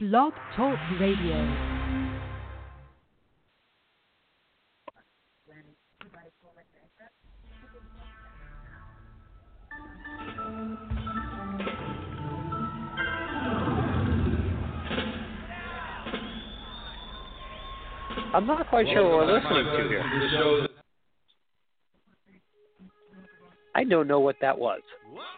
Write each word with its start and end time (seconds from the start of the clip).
Blog 0.00 0.32
Talk 0.54 0.78
Radio. 1.00 1.34
I'm 18.32 18.46
not 18.46 18.68
quite 18.68 18.86
sure 18.86 19.02
what 19.02 19.26
we're 19.26 19.40
listening 19.40 19.64
to 19.64 19.88
here. 19.88 20.68
I 23.74 23.82
don't 23.82 24.06
know 24.06 24.20
what 24.20 24.36
that 24.42 24.56
was. 24.56 24.80
There 25.02 25.12
we 25.12 25.37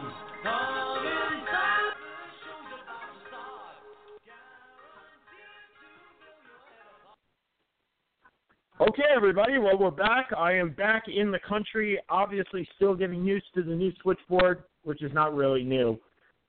Okay, 8.81 9.03
everybody. 9.15 9.59
Well, 9.59 9.77
we're 9.77 9.91
back. 9.91 10.31
I 10.35 10.53
am 10.53 10.71
back 10.71 11.03
in 11.07 11.29
the 11.29 11.37
country. 11.47 11.99
Obviously, 12.09 12.67
still 12.77 12.95
getting 12.95 13.23
used 13.23 13.45
to 13.53 13.61
the 13.61 13.75
new 13.75 13.91
switchboard, 14.01 14.63
which 14.83 15.03
is 15.03 15.13
not 15.13 15.35
really 15.35 15.63
new. 15.63 15.99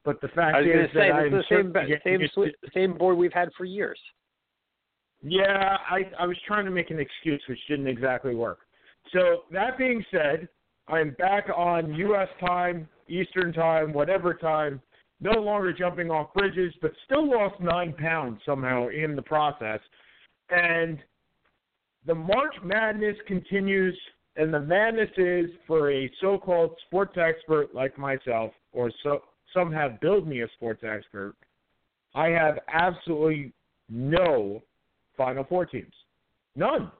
But 0.03 0.19
the 0.23 0.29
fact 0.29 0.57
I 0.57 0.61
was 0.61 0.87
is 0.87 0.91
say 0.95 1.09
that 1.11 1.13
I'm 1.13 1.31
the 1.31 1.45
same 1.51 1.75
same 2.03 2.51
same 2.73 2.97
board 2.97 3.19
we've 3.19 3.35
had 3.35 3.51
for 3.55 3.67
years. 3.67 3.99
Yeah, 5.23 5.77
I, 5.91 6.11
I 6.19 6.27
was 6.27 6.39
trying 6.47 6.65
to 6.65 6.71
make 6.71 6.91
an 6.91 6.99
excuse, 6.99 7.43
which 7.51 7.59
didn't 7.69 7.87
exactly 7.87 8.35
work. 8.35 8.61
So 9.13 9.43
that 9.53 9.77
being 9.77 10.03
said, 10.11 10.49
I'm 10.89 11.11
back 11.19 11.49
on 11.55 11.93
U.S. 11.93 12.29
time, 12.41 12.89
Eastern 13.09 13.53
time, 13.53 13.93
whatever 13.93 14.33
time. 14.33 14.81
No 15.21 15.39
longer 15.39 15.71
jumping 15.75 16.11
off 16.11 16.33
bridges, 16.33 16.73
but 16.81 16.93
still 17.05 17.31
lost 17.31 17.61
nine 17.61 17.93
pounds 17.93 18.41
somehow 18.47 18.89
in 18.89 19.17
the 19.17 19.23
process. 19.23 19.81
And 20.49 20.99
the 22.07 22.15
March 22.15 22.55
Madness 22.65 23.17
continues, 23.27 23.97
and 24.37 24.53
the 24.53 24.61
madness 24.61 25.11
is 25.17 25.47
for 25.67 25.93
a 25.93 26.11
so-called 26.21 26.75
sports 26.87 27.17
expert 27.17 27.75
like 27.75 27.97
myself, 27.99 28.53
or 28.73 28.91
so 29.03 29.23
some 29.55 29.73
have 29.73 30.01
billed 30.01 30.27
me 30.27 30.43
a 30.43 30.49
sports 30.57 30.83
expert. 30.83 31.35
I 32.15 32.29
have 32.29 32.59
absolutely 32.73 33.53
no 33.89 34.63
Final 35.17 35.45
Four 35.45 35.67
teams, 35.67 35.93
none. 36.57 36.91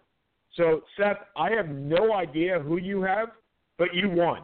So 0.57 0.83
Seth, 0.97 1.17
I 1.37 1.51
have 1.51 1.69
no 1.69 2.13
idea 2.13 2.61
who 2.61 2.77
you 2.77 3.03
have, 3.03 3.29
but 3.79 3.95
you 3.95 4.11
won 4.11 4.43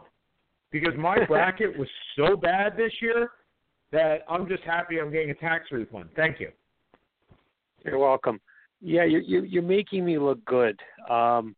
because 0.71 0.95
my 0.99 1.25
bracket 1.29 1.79
was 1.79 1.89
so 2.17 2.37
bad 2.37 2.77
this 2.77 2.93
year 3.01 3.31
that 3.93 4.25
I'm 4.29 4.49
just 4.49 4.63
happy 4.65 4.99
I'm 4.99 5.13
getting 5.13 5.31
a 5.31 5.35
tax 5.35 5.67
refund. 5.71 6.11
Thank 6.17 6.41
you. 6.41 6.51
You're 7.85 7.99
welcome. 7.99 8.41
Yeah, 8.81 9.05
you're 9.05 9.21
you're, 9.21 9.45
you're 9.45 9.63
making 9.63 10.05
me 10.05 10.19
look 10.19 10.45
good. 10.45 10.79
Um, 11.09 11.57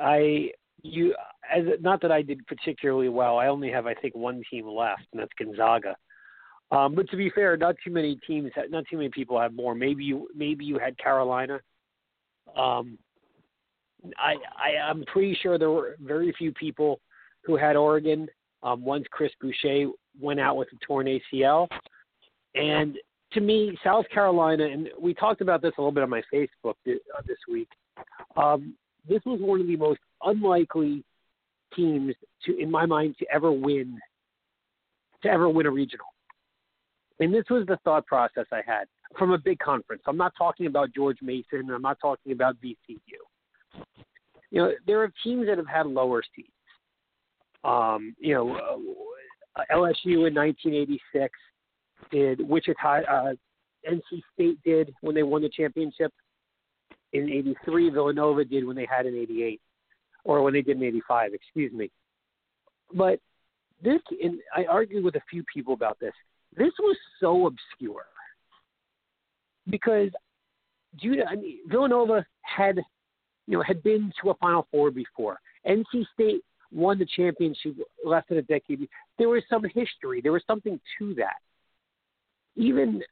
I 0.00 0.50
you 0.82 1.14
as 1.54 1.64
not 1.80 2.00
that 2.02 2.12
I 2.12 2.22
did 2.22 2.46
particularly 2.46 3.08
well. 3.08 3.38
I 3.38 3.48
only 3.48 3.70
have 3.70 3.86
I 3.86 3.94
think 3.94 4.14
one 4.14 4.42
team 4.50 4.66
left, 4.66 5.02
and 5.12 5.20
that's 5.20 5.32
Gonzaga. 5.38 5.96
Um, 6.70 6.94
but 6.94 7.08
to 7.10 7.16
be 7.16 7.30
fair, 7.30 7.56
not 7.56 7.76
too 7.84 7.90
many 7.90 8.18
teams, 8.26 8.50
not 8.70 8.84
too 8.90 8.96
many 8.96 9.10
people 9.10 9.38
have 9.38 9.52
more. 9.52 9.74
Maybe 9.74 10.04
you 10.04 10.28
maybe 10.34 10.64
you 10.64 10.78
had 10.78 10.96
Carolina. 10.96 11.60
Um, 12.56 12.98
I, 14.16 14.34
I 14.56 14.88
I'm 14.88 15.04
pretty 15.04 15.38
sure 15.42 15.58
there 15.58 15.70
were 15.70 15.96
very 16.00 16.32
few 16.38 16.52
people 16.52 17.00
who 17.44 17.56
had 17.56 17.76
Oregon. 17.76 18.26
Um, 18.62 18.84
once 18.84 19.04
Chris 19.10 19.32
Boucher 19.40 19.90
went 20.20 20.40
out 20.40 20.56
with 20.56 20.68
a 20.72 20.86
torn 20.86 21.06
ACL, 21.06 21.68
and 22.54 22.96
to 23.34 23.40
me, 23.40 23.76
South 23.82 24.04
Carolina, 24.12 24.64
and 24.64 24.88
we 25.00 25.14
talked 25.14 25.40
about 25.40 25.62
this 25.62 25.72
a 25.78 25.80
little 25.80 25.92
bit 25.92 26.02
on 26.02 26.10
my 26.10 26.22
Facebook 26.32 26.74
this, 26.84 26.98
uh, 27.16 27.22
this 27.26 27.38
week. 27.50 27.68
Um, 28.36 28.74
this 29.08 29.20
was 29.24 29.40
one 29.40 29.60
of 29.60 29.66
the 29.66 29.76
most 29.76 30.00
unlikely 30.22 31.04
teams 31.74 32.14
to, 32.44 32.58
in 32.58 32.70
my 32.70 32.86
mind, 32.86 33.16
to 33.18 33.26
ever 33.32 33.50
win, 33.50 33.98
to 35.22 35.28
ever 35.28 35.48
win 35.48 35.66
a 35.66 35.70
regional. 35.70 36.06
And 37.20 37.32
this 37.32 37.44
was 37.50 37.66
the 37.66 37.78
thought 37.84 38.06
process 38.06 38.46
I 38.52 38.62
had 38.66 38.84
from 39.18 39.32
a 39.32 39.38
big 39.38 39.58
conference. 39.58 40.02
I'm 40.06 40.16
not 40.16 40.32
talking 40.36 40.66
about 40.66 40.92
George 40.94 41.18
Mason. 41.22 41.70
I'm 41.70 41.82
not 41.82 41.98
talking 42.00 42.32
about 42.32 42.56
VCU. 42.62 42.98
You 44.50 44.62
know, 44.62 44.72
there 44.86 45.02
are 45.02 45.12
teams 45.24 45.46
that 45.46 45.56
have 45.58 45.66
had 45.66 45.86
lower 45.86 46.22
seeds. 46.34 46.48
Um, 47.64 48.14
you 48.18 48.34
know, 48.34 48.54
uh, 49.56 49.62
LSU 49.70 50.26
in 50.26 50.34
1986 50.34 51.32
did 52.10 52.40
Wichita, 52.46 53.02
uh, 53.08 53.32
NC 53.88 54.22
State 54.34 54.58
did 54.64 54.94
when 55.00 55.14
they 55.14 55.22
won 55.22 55.42
the 55.42 55.48
championship 55.48 56.12
in 57.12 57.28
'83. 57.28 57.90
Villanova 57.90 58.44
did 58.44 58.66
when 58.66 58.76
they 58.76 58.86
had 58.86 59.06
in 59.06 59.14
'88, 59.14 59.60
or 60.24 60.42
when 60.42 60.52
they 60.52 60.62
did 60.62 60.76
in 60.76 60.82
'85. 60.82 61.34
Excuse 61.34 61.72
me. 61.72 61.90
But 62.94 63.20
this, 63.82 64.00
and 64.22 64.38
I 64.56 64.64
argued 64.64 65.04
with 65.04 65.16
a 65.16 65.22
few 65.30 65.44
people 65.52 65.74
about 65.74 65.98
this. 65.98 66.12
This 66.56 66.72
was 66.78 66.96
so 67.18 67.46
obscure 67.46 68.04
because 69.68 70.10
Judah, 70.96 71.24
I 71.28 71.36
mean, 71.36 71.58
Villanova 71.66 72.24
had, 72.42 72.80
you 73.46 73.56
know, 73.56 73.62
had 73.62 73.82
been 73.82 74.12
to 74.22 74.30
a 74.30 74.34
Final 74.34 74.66
Four 74.70 74.90
before. 74.90 75.38
NC 75.66 76.06
State 76.14 76.42
won 76.70 76.98
the 76.98 77.06
championship 77.16 77.76
less 78.04 78.24
than 78.28 78.38
a 78.38 78.42
decade. 78.42 78.88
There 79.18 79.28
was 79.28 79.42
some 79.48 79.64
history. 79.64 80.20
There 80.20 80.32
was 80.32 80.42
something 80.46 80.80
to 80.98 81.14
that 81.14 81.36
even 82.56 83.02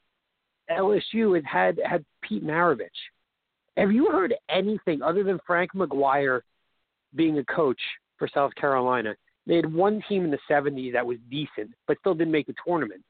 LSU 0.70 1.34
had 1.34 1.44
had, 1.44 1.80
had 1.84 2.04
Pete 2.22 2.44
Maravich. 2.44 2.88
Have 3.76 3.92
you 3.92 4.10
heard 4.10 4.34
anything 4.48 5.02
other 5.02 5.24
than 5.24 5.40
Frank 5.46 5.72
McGuire 5.74 6.40
being 7.14 7.38
a 7.38 7.44
coach 7.44 7.80
for 8.18 8.28
South 8.28 8.54
Carolina? 8.54 9.14
They 9.46 9.56
had 9.56 9.72
one 9.72 10.02
team 10.08 10.24
in 10.24 10.30
the 10.30 10.38
70s 10.50 10.92
that 10.92 11.06
was 11.06 11.18
decent, 11.30 11.70
but 11.86 11.98
still 12.00 12.14
didn't 12.14 12.32
make 12.32 12.46
the 12.46 12.54
tournament. 12.66 13.02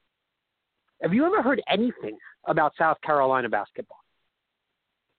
Have 1.03 1.13
you 1.13 1.27
ever 1.27 1.43
heard 1.43 1.63
anything 1.69 2.17
about 2.47 2.73
South 2.79 2.99
Carolina 3.03 3.49
basketball? 3.49 3.99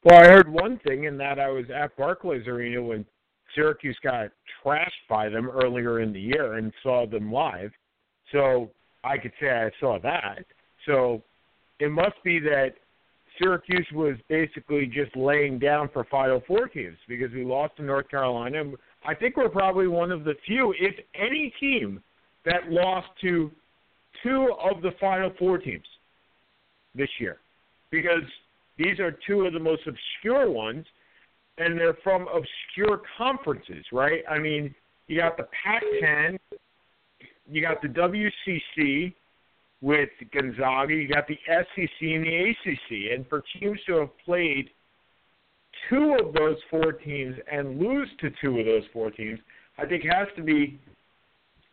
Well, 0.04 0.20
I 0.20 0.28
heard 0.28 0.52
one 0.52 0.80
thing 0.80 1.04
in 1.04 1.18
that 1.18 1.40
I 1.40 1.50
was 1.50 1.66
at 1.74 1.96
Barclays 1.96 2.48
Arena 2.48 2.82
when 2.82 3.06
Syracuse 3.54 3.98
got 4.04 4.30
trashed 4.64 4.90
by 5.10 5.30
them 5.30 5.50
earlier 5.50 6.00
in 6.00 6.14
the 6.14 6.20
year 6.20 6.54
and 6.54 6.72
saw 6.82 7.06
them 7.06 7.32
live. 7.32 7.72
So 8.32 8.72
I 9.04 9.18
could 9.18 9.34
say 9.40 9.50
I 9.50 9.70
saw 9.80 10.00
that. 10.00 10.46
So 10.86 11.22
it 11.80 11.92
must 11.92 12.16
be 12.24 12.40
that 12.40 12.74
Syracuse 13.40 13.88
was 13.94 14.16
basically 14.30 14.86
just 14.86 15.16
laying 15.16 15.58
down 15.58 15.90
for 15.92 16.04
Final 16.06 16.42
Four 16.48 16.68
teams 16.68 16.98
because 17.08 17.32
we 17.32 17.44
lost 17.44 17.78
to 17.78 17.84
North 17.84 18.10
Carolina. 18.10 18.64
I 19.06 19.16
think 19.16 19.38
we're 19.38 19.50
probably 19.50 19.88
one 19.88 20.12
of 20.12 20.24
the 20.24 20.34
few, 20.46 20.74
if 20.80 20.96
any 21.16 21.54
team, 21.60 22.02
that 22.46 22.70
lost 22.70 23.08
to 23.22 23.52
two 24.24 24.54
of 24.62 24.82
the 24.82 24.92
Final 25.00 25.32
Four 25.40 25.58
teams 25.58 25.86
this 26.94 27.10
year 27.20 27.38
because 27.90 28.24
these 28.78 29.00
are 29.00 29.18
two 29.28 29.46
of 29.46 29.54
the 29.54 29.60
most 29.60 29.82
obscure 29.88 30.50
ones, 30.50 30.86
and 31.58 31.78
they're 31.78 31.98
from 32.04 32.28
obscure 32.28 33.02
conferences, 33.18 33.86
right? 33.92 34.24
I 34.30 34.40
mean, 34.40 34.74
you 35.08 35.20
got 35.20 35.38
the 35.38 35.48
Pac-10, 35.64 36.38
you 37.50 37.62
got 37.62 37.82
the 37.82 37.90
WCC 37.90 39.14
with 39.82 40.10
Gonzaga, 40.32 40.94
you 40.94 41.08
got 41.08 41.28
the 41.28 41.38
SEC 41.48 41.88
and 42.02 42.24
the 42.24 42.52
ACC, 42.52 43.14
and 43.14 43.28
for 43.28 43.44
teams 43.60 43.80
to 43.88 44.02
have 44.02 44.10
played 44.24 44.70
two 45.90 46.16
of 46.20 46.34
those 46.34 46.58
four 46.70 46.92
teams 46.92 47.36
and 47.52 47.80
lose 47.80 48.08
to 48.20 48.30
two 48.44 48.60
of 48.60 48.66
those 48.66 48.84
four 48.94 49.10
teams, 49.10 49.40
I 49.78 49.86
think 49.86 50.04
has 50.04 50.28
to 50.36 50.44
be 50.44 50.80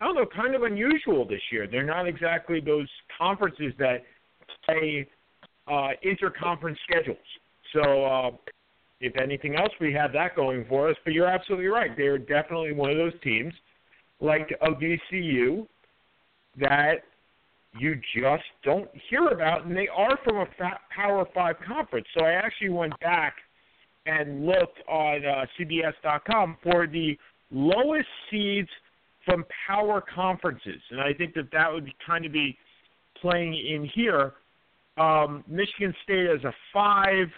I 0.00 0.04
don't 0.04 0.14
know, 0.14 0.26
kind 0.26 0.54
of 0.54 0.62
unusual 0.62 1.26
this 1.26 1.40
year. 1.50 1.66
They're 1.66 1.84
not 1.84 2.06
exactly 2.06 2.60
those 2.60 2.88
conferences 3.18 3.72
that 3.78 4.04
play 4.64 5.08
uh, 5.66 5.88
interconference 6.04 6.76
schedules. 6.88 7.18
So, 7.72 8.04
uh, 8.04 8.30
if 9.00 9.16
anything 9.20 9.56
else, 9.56 9.70
we 9.80 9.92
have 9.92 10.12
that 10.12 10.36
going 10.36 10.64
for 10.68 10.88
us. 10.88 10.96
But 11.04 11.14
you're 11.14 11.26
absolutely 11.26 11.66
right. 11.66 11.96
They're 11.96 12.18
definitely 12.18 12.72
one 12.72 12.90
of 12.90 12.96
those 12.96 13.12
teams, 13.22 13.52
like 14.20 14.56
a 14.60 14.70
VCU, 14.70 15.66
that 16.58 17.02
you 17.78 17.96
just 18.16 18.44
don't 18.64 18.88
hear 19.10 19.28
about, 19.28 19.64
and 19.66 19.76
they 19.76 19.88
are 19.88 20.18
from 20.24 20.36
a 20.36 20.46
Power 20.94 21.26
Five 21.34 21.56
conference. 21.66 22.06
So 22.16 22.24
I 22.24 22.32
actually 22.32 22.70
went 22.70 22.98
back 23.00 23.34
and 24.06 24.46
looked 24.46 24.78
on 24.88 25.24
uh, 25.24 25.44
CBS.com 25.58 26.56
for 26.62 26.86
the 26.86 27.16
lowest 27.50 28.08
seeds 28.30 28.68
from 29.24 29.44
power 29.66 30.02
conferences, 30.14 30.80
and 30.90 31.00
I 31.00 31.12
think 31.12 31.34
that 31.34 31.50
that 31.52 31.70
would 31.70 31.90
kind 32.06 32.24
of 32.24 32.32
be 32.32 32.56
playing 33.20 33.54
in 33.54 33.88
here. 33.94 34.32
um, 34.96 35.44
Michigan 35.46 35.94
State 36.04 36.26
as 36.28 36.42
a 36.44 36.52
five. 36.72 37.28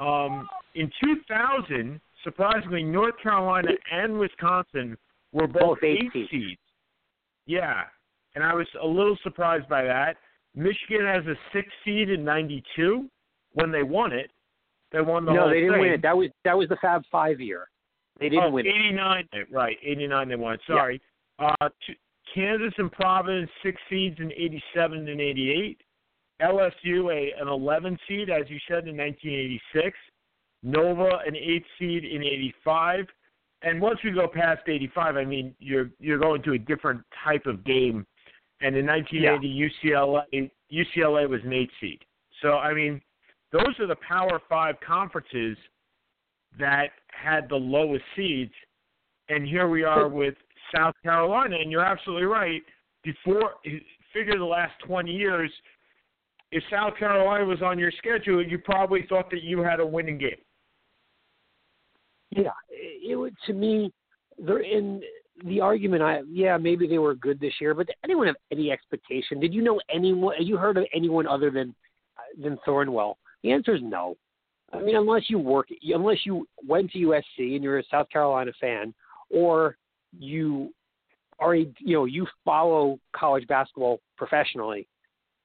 Um, 0.00 0.48
in 0.74 0.90
2000, 1.02 2.00
surprisingly, 2.22 2.82
North 2.84 3.14
Carolina 3.22 3.70
and 3.90 4.18
Wisconsin 4.18 4.96
were 5.32 5.46
both, 5.48 5.60
Both 5.62 5.78
eight 5.82 6.02
eight 6.04 6.12
seeds. 6.12 6.30
seeds. 6.30 6.60
Yeah, 7.46 7.84
and 8.34 8.44
I 8.44 8.54
was 8.54 8.66
a 8.82 8.86
little 8.86 9.16
surprised 9.22 9.68
by 9.68 9.84
that. 9.84 10.16
Michigan 10.54 11.06
has 11.06 11.24
a 11.26 11.34
six 11.52 11.68
seed 11.84 12.10
in 12.10 12.24
'92 12.24 13.08
when 13.52 13.70
they 13.70 13.82
won 13.82 14.12
it. 14.12 14.30
They 14.92 15.00
won 15.00 15.24
the 15.24 15.32
no, 15.32 15.40
whole 15.40 15.50
they 15.50 15.60
didn't 15.60 15.72
thing. 15.72 15.80
win 15.80 15.92
it. 15.92 16.02
That 16.02 16.16
was 16.16 16.30
that 16.44 16.56
was 16.56 16.68
the 16.68 16.76
Fab 16.80 17.02
Five 17.10 17.40
year. 17.40 17.68
They 18.18 18.28
didn't 18.28 18.44
oh, 18.46 18.50
win 18.50 18.66
it. 18.66 18.70
89, 18.70 19.28
right, 19.52 19.76
89 19.82 20.28
they 20.28 20.36
won. 20.36 20.58
Sorry. 20.66 21.00
Uh, 21.38 21.68
t- 21.86 21.96
Kansas 22.34 22.74
and 22.78 22.90
Providence, 22.90 23.50
six 23.62 23.80
seeds 23.88 24.16
in 24.18 24.32
87 24.32 25.08
and 25.08 25.20
88. 25.20 25.80
LSU, 26.42 27.12
a, 27.12 27.40
an 27.40 27.48
11 27.48 27.98
seed, 28.08 28.30
as 28.30 28.48
you 28.48 28.58
said, 28.68 28.86
in 28.88 28.96
1986. 28.96 29.96
Nova, 30.62 31.20
an 31.26 31.36
eight 31.36 31.64
seed 31.78 32.04
in 32.04 32.22
85. 32.22 33.06
And 33.62 33.80
once 33.80 33.98
we 34.04 34.12
go 34.12 34.28
past 34.28 34.62
85, 34.68 35.16
I 35.16 35.24
mean, 35.24 35.54
you're 35.58 35.90
you're 35.98 36.18
going 36.18 36.42
to 36.44 36.52
a 36.52 36.58
different 36.58 37.02
type 37.24 37.46
of 37.46 37.64
game. 37.64 38.06
And 38.60 38.76
in 38.76 38.86
1980, 38.86 39.70
UCLA 39.84 40.50
UCLA 40.72 41.28
was 41.28 41.40
an 41.44 41.52
eight 41.52 41.70
seed. 41.80 42.00
So 42.42 42.54
I 42.54 42.74
mean, 42.74 43.00
those 43.52 43.78
are 43.78 43.86
the 43.86 43.96
Power 44.06 44.40
Five 44.48 44.76
conferences 44.86 45.56
that 46.58 46.88
had 47.08 47.48
the 47.48 47.56
lowest 47.56 48.04
seeds, 48.16 48.52
and 49.28 49.46
here 49.46 49.68
we 49.68 49.84
are 49.84 50.08
with 50.08 50.34
South 50.74 50.94
Carolina. 51.02 51.56
And 51.60 51.70
you're 51.70 51.84
absolutely 51.84 52.26
right. 52.26 52.62
Before, 53.04 53.54
figure 54.12 54.36
the 54.36 54.44
last 54.44 54.72
20 54.86 55.12
years, 55.12 55.50
if 56.50 56.62
South 56.70 56.96
Carolina 56.98 57.44
was 57.44 57.62
on 57.62 57.78
your 57.78 57.92
schedule, 57.92 58.44
you 58.44 58.58
probably 58.58 59.06
thought 59.08 59.30
that 59.30 59.42
you 59.42 59.60
had 59.60 59.80
a 59.80 59.86
winning 59.86 60.18
game. 60.18 60.30
Yeah, 62.30 62.50
it, 62.70 63.10
it 63.12 63.16
would 63.16 63.34
to 63.46 63.52
me. 63.52 63.92
They're 64.38 64.60
in 64.60 65.02
the 65.44 65.60
argument. 65.60 66.02
I 66.02 66.20
yeah, 66.30 66.56
maybe 66.56 66.86
they 66.86 66.98
were 66.98 67.14
good 67.14 67.40
this 67.40 67.54
year, 67.60 67.74
but 67.74 67.86
did 67.86 67.96
anyone 68.04 68.26
have 68.26 68.36
any 68.50 68.70
expectation? 68.70 69.40
Did 69.40 69.54
you 69.54 69.62
know 69.62 69.80
anyone? 69.92 70.34
You 70.40 70.56
heard 70.56 70.76
of 70.76 70.84
anyone 70.94 71.26
other 71.26 71.50
than 71.50 71.74
uh, 72.16 72.42
than 72.42 72.58
Thornwell? 72.66 73.14
The 73.42 73.52
answer 73.52 73.74
is 73.74 73.82
no. 73.82 74.16
I 74.72 74.80
mean, 74.80 74.96
unless 74.96 75.30
you 75.30 75.38
work, 75.38 75.68
unless 75.82 76.18
you 76.24 76.46
went 76.66 76.90
to 76.92 76.98
USC 76.98 77.54
and 77.54 77.62
you're 77.62 77.78
a 77.78 77.84
South 77.90 78.08
Carolina 78.10 78.52
fan, 78.60 78.92
or 79.30 79.76
you 80.18 80.72
are 81.38 81.54
a 81.54 81.60
you 81.78 81.94
know 81.94 82.04
you 82.04 82.26
follow 82.44 82.98
college 83.14 83.46
basketball 83.46 84.00
professionally. 84.16 84.88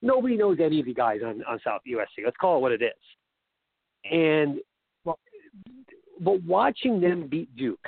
Nobody 0.01 0.35
knows 0.35 0.57
any 0.61 0.79
of 0.79 0.85
the 0.85 0.93
guys 0.93 1.21
on 1.25 1.43
on 1.47 1.59
South 1.63 1.81
USC. 1.87 2.25
Let's 2.25 2.37
call 2.37 2.57
it 2.57 2.61
what 2.61 2.71
it 2.71 2.81
is. 2.81 2.91
And 4.11 4.59
but 6.19 6.43
watching 6.43 7.01
them 7.01 7.27
beat 7.27 7.55
Duke, 7.55 7.87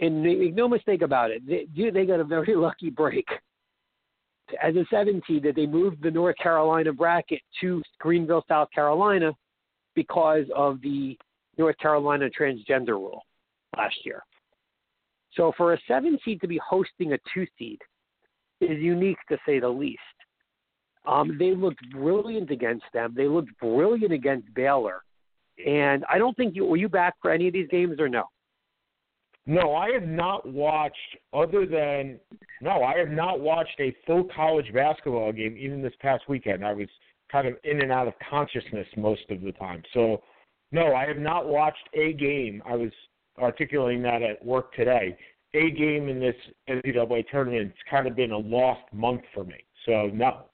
and 0.00 0.22
make 0.22 0.54
no 0.54 0.68
mistake 0.68 1.02
about 1.02 1.30
it, 1.30 1.42
they, 1.46 1.90
they 1.90 2.06
got 2.06 2.20
a 2.20 2.24
very 2.24 2.54
lucky 2.56 2.90
break 2.90 3.26
as 4.62 4.74
a 4.76 4.84
seven 4.90 5.22
seed 5.26 5.42
that 5.44 5.56
they 5.56 5.66
moved 5.66 6.02
the 6.02 6.10
North 6.10 6.36
Carolina 6.36 6.92
bracket 6.92 7.40
to 7.60 7.82
Greenville, 7.98 8.44
South 8.48 8.68
Carolina, 8.74 9.32
because 9.94 10.44
of 10.54 10.80
the 10.82 11.16
North 11.58 11.76
Carolina 11.78 12.28
transgender 12.28 12.88
rule 12.88 13.22
last 13.76 13.96
year. 14.04 14.22
So 15.34 15.52
for 15.56 15.74
a 15.74 15.78
seven 15.88 16.18
seed 16.24 16.40
to 16.40 16.48
be 16.48 16.60
hosting 16.66 17.12
a 17.12 17.18
two 17.32 17.46
seed 17.58 17.78
is 18.60 18.78
unique 18.78 19.18
to 19.28 19.38
say 19.46 19.60
the 19.60 19.68
least. 19.68 20.00
Um, 21.06 21.36
they 21.38 21.54
looked 21.54 21.80
brilliant 21.90 22.50
against 22.50 22.84
them. 22.92 23.14
They 23.16 23.26
looked 23.26 23.50
brilliant 23.58 24.12
against 24.12 24.52
Baylor. 24.54 25.02
And 25.66 26.04
I 26.08 26.18
don't 26.18 26.36
think 26.36 26.54
you 26.54 26.64
were 26.64 26.76
you 26.76 26.88
back 26.88 27.14
for 27.20 27.30
any 27.30 27.48
of 27.48 27.52
these 27.52 27.68
games 27.68 27.98
or 27.98 28.08
no? 28.08 28.24
No, 29.46 29.74
I 29.74 29.90
have 29.90 30.04
not 30.04 30.46
watched 30.48 30.96
other 31.32 31.66
than 31.66 32.20
no, 32.60 32.82
I 32.84 32.96
have 32.98 33.08
not 33.08 33.40
watched 33.40 33.78
a 33.80 33.94
full 34.06 34.28
college 34.34 34.72
basketball 34.72 35.32
game 35.32 35.56
even 35.58 35.82
this 35.82 35.94
past 36.00 36.24
weekend. 36.28 36.64
I 36.64 36.72
was 36.72 36.88
kind 37.30 37.48
of 37.48 37.54
in 37.64 37.82
and 37.82 37.90
out 37.90 38.06
of 38.06 38.14
consciousness 38.28 38.86
most 38.96 39.22
of 39.30 39.40
the 39.40 39.52
time. 39.52 39.82
So 39.94 40.22
no, 40.70 40.94
I 40.94 41.06
have 41.06 41.18
not 41.18 41.48
watched 41.48 41.88
a 41.94 42.12
game. 42.12 42.62
I 42.64 42.76
was 42.76 42.92
articulating 43.38 44.02
that 44.02 44.22
at 44.22 44.44
work 44.44 44.74
today. 44.74 45.16
A 45.54 45.70
game 45.70 46.08
in 46.08 46.20
this 46.20 46.36
NCAA 46.68 47.28
tournament 47.28 47.72
it's 47.72 47.90
kind 47.90 48.06
of 48.06 48.14
been 48.14 48.30
a 48.30 48.38
lost 48.38 48.92
month 48.92 49.22
for 49.34 49.42
me. 49.42 49.64
So 49.86 50.08
no. 50.14 50.44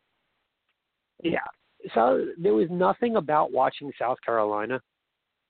Yeah. 1.23 1.39
So 1.95 2.27
there 2.39 2.55
was 2.55 2.69
nothing 2.71 3.17
about 3.17 3.53
watching 3.53 3.93
South 3.99 4.19
Carolina 4.25 4.81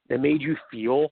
that 0.09 0.21
made 0.21 0.43
you 0.43 0.57
feel 0.71 1.09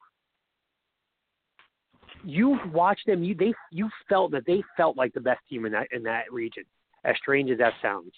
you 2.26 2.58
watched 2.73 3.06
them 3.06 3.23
you 3.23 3.34
they 3.37 3.55
you 3.70 3.88
felt 4.08 4.32
that 4.32 4.44
they 4.46 4.62
felt 4.76 4.96
like 4.96 5.14
the 5.14 5.20
best 5.20 5.40
team 5.49 5.64
in 5.64 5.73
that 5.73 5.87
in 5.93 6.02
that 6.02 6.31
region 6.32 6.64
as 7.05 7.14
strange 7.19 7.50
as 7.50 7.58
that 7.58 7.73
sounds. 7.81 8.12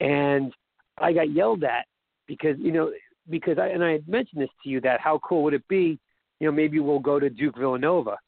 And 0.00 0.52
i 0.98 1.12
got 1.12 1.32
yelled 1.32 1.62
at 1.64 1.86
because 2.26 2.56
you 2.58 2.72
know 2.72 2.90
because 3.30 3.58
i 3.58 3.68
and 3.68 3.82
i 3.84 3.92
had 3.92 4.08
mentioned 4.08 4.42
this 4.42 4.50
to 4.62 4.68
you 4.68 4.80
that 4.80 5.00
how 5.00 5.20
cool 5.26 5.44
would 5.44 5.54
it 5.54 5.66
be 5.68 5.98
you 6.40 6.46
know 6.46 6.52
maybe 6.52 6.80
we'll 6.80 6.98
go 6.98 7.20
to 7.20 7.30
duke 7.30 7.56
villanova 7.56 8.18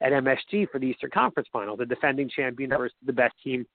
at 0.00 0.12
msg 0.12 0.70
for 0.70 0.78
the 0.78 0.86
eastern 0.86 1.10
conference 1.10 1.48
final 1.52 1.76
the 1.76 1.84
defending 1.84 2.30
champion 2.34 2.70
versus 2.70 2.96
the 3.04 3.12
best 3.12 3.34
team 3.42 3.66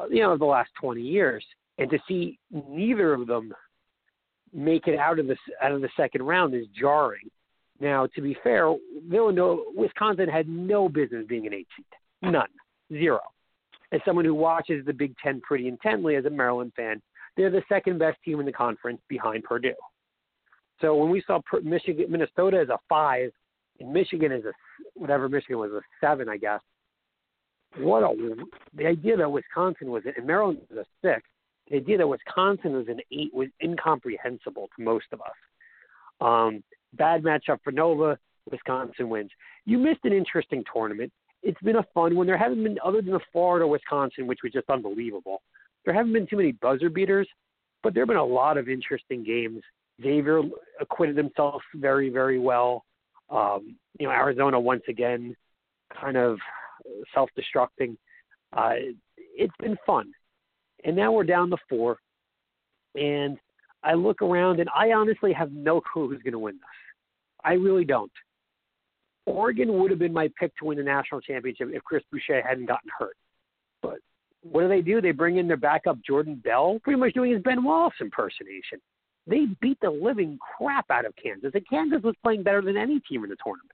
uh, 0.00 0.06
you 0.08 0.22
know 0.22 0.32
of 0.32 0.38
the 0.38 0.44
last 0.44 0.70
20 0.80 1.02
years 1.02 1.44
and 1.78 1.90
to 1.90 1.98
see 2.08 2.38
neither 2.50 3.12
of 3.12 3.26
them 3.26 3.52
make 4.54 4.86
it 4.86 4.98
out 4.98 5.18
of 5.18 5.26
the 5.26 5.36
out 5.60 5.72
of 5.72 5.82
the 5.82 5.90
second 5.96 6.22
round 6.22 6.54
is 6.54 6.66
jarring 6.78 7.28
now, 7.82 8.06
to 8.14 8.22
be 8.22 8.36
fair, 8.44 8.72
Villanova, 9.08 9.62
Wisconsin 9.74 10.28
had 10.28 10.48
no 10.48 10.88
business 10.88 11.26
being 11.28 11.48
an 11.48 11.52
eight 11.52 11.66
seed. 11.76 11.84
None. 12.22 12.46
Zero. 12.92 13.20
As 13.90 14.00
someone 14.04 14.24
who 14.24 14.34
watches 14.34 14.86
the 14.86 14.92
Big 14.92 15.14
Ten 15.20 15.40
pretty 15.40 15.66
intently 15.66 16.14
as 16.14 16.24
a 16.24 16.30
Maryland 16.30 16.72
fan, 16.76 17.02
they're 17.36 17.50
the 17.50 17.64
second 17.68 17.98
best 17.98 18.18
team 18.24 18.38
in 18.38 18.46
the 18.46 18.52
conference 18.52 19.00
behind 19.08 19.42
Purdue. 19.42 19.74
So 20.80 20.94
when 20.94 21.10
we 21.10 21.24
saw 21.26 21.40
Michigan, 21.64 22.06
Minnesota 22.08 22.60
as 22.60 22.68
a 22.68 22.78
five, 22.88 23.32
and 23.80 23.92
Michigan 23.92 24.30
as 24.30 24.44
a 24.44 24.52
whatever 24.94 25.28
Michigan 25.28 25.58
was 25.58 25.72
a 25.72 25.80
seven, 26.00 26.28
I 26.28 26.36
guess. 26.36 26.60
What 27.78 28.04
a 28.04 28.36
the 28.76 28.86
idea 28.86 29.16
that 29.16 29.30
Wisconsin 29.30 29.90
was 29.90 30.04
and 30.04 30.26
Maryland 30.26 30.58
was 30.70 30.86
a 30.86 31.06
six. 31.06 31.22
The 31.68 31.78
idea 31.78 31.98
that 31.98 32.06
Wisconsin 32.06 32.74
was 32.74 32.86
an 32.86 33.00
eight 33.10 33.34
was 33.34 33.48
incomprehensible 33.60 34.68
to 34.76 34.84
most 34.84 35.06
of 35.10 35.20
us. 35.20 35.28
Um, 36.20 36.62
bad 36.94 37.22
matchup 37.22 37.58
for 37.62 37.72
Nova. 37.72 38.18
Wisconsin 38.50 39.08
wins. 39.08 39.30
You 39.64 39.78
missed 39.78 40.00
an 40.04 40.12
interesting 40.12 40.64
tournament. 40.72 41.12
It's 41.42 41.60
been 41.62 41.76
a 41.76 41.86
fun 41.94 42.16
one. 42.16 42.26
There 42.26 42.36
haven't 42.36 42.62
been, 42.62 42.78
other 42.84 43.00
than 43.00 43.12
the 43.12 43.20
Florida 43.32 43.66
Wisconsin, 43.66 44.26
which 44.26 44.40
was 44.42 44.52
just 44.52 44.68
unbelievable. 44.68 45.42
There 45.84 45.94
haven't 45.94 46.12
been 46.12 46.26
too 46.26 46.36
many 46.36 46.52
buzzer 46.52 46.90
beaters, 46.90 47.28
but 47.82 47.94
there 47.94 48.02
have 48.02 48.08
been 48.08 48.16
a 48.16 48.24
lot 48.24 48.58
of 48.58 48.68
interesting 48.68 49.24
games. 49.24 49.62
Xavier 50.02 50.42
acquitted 50.80 51.16
himself 51.16 51.62
very, 51.74 52.10
very 52.10 52.38
well. 52.38 52.84
Um, 53.30 53.76
you 53.98 54.06
know, 54.06 54.12
Arizona 54.12 54.58
once 54.58 54.82
again, 54.88 55.36
kind 56.00 56.16
of 56.16 56.38
self-destructing. 57.14 57.96
Uh, 58.56 58.74
it's 59.16 59.54
been 59.60 59.76
fun, 59.86 60.12
and 60.84 60.94
now 60.94 61.12
we're 61.12 61.24
down 61.24 61.50
to 61.50 61.56
four, 61.68 61.98
and 62.94 63.38
I 63.82 63.94
look 63.94 64.22
around 64.22 64.60
and 64.60 64.68
I 64.74 64.92
honestly 64.92 65.32
have 65.32 65.50
no 65.52 65.80
clue 65.80 66.08
who's 66.08 66.22
going 66.22 66.32
to 66.32 66.38
win 66.38 66.54
this. 66.54 66.62
I 67.44 67.54
really 67.54 67.84
don't. 67.84 68.12
Oregon 69.26 69.78
would 69.78 69.90
have 69.90 70.00
been 70.00 70.12
my 70.12 70.30
pick 70.38 70.56
to 70.56 70.64
win 70.64 70.78
the 70.78 70.84
national 70.84 71.20
championship 71.20 71.68
if 71.72 71.82
Chris 71.84 72.02
Boucher 72.10 72.42
hadn't 72.42 72.66
gotten 72.66 72.90
hurt. 72.98 73.16
But 73.80 73.98
what 74.42 74.62
do 74.62 74.68
they 74.68 74.80
do? 74.80 75.00
They 75.00 75.12
bring 75.12 75.36
in 75.36 75.46
their 75.46 75.56
backup 75.56 75.98
Jordan 76.04 76.40
Bell, 76.42 76.80
pretty 76.82 76.98
much 76.98 77.14
doing 77.14 77.32
his 77.32 77.42
Ben 77.42 77.62
Wallace 77.62 77.94
impersonation. 78.00 78.80
They 79.26 79.46
beat 79.60 79.78
the 79.80 79.90
living 79.90 80.38
crap 80.56 80.90
out 80.90 81.06
of 81.06 81.14
Kansas, 81.22 81.52
and 81.54 81.68
Kansas 81.68 82.02
was 82.02 82.16
playing 82.22 82.42
better 82.42 82.62
than 82.62 82.76
any 82.76 82.98
team 83.00 83.22
in 83.22 83.30
the 83.30 83.36
tournament. 83.42 83.70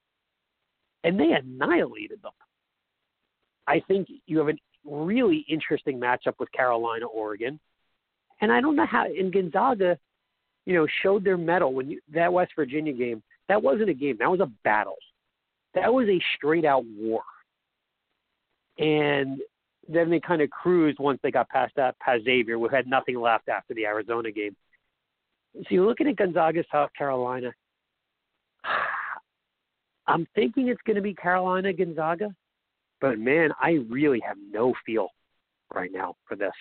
And 1.05 1.19
they 1.19 1.33
annihilated 1.33 2.21
them. 2.23 2.33
I 3.67 3.81
think 3.89 4.09
you 4.27 4.39
have 4.39 4.49
a 4.49 4.59
really 4.85 5.47
interesting 5.49 5.99
matchup 5.99 6.35
with 6.39 6.53
Carolina, 6.53 7.07
Oregon. 7.07 7.59
And 8.41 8.53
I 8.53 8.61
don't 8.61 8.77
know 8.77 8.87
how 8.87 9.07
in 9.07 9.31
Gonzaga, 9.31 9.99
you 10.67 10.75
know, 10.75 10.87
showed 11.03 11.25
their 11.25 11.39
mettle 11.39 11.73
when 11.73 11.91
you 11.91 12.01
that 12.13 12.33
West 12.33 12.53
Virginia 12.55 12.93
game. 12.93 13.23
That 13.49 13.63
wasn't 13.63 13.91
a 13.91 13.95
game. 13.95 14.17
That 14.19 14.31
was 14.31 14.41
a 14.41 14.51
battle. 14.65 14.97
That 15.75 15.93
was 15.93 16.09
a 16.09 16.21
straight 16.37 16.65
out 16.65 16.85
war. 16.97 17.23
And 18.79 19.39
then 19.89 20.11
they 20.11 20.21
kind 20.21 20.43
of 20.43 20.51
cruised 20.51 20.99
once 20.99 21.19
they 21.23 21.31
got 21.31 21.49
past 21.49 21.73
that 21.77 21.99
past 21.99 22.25
Xavier, 22.25 22.59
who 22.59 22.69
had 22.69 22.87
nothing 22.87 23.19
left 23.21 23.49
after 23.49 23.75
the 23.75 23.87
Arizona 23.87 24.31
game. 24.31 24.55
So 25.55 25.63
you're 25.71 25.87
looking 25.87 26.07
at 26.09 26.17
Gonzaga, 26.17 26.63
South 26.71 26.91
Carolina. 26.97 27.53
I'm 30.07 30.27
thinking 30.35 30.69
it's 30.69 30.81
going 30.87 30.97
to 30.97 31.03
be 31.03 31.15
Carolina 31.15 31.73
Gonzaga, 31.73 32.35
but 33.01 33.19
man, 33.19 33.51
I 33.61 33.79
really 33.91 34.21
have 34.27 34.37
no 34.51 34.73
feel 34.87 35.09
right 35.75 35.91
now 35.93 36.17
for 36.27 36.35
this. 36.37 36.53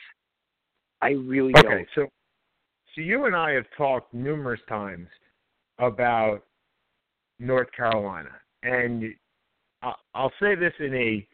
I 1.02 1.10
really 1.12 1.54
Okay, 1.58 1.64
don't. 1.70 1.88
so 1.96 2.08
So 2.96 3.02
you 3.02 3.26
and 3.26 3.36
I 3.36 3.52
have 3.52 3.66
talked 3.78 4.14
numerous 4.14 4.60
times 4.68 5.08
about 5.80 6.44
North 7.40 7.72
Carolina, 7.72 8.32
and 8.64 9.14
I'll 10.14 10.34
say 10.40 10.56
this 10.56 10.74
in 10.80 10.94
a 10.96 11.28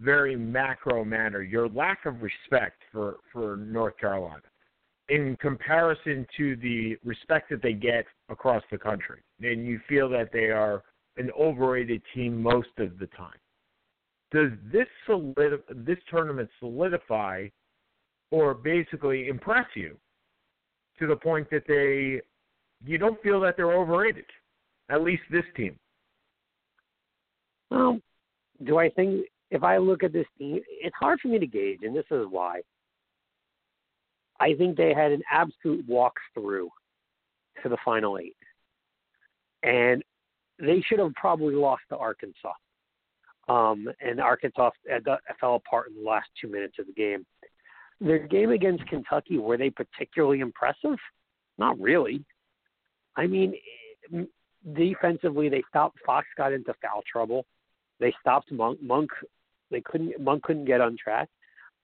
very 0.00 0.36
macro 0.36 1.04
manner: 1.04 1.42
your 1.42 1.68
lack 1.68 2.06
of 2.06 2.22
respect 2.22 2.82
for 2.92 3.16
for 3.32 3.56
North 3.56 3.96
Carolina, 3.98 4.42
in 5.08 5.36
comparison 5.40 6.26
to 6.36 6.56
the 6.56 6.96
respect 7.04 7.50
that 7.50 7.62
they 7.62 7.72
get 7.72 8.06
across 8.28 8.62
the 8.70 8.78
country, 8.78 9.20
and 9.40 9.66
you 9.66 9.80
feel 9.88 10.08
that 10.10 10.30
they 10.32 10.50
are 10.50 10.82
an 11.16 11.30
overrated 11.38 12.02
team 12.14 12.40
most 12.40 12.68
of 12.78 12.98
the 12.98 13.06
time. 13.08 13.38
Does 14.30 14.50
this 14.72 14.88
solid 15.06 15.62
this 15.70 15.98
tournament 16.10 16.48
solidify, 16.58 17.48
or 18.30 18.54
basically 18.54 19.28
impress 19.28 19.66
you, 19.74 19.96
to 20.98 21.06
the 21.06 21.16
point 21.16 21.48
that 21.50 21.64
they 21.66 22.20
you 22.84 22.98
don't 22.98 23.20
feel 23.22 23.40
that 23.40 23.56
they're 23.56 23.72
overrated? 23.72 24.26
At 24.90 25.02
least 25.02 25.22
this 25.30 25.44
team. 25.56 25.76
Well, 27.70 27.98
do 28.64 28.78
I 28.78 28.90
think 28.90 29.26
if 29.50 29.62
I 29.62 29.78
look 29.78 30.02
at 30.02 30.12
this 30.12 30.26
team, 30.38 30.60
it's 30.68 30.96
hard 30.98 31.20
for 31.20 31.28
me 31.28 31.38
to 31.38 31.46
gauge, 31.46 31.80
and 31.82 31.96
this 31.96 32.04
is 32.10 32.26
why. 32.28 32.60
I 34.40 34.54
think 34.54 34.76
they 34.76 34.92
had 34.92 35.12
an 35.12 35.22
absolute 35.30 35.88
walkthrough 35.88 36.68
to 37.62 37.68
the 37.68 37.78
final 37.84 38.18
eight, 38.18 38.36
and 39.62 40.02
they 40.58 40.82
should 40.86 40.98
have 40.98 41.14
probably 41.14 41.54
lost 41.54 41.82
to 41.88 41.96
Arkansas. 41.96 42.52
Um, 43.48 43.88
and 44.00 44.20
Arkansas 44.20 44.70
fell 45.40 45.56
apart 45.56 45.88
in 45.88 46.02
the 46.02 46.08
last 46.08 46.28
two 46.40 46.48
minutes 46.48 46.76
of 46.78 46.86
the 46.86 46.92
game. 46.92 47.24
Their 48.00 48.18
game 48.18 48.50
against 48.50 48.86
Kentucky 48.86 49.38
were 49.38 49.56
they 49.56 49.70
particularly 49.70 50.40
impressive? 50.40 50.98
Not 51.58 51.78
really. 51.78 52.24
I 53.16 53.26
mean, 53.26 53.54
defensively, 54.72 55.48
they 55.48 55.62
stopped. 55.68 55.98
Fox 56.04 56.26
got 56.36 56.52
into 56.52 56.74
foul 56.82 57.02
trouble. 57.10 57.44
They 58.00 58.12
stopped 58.20 58.50
Monk. 58.50 58.82
Monk. 58.82 59.10
They 59.70 59.80
couldn't. 59.80 60.20
Monk 60.20 60.42
couldn't 60.42 60.64
get 60.64 60.80
on 60.80 60.96
track. 61.02 61.28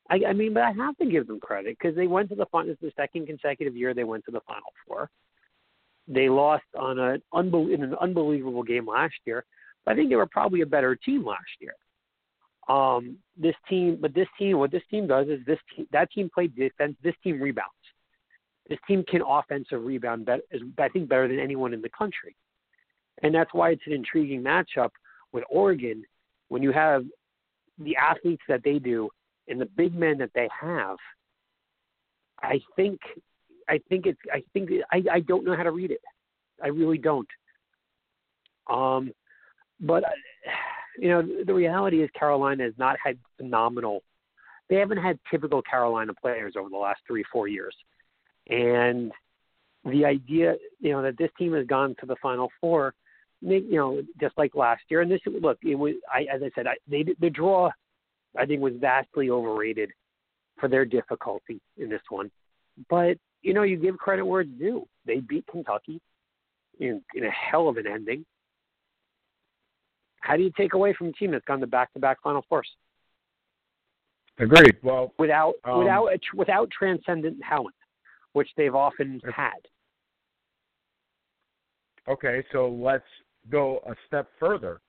I, 0.09 0.21
I 0.29 0.33
mean, 0.33 0.55
but 0.55 0.65
I 0.65 0.73
have 0.73 0.97
to 0.99 1.07
give 1.07 1.27
them 1.27 1.41
credit 1.41 1.77
because 1.79 1.97
they 1.97 2.07
went 2.07 2.29
to 2.31 2.35
the 2.35 2.47
final. 2.47 2.75
The 2.81 2.93
second 2.97 3.27
consecutive 3.27 3.77
year 3.77 3.95
they 3.95 4.05
went 4.05 4.25
to 4.25 4.31
the 4.31 4.41
Final 4.47 4.73
Four. 4.87 5.11
They 6.09 6.29
lost 6.29 6.65
on 6.79 6.99
an 6.99 7.23
unbel- 7.33 7.73
in 7.73 7.83
an 7.83 7.95
unbelievable 8.01 8.63
game 8.63 8.87
last 8.87 9.15
year. 9.25 9.45
But 9.85 9.93
I 9.93 9.95
think 9.97 10.11
they 10.11 10.17
were 10.17 10.27
probably 10.27 10.63
a 10.63 10.67
better 10.67 10.97
team 10.97 11.25
last 11.25 11.41
year. 11.61 11.75
Um, 12.69 13.17
this 13.37 13.55
team, 13.69 13.99
but 14.01 14.15
this 14.15 14.29
team, 14.39 14.59
what 14.59 14.71
this 14.71 14.83
team 14.91 15.07
does 15.07 15.29
is 15.29 15.41
this 15.47 15.59
team, 15.75 15.87
that 15.93 16.11
team 16.13 16.31
played 16.33 16.55
defense. 16.55 16.97
This 17.03 17.15
team 17.23 17.41
rebounds. 17.41 17.71
This 18.69 18.79
team 18.87 19.05
can 19.09 19.23
offensive 19.27 19.85
rebound 19.85 20.27
better, 20.27 20.43
I 20.79 20.89
think 20.89 21.09
better 21.09 21.27
than 21.27 21.41
anyone 21.41 21.75
in 21.75 21.83
the 21.83 21.89
country, 21.89 22.37
and 23.23 23.35
that's 23.35 23.53
why 23.53 23.71
it's 23.71 23.83
an 23.87 23.93
intriguing 23.93 24.43
matchup 24.43 24.91
with 25.33 25.45
Oregon 25.51 26.05
when 26.49 26.63
you 26.63 26.73
have 26.73 27.05
the 27.79 27.97
athletes 27.97 28.43
that 28.49 28.63
they 28.65 28.79
do 28.79 29.09
and 29.49 29.61
the 29.61 29.67
big 29.67 29.95
men 29.95 30.19
that 30.19 30.31
they 30.35 30.49
have. 30.61 30.97
I 32.43 32.61
think, 32.77 33.01
I 33.69 33.81
think 33.89 34.07
it's, 34.07 34.21
I 34.33 34.43
think 34.53 34.71
I, 34.93 35.03
I 35.11 35.21
don't 35.21 35.45
know 35.45 35.57
how 35.57 35.63
to 35.63 35.71
read 35.71 35.91
it. 35.91 36.01
I 36.63 36.69
really 36.69 36.99
don't. 36.99 37.29
Um, 38.69 39.13
but 39.81 40.05
you 40.99 41.09
know, 41.09 41.27
the 41.45 41.55
reality 41.55 42.03
is 42.03 42.11
Carolina 42.19 42.65
has 42.65 42.75
not 42.79 42.97
had 43.03 43.19
phenomenal. 43.37 44.03
They 44.69 44.77
haven't 44.77 44.99
had 44.99 45.19
typical 45.31 45.63
Carolina 45.63 46.13
players 46.15 46.55
over 46.57 46.69
the 46.69 46.77
last 46.77 47.01
three, 47.07 47.25
four 47.33 47.49
years, 47.49 47.75
and 48.49 49.11
the 49.85 50.05
idea, 50.05 50.57
you 50.79 50.93
know, 50.93 51.03
that 51.03 51.19
this 51.19 51.31
team 51.39 51.55
has 51.55 51.67
gone 51.67 51.97
to 52.01 52.07
the 52.07 52.17
Final 52.23 52.51
Four, 52.61 52.95
you 53.41 53.77
know, 53.77 54.03
just 54.21 54.37
like 54.37 54.55
last 54.55 54.83
year. 54.89 55.01
And 55.01 55.11
this, 55.11 55.21
look, 55.27 55.59
it 55.63 55.75
was, 55.75 55.95
I, 56.13 56.23
as 56.33 56.43
I 56.43 56.51
said, 56.55 56.67
I, 56.67 56.75
they, 56.89 57.05
the 57.21 57.31
draw, 57.31 57.71
I 58.39 58.47
think, 58.47 58.61
was 58.61 58.75
vastly 58.81 59.31
overrated 59.31 59.91
for 60.59 60.69
their 60.69 60.85
difficulty 60.85 61.61
in 61.79 61.89
this 61.89 62.03
one. 62.11 62.31
But 62.89 63.17
you 63.43 63.55
know, 63.55 63.63
you 63.63 63.77
give 63.77 63.97
credit 63.97 64.25
where 64.25 64.43
it's 64.43 64.51
due. 64.59 64.87
They 65.07 65.21
beat 65.21 65.47
Kentucky 65.51 66.01
in, 66.79 67.03
in 67.15 67.25
a 67.25 67.31
hell 67.31 67.69
of 67.69 67.77
an 67.77 67.87
ending. 67.87 68.25
How 70.21 70.37
do 70.37 70.43
you 70.43 70.53
take 70.57 70.75
away 70.75 70.95
from 70.97 71.09
a 71.09 71.13
team 71.13 71.31
that's 71.31 71.45
gone 71.47 71.61
to 71.61 71.67
back-to-back 71.67 72.19
Final 72.23 72.45
Fours? 72.49 72.69
Agreed. 74.39 74.77
Well, 74.83 75.13
without 75.19 75.55
um, 75.65 75.79
without 75.79 76.09
without 76.35 76.71
transcendent 76.71 77.39
talent, 77.47 77.75
which 78.33 78.49
they've 78.57 78.75
often 78.75 79.21
had. 79.35 79.51
Okay, 82.09 82.45
so 82.53 82.69
let's 82.69 83.05
go 83.49 83.81
a 83.87 83.95
step 84.07 84.29
further 84.39 84.81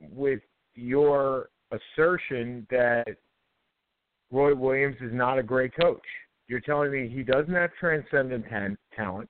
with 0.00 0.40
your 0.74 1.48
assertion 1.70 2.66
that 2.70 3.16
Roy 4.30 4.54
Williams 4.54 4.96
is 5.00 5.12
not 5.12 5.38
a 5.38 5.42
great 5.42 5.72
coach. 5.78 6.02
You're 6.48 6.60
telling 6.60 6.90
me 6.90 7.08
he 7.08 7.22
doesn't 7.22 7.54
have 7.54 7.70
transcendent 7.78 8.44
talent, 8.96 9.28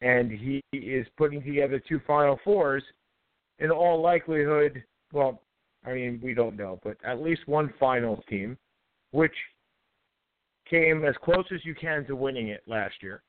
and 0.00 0.30
he 0.30 0.62
is 0.72 1.06
putting 1.16 1.42
together 1.42 1.80
two 1.86 2.00
Final 2.06 2.38
Fours. 2.44 2.82
In 3.58 3.70
all 3.70 4.00
likelihood, 4.00 4.82
well, 5.12 5.42
I 5.86 5.92
mean, 5.92 6.20
we 6.22 6.34
don't 6.34 6.56
know, 6.56 6.80
but 6.82 6.96
at 7.04 7.20
least 7.22 7.46
one 7.46 7.72
finals 7.78 8.24
team, 8.28 8.56
which 9.10 9.34
came 10.68 11.04
as 11.04 11.14
close 11.22 11.44
as 11.52 11.64
you 11.64 11.74
can 11.74 12.04
to 12.06 12.16
winning 12.16 12.48
it 12.48 12.62
last 12.66 12.94
year. 13.02 13.22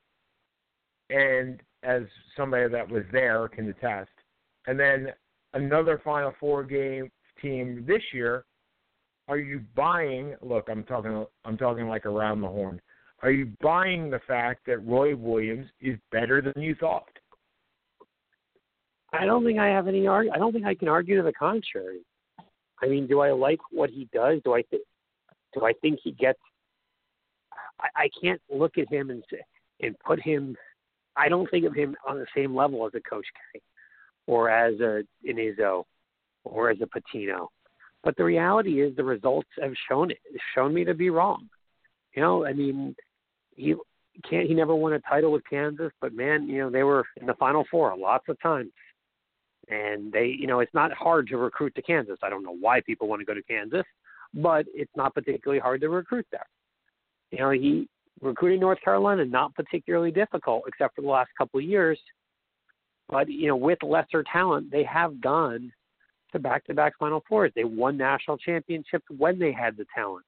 And 1.10 1.60
as 1.82 2.02
somebody 2.36 2.68
that 2.68 2.88
was 2.88 3.04
there 3.12 3.48
can 3.48 3.68
attest. 3.68 4.10
And 4.66 4.78
then 4.78 5.08
another 5.54 6.00
Final 6.04 6.32
Four 6.38 6.64
game 6.64 7.10
team 7.40 7.84
this 7.86 8.02
year. 8.12 8.44
Are 9.28 9.38
you 9.38 9.60
buying? 9.74 10.36
Look, 10.40 10.68
I'm 10.70 10.84
talking. 10.84 11.26
I'm 11.44 11.56
talking 11.56 11.88
like 11.88 12.06
around 12.06 12.40
the 12.40 12.48
horn. 12.48 12.80
Are 13.22 13.30
you 13.30 13.50
buying 13.60 14.10
the 14.10 14.20
fact 14.26 14.66
that 14.66 14.86
Roy 14.86 15.16
Williams 15.16 15.66
is 15.80 15.98
better 16.12 16.40
than 16.40 16.62
you 16.62 16.74
thought? 16.74 17.08
I 19.12 19.24
don't 19.24 19.44
think 19.44 19.58
I 19.58 19.68
have 19.68 19.88
any 19.88 20.06
argue. 20.06 20.30
I 20.32 20.38
don't 20.38 20.52
think 20.52 20.66
I 20.66 20.74
can 20.74 20.88
argue 20.88 21.16
to 21.16 21.22
the 21.22 21.32
contrary. 21.32 22.00
I 22.82 22.86
mean, 22.86 23.06
do 23.06 23.20
I 23.20 23.32
like 23.32 23.58
what 23.70 23.90
he 23.90 24.08
does? 24.12 24.40
Do 24.44 24.54
I 24.54 24.62
think? 24.62 24.82
Do 25.54 25.64
I 25.64 25.72
think 25.80 26.00
he 26.04 26.12
gets? 26.12 26.38
I, 27.80 28.04
I 28.04 28.08
can't 28.22 28.40
look 28.50 28.78
at 28.78 28.92
him 28.92 29.10
and 29.10 29.24
say, 29.30 29.40
and 29.80 29.98
put 30.00 30.20
him. 30.20 30.56
I 31.16 31.28
don't 31.28 31.50
think 31.50 31.64
of 31.64 31.74
him 31.74 31.96
on 32.06 32.18
the 32.18 32.26
same 32.34 32.54
level 32.54 32.86
as 32.86 32.92
a 32.94 33.00
Coach 33.00 33.26
K, 33.52 33.60
or 34.26 34.50
as 34.50 34.78
a 34.80 35.02
an 35.24 35.36
Izzo, 35.36 35.84
or 36.44 36.70
as 36.70 36.78
a 36.80 36.86
Pitino. 36.86 37.48
But 38.04 38.16
the 38.16 38.24
reality 38.24 38.82
is, 38.82 38.94
the 38.96 39.04
results 39.04 39.48
have 39.60 39.72
shown 39.88 40.10
it. 40.10 40.18
Shown 40.54 40.72
me 40.72 40.84
to 40.84 40.94
be 40.94 41.10
wrong. 41.10 41.48
You 42.14 42.22
know, 42.22 42.46
I 42.46 42.52
mean, 42.52 42.94
he 43.56 43.74
can't. 44.28 44.46
He 44.46 44.54
never 44.54 44.74
won 44.74 44.92
a 44.92 45.00
title 45.00 45.32
with 45.32 45.42
Kansas, 45.48 45.92
but 46.00 46.14
man, 46.14 46.48
you 46.48 46.58
know, 46.58 46.70
they 46.70 46.82
were 46.82 47.04
in 47.20 47.26
the 47.26 47.34
Final 47.34 47.64
Four 47.70 47.96
lots 47.96 48.24
of 48.28 48.40
times 48.40 48.70
and 49.68 50.12
they 50.12 50.26
you 50.38 50.46
know 50.46 50.60
it's 50.60 50.74
not 50.74 50.92
hard 50.92 51.26
to 51.28 51.36
recruit 51.36 51.74
to 51.74 51.82
Kansas. 51.82 52.18
I 52.22 52.30
don't 52.30 52.42
know 52.42 52.56
why 52.60 52.80
people 52.80 53.08
want 53.08 53.20
to 53.20 53.26
go 53.26 53.34
to 53.34 53.42
Kansas, 53.42 53.84
but 54.34 54.66
it's 54.74 54.92
not 54.96 55.14
particularly 55.14 55.60
hard 55.60 55.80
to 55.80 55.88
recruit 55.88 56.26
there. 56.30 56.46
You 57.30 57.38
know, 57.38 57.50
he 57.50 57.88
recruiting 58.20 58.60
North 58.60 58.80
Carolina 58.82 59.24
not 59.24 59.54
particularly 59.54 60.10
difficult 60.10 60.64
except 60.66 60.96
for 60.96 61.02
the 61.02 61.08
last 61.08 61.30
couple 61.36 61.58
of 61.58 61.64
years. 61.64 61.98
But 63.08 63.30
you 63.30 63.48
know, 63.48 63.56
with 63.56 63.82
lesser 63.82 64.24
talent, 64.30 64.70
they 64.70 64.84
have 64.84 65.20
gone 65.20 65.72
to 66.32 66.38
back-to-back 66.38 66.94
Final 66.98 67.22
Fours. 67.28 67.52
They 67.54 67.64
won 67.64 67.96
national 67.96 68.36
championships 68.38 69.04
when 69.16 69.38
they 69.38 69.52
had 69.52 69.76
the 69.76 69.86
talent. 69.94 70.24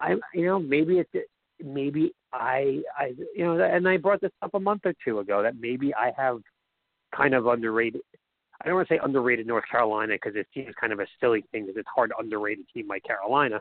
I, 0.00 0.16
you 0.34 0.44
know, 0.44 0.58
maybe 0.58 0.98
it's 0.98 1.28
maybe 1.64 2.12
I, 2.32 2.82
I, 2.98 3.14
you 3.34 3.44
know, 3.44 3.58
and 3.62 3.88
I 3.88 3.96
brought 3.96 4.20
this 4.20 4.32
up 4.42 4.52
a 4.54 4.60
month 4.60 4.82
or 4.84 4.94
two 5.04 5.20
ago 5.20 5.42
that 5.42 5.54
maybe 5.58 5.94
I 5.94 6.12
have 6.16 6.40
kind 7.14 7.34
of 7.34 7.46
underrated. 7.46 8.02
I 8.60 8.66
don't 8.66 8.76
want 8.76 8.88
to 8.88 8.94
say 8.94 9.00
underrated 9.02 9.46
North 9.46 9.64
Carolina 9.70 10.14
because 10.14 10.36
it 10.36 10.46
seems 10.52 10.74
kind 10.80 10.92
of 10.92 11.00
a 11.00 11.06
silly 11.20 11.44
thing 11.52 11.66
because 11.66 11.78
it's 11.78 11.88
hard 11.94 12.10
to 12.10 12.16
underrate 12.18 12.58
a 12.58 12.72
team 12.72 12.88
like 12.88 13.04
Carolina. 13.04 13.60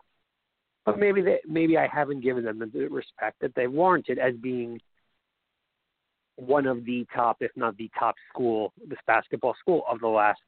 But 0.86 1.00
maybe 1.00 1.22
they, 1.22 1.40
maybe 1.48 1.78
I 1.78 1.88
haven't 1.88 2.22
given 2.22 2.44
them 2.44 2.60
the 2.60 2.88
respect 2.88 3.42
that 3.42 3.56
they 3.56 3.68
warranted 3.68 4.20
as 4.20 4.36
being 4.36 4.80
one 6.36 6.68
of 6.68 6.86
the 6.86 7.06
top, 7.16 7.38
if 7.40 7.52
not 7.56 7.76
the 7.78 7.90
top 7.98 8.16
school, 8.32 8.74
this 8.88 9.00
basketball 9.08 9.56
school 9.60 9.84
of 9.90 10.00
the 10.00 10.08
last, 10.08 10.40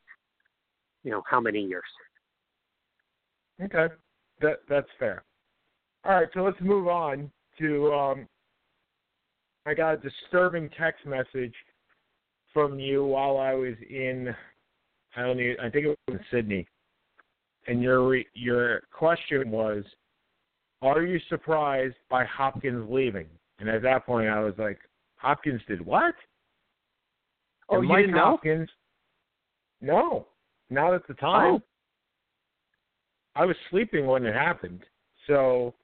you 1.03 1.11
know, 1.11 1.23
how 1.27 1.39
many 1.39 1.61
years. 1.61 1.83
Okay, 3.61 3.87
that 4.41 4.59
that's 4.69 4.89
fair. 4.99 5.23
All 6.05 6.13
right, 6.13 6.27
so 6.33 6.41
let's 6.41 6.61
move 6.61 6.87
on 6.87 7.31
to. 7.59 7.91
Um, 7.91 8.27
I 9.65 9.73
got 9.73 9.95
a 9.95 9.97
disturbing 9.97 10.69
text 10.77 11.05
message 11.05 11.53
from 12.53 12.79
you 12.79 13.03
while 13.03 13.37
I 13.37 13.53
was 13.53 13.73
in 13.89 14.33
I 15.17 15.21
don't 15.21 15.39
I 15.59 15.69
think 15.69 15.85
it 15.85 15.87
was 15.87 15.97
in 16.09 16.19
Sydney, 16.31 16.67
and 17.67 17.81
your 17.81 18.15
your 18.35 18.81
question 18.91 19.49
was, 19.49 19.83
"Are 20.81 21.01
you 21.03 21.19
surprised 21.29 21.95
by 22.09 22.25
Hopkins 22.25 22.89
leaving?" 22.89 23.27
And 23.59 23.69
at 23.69 23.81
that 23.81 24.05
point, 24.05 24.29
I 24.29 24.39
was 24.39 24.53
like, 24.57 24.79
"Hopkins 25.15 25.61
did 25.67 25.83
what?" 25.85 26.15
Oh, 27.69 27.75
and 27.75 27.83
you 27.83 27.89
Mike 27.89 28.03
didn't 28.03 28.15
know? 28.15 28.25
Hopkins. 28.25 28.69
No, 29.81 30.27
not 30.69 30.93
at 30.93 31.07
the 31.07 31.13
time. 31.15 31.55
Oh. 31.55 31.61
I 33.35 33.45
was 33.45 33.55
sleeping 33.69 34.07
when 34.07 34.25
it 34.25 34.33
happened. 34.33 34.83
So, 35.27 35.75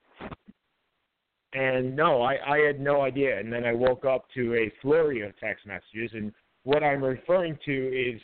and 1.53 1.95
no, 1.95 2.21
I, 2.21 2.37
I 2.47 2.57
had 2.59 2.79
no 2.79 3.01
idea. 3.01 3.39
And 3.39 3.53
then 3.53 3.65
I 3.65 3.73
woke 3.73 4.05
up 4.05 4.25
to 4.33 4.55
a 4.55 4.71
flurry 4.81 5.21
of 5.21 5.37
text 5.39 5.67
messages. 5.67 6.11
And 6.13 6.33
what 6.63 6.83
I'm 6.83 7.03
referring 7.03 7.59
to 7.65 7.71
is 7.71 8.19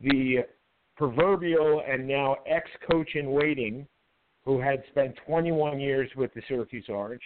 the 0.00 0.38
proverbial 0.96 1.82
and 1.88 2.06
now 2.06 2.36
ex 2.46 2.68
coach 2.90 3.10
in 3.14 3.30
waiting 3.30 3.86
who 4.44 4.60
had 4.60 4.82
spent 4.90 5.14
21 5.26 5.78
years 5.80 6.10
with 6.16 6.32
the 6.34 6.42
Syracuse 6.48 6.86
Orange 6.88 7.22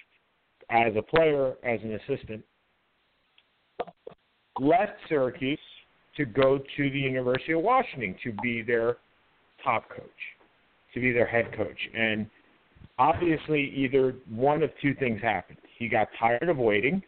as 0.70 0.92
a 0.96 1.02
player, 1.02 1.54
as 1.62 1.80
an 1.82 1.94
assistant, 1.94 2.42
left 4.60 4.92
Syracuse 5.08 5.58
to 6.16 6.24
go 6.24 6.58
to 6.58 6.90
the 6.90 6.98
University 6.98 7.52
of 7.52 7.62
Washington 7.62 8.16
to 8.24 8.32
be 8.42 8.62
their 8.62 8.96
top 9.62 9.88
coach, 9.88 10.02
to 10.94 11.00
be 11.00 11.12
their 11.12 11.26
head 11.26 11.54
coach. 11.56 11.78
And 11.94 12.26
obviously, 12.98 13.70
either 13.76 14.14
one 14.28 14.62
of 14.62 14.70
two 14.80 14.94
things 14.94 15.20
happened. 15.22 15.58
He 15.78 15.88
got 15.88 16.08
tired 16.18 16.48
of 16.48 16.56
waiting. 16.56 17.02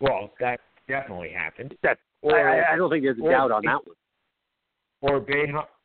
Well, 0.00 0.32
that 0.40 0.60
definitely 0.88 1.30
happened. 1.30 1.74
That 1.82 1.98
Or, 2.22 2.36
I, 2.48 2.74
I- 2.74 2.76
don't 2.76 2.90
think 2.90 3.04
there's 3.04 3.18
a 3.18 3.28
doubt 3.30 3.52
on 3.52 3.62
that 3.64 3.80
one. 3.86 3.96
or 5.00 5.16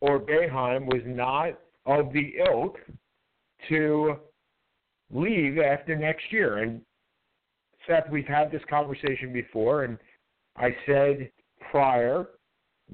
or 0.01 0.20
Boeheim 0.20 0.86
was 0.88 1.01
not 1.06 1.60
of 1.86 2.12
the 2.13 2.34
ilk 2.48 2.77
to 3.70 4.15
leave 5.12 5.58
after 5.60 5.96
next 5.96 6.24
year. 6.32 6.58
And 6.60 6.82
Seth, 7.88 8.10
we've 8.12 8.27
had 8.27 8.51
this 8.51 8.63
conversation 8.70 9.32
before, 9.32 9.84
and 9.84 9.98
I 10.58 10.75
said 10.86 11.30
prior 11.72 12.27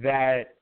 that 0.02 0.56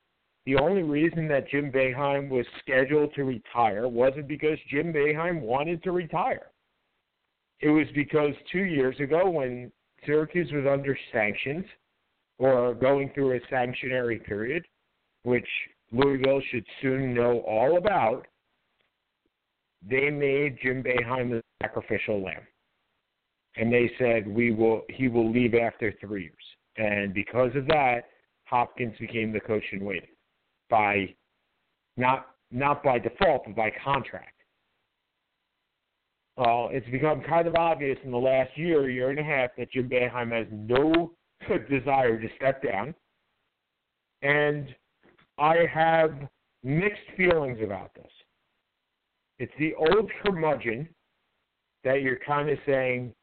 the 0.46 0.56
only 0.56 0.82
reason 0.82 1.28
that 1.28 1.48
Jim 1.48 1.70
Boeheim 1.70 2.28
was 2.28 2.46
scheduled 2.60 3.14
to 3.14 3.24
retire 3.24 3.88
wasn't 3.88 4.28
because 4.28 4.58
Jim 4.70 4.92
Boeheim 4.92 5.40
wanted 5.40 5.82
to 5.82 5.92
retire. 5.92 6.46
It 7.60 7.68
was 7.68 7.86
because 7.94 8.32
two 8.50 8.64
years 8.64 8.98
ago, 9.00 9.28
when 9.28 9.70
Syracuse 10.06 10.50
was 10.52 10.64
under 10.70 10.96
sanctions 11.12 11.64
or 12.38 12.74
going 12.74 13.10
through 13.14 13.36
a 13.36 13.40
sanctionary 13.50 14.18
period, 14.18 14.64
which 15.24 15.46
Louisville 15.92 16.40
should 16.50 16.64
soon 16.80 17.14
know 17.14 17.40
all 17.40 17.76
about, 17.76 18.26
they 19.88 20.10
made 20.10 20.58
Jim 20.62 20.82
Boeheim 20.82 21.30
the 21.30 21.42
sacrificial 21.62 22.22
lamb. 22.22 22.42
And 23.56 23.72
they 23.72 23.90
said 23.98 24.28
we 24.28 24.52
will 24.52 24.82
he 24.88 25.08
will 25.08 25.30
leave 25.30 25.54
after 25.54 25.92
three 26.00 26.22
years. 26.22 26.34
And 26.76 27.12
because 27.12 27.50
of 27.56 27.66
that, 27.66 28.02
Hopkins 28.44 28.94
became 29.00 29.32
the 29.32 29.40
coach 29.40 29.64
in 29.72 29.84
waiting 29.84 30.10
by 30.68 31.14
not 31.96 32.26
not 32.52 32.82
by 32.82 32.98
default, 32.98 33.44
but 33.46 33.56
by 33.56 33.72
contract. 33.84 34.34
Well, 36.36 36.70
it's 36.72 36.88
become 36.90 37.22
kind 37.22 37.46
of 37.46 37.54
obvious 37.54 37.98
in 38.04 38.10
the 38.10 38.16
last 38.16 38.56
year, 38.56 38.88
year 38.88 39.10
and 39.10 39.18
a 39.18 39.22
half, 39.22 39.50
that 39.58 39.70
Jim 39.72 39.88
Boeheim 39.88 40.32
has 40.32 40.46
no 40.50 41.12
desire 41.68 42.18
to 42.18 42.28
step 42.36 42.62
down. 42.62 42.94
And 44.22 44.74
I 45.40 45.64
have 45.72 46.28
mixed 46.62 47.00
feelings 47.16 47.58
about 47.64 47.94
this. 47.94 48.12
It's 49.38 49.52
the 49.58 49.74
old 49.74 50.10
curmudgeon 50.22 50.86
that 51.82 52.02
you're 52.02 52.18
kind 52.18 52.50
of 52.50 52.58
saying, 52.66 53.14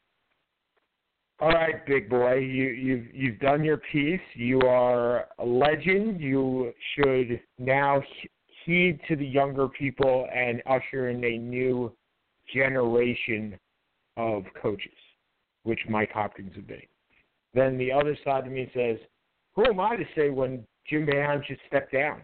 "All 1.39 1.49
right, 1.49 1.85
big 1.85 2.09
boy, 2.09 2.37
you, 2.37 2.69
you've 2.69 3.13
you've 3.13 3.39
done 3.39 3.63
your 3.63 3.77
piece. 3.77 4.19
You 4.33 4.59
are 4.61 5.27
a 5.37 5.45
legend. 5.45 6.19
You 6.19 6.73
should 6.95 7.39
now 7.59 8.01
he- 8.01 8.29
heed 8.65 8.99
to 9.07 9.15
the 9.15 9.25
younger 9.25 9.67
people 9.69 10.27
and 10.33 10.63
usher 10.65 11.09
in 11.09 11.23
a 11.23 11.37
new 11.37 11.95
generation 12.51 13.59
of 14.17 14.43
coaches, 14.59 14.97
which 15.63 15.87
Mike 15.87 16.11
Hopkins 16.11 16.55
would 16.55 16.67
be." 16.67 16.89
Then 17.53 17.77
the 17.77 17.91
other 17.91 18.17
side 18.23 18.47
of 18.47 18.51
me 18.51 18.71
says, 18.73 18.97
"Who 19.53 19.65
am 19.65 19.79
I 19.79 19.95
to 19.97 20.05
say 20.15 20.31
when 20.31 20.65
Jim 20.89 21.05
Boeheim 21.05 21.45
should 21.45 21.59
step 21.67 21.91
down?" 21.91 22.21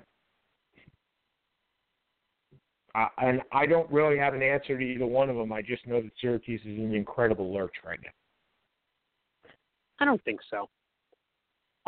Uh, 2.95 3.07
and 3.17 3.41
I 3.51 3.65
don't 3.65 3.89
really 3.91 4.17
have 4.17 4.35
an 4.35 4.43
answer 4.43 4.77
to 4.77 4.83
either 4.83 5.05
one 5.05 5.29
of 5.29 5.35
them. 5.35 5.51
I 5.51 5.61
just 5.61 5.85
know 5.87 6.01
that 6.01 6.11
Syracuse 6.21 6.61
is 6.61 6.77
in 6.77 6.85
an 6.85 6.95
incredible 6.95 7.51
lurch 7.51 7.73
right 7.83 7.99
now. 8.03 9.51
I 9.99 10.05
don't 10.05 10.23
think 10.23 10.41
so. 10.49 10.69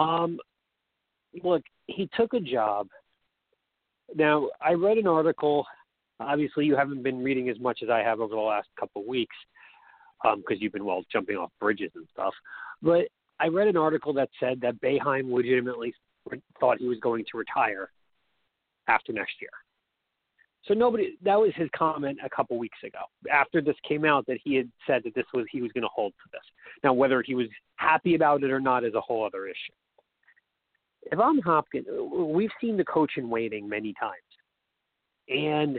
Um, 0.03 0.39
look, 1.43 1.61
he 1.87 2.09
took 2.17 2.33
a 2.33 2.39
job. 2.39 2.87
Now, 4.15 4.49
I 4.61 4.73
read 4.73 4.97
an 4.97 5.07
article. 5.07 5.65
Obviously, 6.19 6.65
you 6.65 6.75
haven't 6.75 7.03
been 7.03 7.23
reading 7.23 7.49
as 7.49 7.59
much 7.59 7.79
as 7.83 7.89
I 7.89 7.99
have 7.99 8.19
over 8.19 8.33
the 8.33 8.41
last 8.41 8.67
couple 8.79 9.01
of 9.01 9.07
weeks 9.07 9.35
because 10.23 10.57
you've 10.59 10.73
been 10.73 10.85
well 10.85 11.03
jumping 11.11 11.37
off 11.37 11.51
bridges 11.59 11.91
and 11.95 12.07
stuff. 12.11 12.33
But 12.81 13.07
I 13.39 13.47
read 13.47 13.67
an 13.67 13.77
article 13.77 14.13
that 14.13 14.29
said 14.39 14.59
that 14.61 14.81
Boeheim 14.81 15.31
legitimately 15.31 15.93
thought 16.59 16.79
he 16.79 16.87
was 16.87 16.99
going 16.99 17.25
to 17.31 17.37
retire 17.37 17.91
after 18.87 19.13
next 19.13 19.33
year. 19.41 19.49
So 20.67 20.73
nobody 20.73 21.17
that 21.23 21.39
was 21.39 21.51
his 21.55 21.69
comment 21.75 22.17
a 22.23 22.29
couple 22.29 22.57
weeks 22.57 22.79
ago 22.83 22.99
after 23.31 23.61
this 23.61 23.75
came 23.87 24.03
out 24.03 24.25
that 24.25 24.39
he 24.43 24.55
had 24.55 24.69
said 24.87 25.03
that 25.03 25.13
this 25.13 25.25
was 25.33 25.45
he 25.51 25.61
was 25.61 25.71
going 25.71 25.83
to 25.83 25.89
hold 25.93 26.13
to 26.13 26.29
this. 26.31 26.41
Now 26.83 26.93
whether 26.93 27.21
he 27.21 27.35
was 27.35 27.47
happy 27.75 28.15
about 28.15 28.43
it 28.43 28.51
or 28.51 28.59
not 28.59 28.83
is 28.83 28.95
a 28.95 29.01
whole 29.01 29.23
other 29.23 29.45
issue. 29.45 29.73
If 31.11 31.19
I'm 31.19 31.39
Hopkins, 31.41 31.85
we've 32.11 32.49
seen 32.59 32.77
the 32.77 32.83
coach 32.83 33.11
in 33.17 33.29
waiting 33.29 33.69
many 33.69 33.93
times, 33.99 34.15
and 35.29 35.77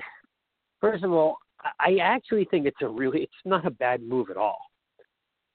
first 0.80 1.02
of 1.02 1.11
all, 1.11 1.38
I 1.80 1.96
actually 2.00 2.44
think 2.44 2.64
it's 2.64 2.80
a 2.80 2.88
really 2.88 3.22
it's 3.22 3.32
not 3.44 3.66
a 3.66 3.70
bad 3.70 4.02
move 4.02 4.30
at 4.30 4.37
all. 4.37 4.59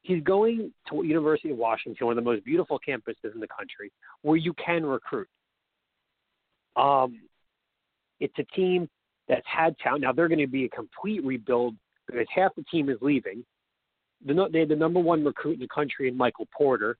He's 0.03 0.23
going 0.23 0.71
to 0.89 1.03
University 1.03 1.51
of 1.51 1.57
Washington, 1.57 2.07
one 2.07 2.17
of 2.17 2.23
the 2.23 2.29
most 2.29 2.43
beautiful 2.43 2.79
campuses 2.87 3.33
in 3.33 3.39
the 3.39 3.47
country, 3.47 3.91
where 4.23 4.37
you 4.37 4.53
can 4.53 4.85
recruit. 4.85 5.27
Um, 6.75 7.21
it's 8.19 8.33
a 8.39 8.43
team 8.55 8.89
that's 9.27 9.45
had 9.45 9.77
talent. 9.77 10.03
Now 10.03 10.11
they're 10.11 10.27
going 10.27 10.39
to 10.39 10.47
be 10.47 10.65
a 10.65 10.69
complete 10.69 11.23
rebuild 11.23 11.75
because 12.07 12.25
half 12.33 12.55
the 12.55 12.63
team 12.63 12.89
is 12.89 12.97
leaving. 13.01 13.45
The, 14.25 14.49
they 14.51 14.59
had 14.59 14.69
the 14.69 14.75
number 14.75 14.99
one 14.99 15.23
recruit 15.23 15.53
in 15.53 15.59
the 15.59 15.67
country 15.67 16.07
in 16.07 16.17
Michael 16.17 16.47
Porter. 16.55 16.97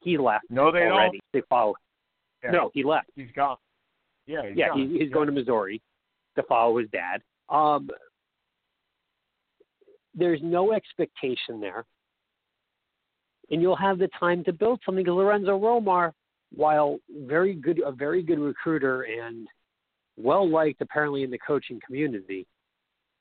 He 0.00 0.16
left 0.16 0.44
No, 0.50 0.72
they 0.72 0.86
already. 0.86 1.20
They 1.32 1.42
follow. 1.48 1.74
Yeah. 2.42 2.50
No, 2.50 2.70
he 2.72 2.84
left. 2.84 3.10
He's 3.14 3.30
gone. 3.34 3.56
Yeah, 4.26 4.48
he's 4.48 4.56
yeah, 4.56 4.68
gone. 4.68 4.90
he, 4.90 4.98
he's 4.98 5.12
going 5.12 5.26
to 5.26 5.32
Missouri 5.32 5.82
to 6.36 6.42
follow 6.44 6.78
his 6.78 6.88
dad. 6.90 7.20
Um, 7.48 7.90
there's 10.14 10.40
no 10.42 10.72
expectation 10.72 11.60
there, 11.60 11.84
and 13.50 13.60
you'll 13.60 13.76
have 13.76 13.98
the 13.98 14.08
time 14.18 14.44
to 14.44 14.52
build 14.52 14.80
something. 14.84 15.04
Because 15.04 15.16
Lorenzo 15.16 15.58
Romar, 15.58 16.12
while 16.54 16.98
very 17.26 17.54
good, 17.54 17.80
a 17.84 17.92
very 17.92 18.22
good 18.22 18.38
recruiter 18.38 19.02
and 19.02 19.46
well 20.16 20.48
liked 20.48 20.80
apparently 20.80 21.22
in 21.22 21.30
the 21.30 21.38
coaching 21.38 21.80
community, 21.84 22.46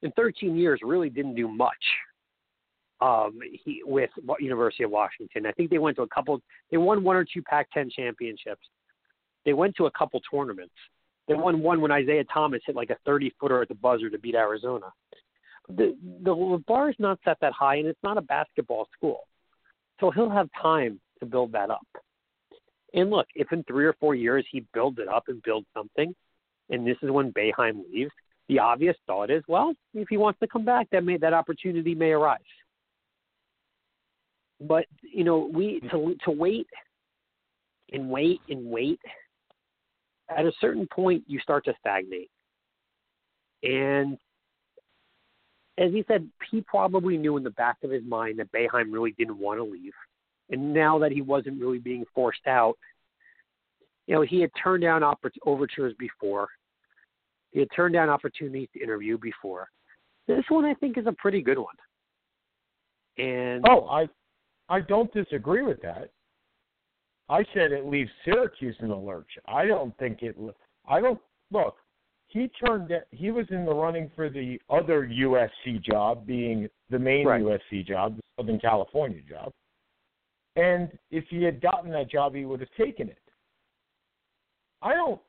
in 0.02 0.12
13 0.12 0.56
years 0.56 0.80
really 0.84 1.10
didn't 1.10 1.36
do 1.36 1.48
much. 1.48 1.72
Um, 3.02 3.40
he 3.64 3.82
with 3.86 4.10
University 4.40 4.84
of 4.84 4.92
Washington. 4.92 5.46
I 5.46 5.54
think 5.54 5.70
they 5.70 5.78
went 5.78 5.96
to 5.98 6.04
a 6.04 6.08
couple. 6.08 6.42
They 6.70 6.78
won 6.78 7.02
one 7.02 7.16
or 7.16 7.24
two 7.24 7.42
Pac-10 7.42 7.92
championships. 7.92 8.68
They 9.46 9.54
went 9.54 9.76
to 9.78 9.86
a 9.86 9.92
couple 9.92 10.20
tournaments. 10.30 10.74
They 11.30 11.34
won 11.34 11.62
one 11.62 11.80
when 11.80 11.92
Isaiah 11.92 12.26
Thomas 12.26 12.62
hit 12.66 12.76
like 12.76 12.90
a 12.90 12.98
30 13.06 13.32
footer 13.40 13.62
at 13.62 13.70
the 13.70 13.76
buzzer 13.76 14.10
to 14.10 14.18
beat 14.18 14.36
Arizona. 14.36 14.88
The, 15.70 15.96
the 16.24 16.34
the 16.34 16.64
bar 16.68 16.90
is 16.90 16.96
not 17.00 17.20
set 17.24 17.38
that 17.42 17.54
high, 17.54 17.76
and 17.76 17.88
it's 17.88 18.04
not 18.04 18.18
a 18.18 18.22
basketball 18.22 18.88
school, 18.98 19.28
so 20.00 20.12
he'll 20.12 20.30
have 20.30 20.50
time 20.62 21.00
to 21.20 21.26
build 21.26 21.52
that 21.52 21.70
up. 21.70 21.86
And 22.94 23.10
look, 23.10 23.28
if 23.36 23.52
in 23.52 23.64
three 23.64 23.86
or 23.86 23.94
four 24.00 24.16
years 24.16 24.46
he 24.52 24.66
builds 24.74 24.98
it 25.00 25.08
up 25.08 25.26
and 25.28 25.42
builds 25.44 25.68
something, 25.76 26.14
and 26.70 26.86
this 26.86 26.98
is 27.02 27.12
when 27.12 27.32
Boeheim 27.34 27.84
leaves, 27.92 28.12
the 28.48 28.60
obvious 28.60 28.98
thought 29.06 29.30
is, 29.30 29.44
well, 29.48 29.74
if 29.94 30.08
he 30.10 30.18
wants 30.18 30.40
to 30.40 30.48
come 30.48 30.66
back, 30.66 30.88
that 30.92 31.04
may 31.04 31.18
that 31.18 31.34
opportunity 31.34 31.94
may 31.94 32.12
arise. 32.12 32.40
But 34.60 34.86
you 35.02 35.24
know, 35.24 35.50
we 35.54 35.80
to 35.92 36.16
to 36.26 36.32
wait 36.32 36.68
and 37.94 38.10
wait 38.10 38.42
and 38.50 38.66
wait. 38.66 39.00
At 40.36 40.46
a 40.46 40.52
certain 40.60 40.88
point, 40.94 41.24
you 41.28 41.40
start 41.40 41.66
to 41.66 41.74
stagnate, 41.80 42.30
and 43.64 44.18
as 45.80 45.92
he 45.92 46.04
said, 46.08 46.30
he 46.52 46.62
probably 46.62 47.18
knew 47.18 47.38
in 47.38 47.44
the 47.44 47.52
back 47.52 47.78
of 47.84 47.90
his 47.90 48.04
mind 48.04 48.40
that 48.40 48.52
Boeheim 48.52 48.92
really 48.92 49.16
didn't 49.18 49.40
want 49.40 49.60
to 49.60 49.64
leave, 49.64 49.94
and 50.52 50.74
now 50.74 51.00
that 51.00 51.12
he 51.12 51.22
wasn't 51.22 51.60
really 51.60 51.80
being 51.80 52.06
forced 52.14 52.46
out, 52.46 52.76
you 54.06 54.16
know, 54.16 54.22
he 54.22 54.42
had 54.42 54.52
turned 54.62 54.84
down 54.84 55.04
overtures 55.46 55.94
before. 55.98 56.50
He 57.52 57.60
had 57.60 57.70
turned 57.76 57.94
down 57.94 58.10
opportunities 58.10 58.68
to 58.74 58.84
interview 58.84 59.18
before. 59.18 59.70
This 60.28 60.44
one 60.50 60.66
I 60.66 60.74
think 60.76 60.98
is 60.98 61.08
a 61.08 61.14
pretty 61.14 61.42
good 61.42 61.58
one. 61.58 61.76
And 63.18 63.66
Oh, 63.68 63.88
I 63.88 64.08
I 64.68 64.82
don't 64.82 65.12
disagree 65.14 65.64
with 65.64 65.82
that. 65.82 66.12
I 67.30 67.44
said 67.54 67.72
it 67.72 67.86
leaves 67.86 68.10
Syracuse 68.26 68.76
in 68.80 68.90
the 68.90 68.96
lurch. 68.96 69.30
I 69.48 69.66
don't 69.66 69.96
think 69.98 70.24
it. 70.24 70.36
I 70.88 71.02
don't 71.02 71.20
look. 71.52 71.76
He 72.30 72.48
turned. 72.64 72.92
it- 72.92 73.08
He 73.12 73.32
was 73.32 73.50
in 73.50 73.66
the 73.66 73.74
running 73.74 74.10
for 74.16 74.30
the 74.30 74.62
other 74.70 75.06
USC 75.06 75.80
job, 75.80 76.26
being 76.26 76.70
the 76.90 77.00
main 77.00 77.26
Right. 77.28 77.42
USC 77.42 77.84
job, 77.84 78.16
the 78.18 78.22
Southern 78.38 78.60
California 78.60 79.22
job. 79.22 79.52
And 80.56 80.98
if 81.12 81.28
he 81.30 81.44
had 81.44 81.60
gotten 81.62 81.90
that 81.92 82.08
job, 82.08 82.36
he 82.36 82.46
would 82.46 82.60
have 82.60 82.72
taken 82.72 83.10
it. 83.10 83.22
I 84.82 84.94
don't 84.94 85.22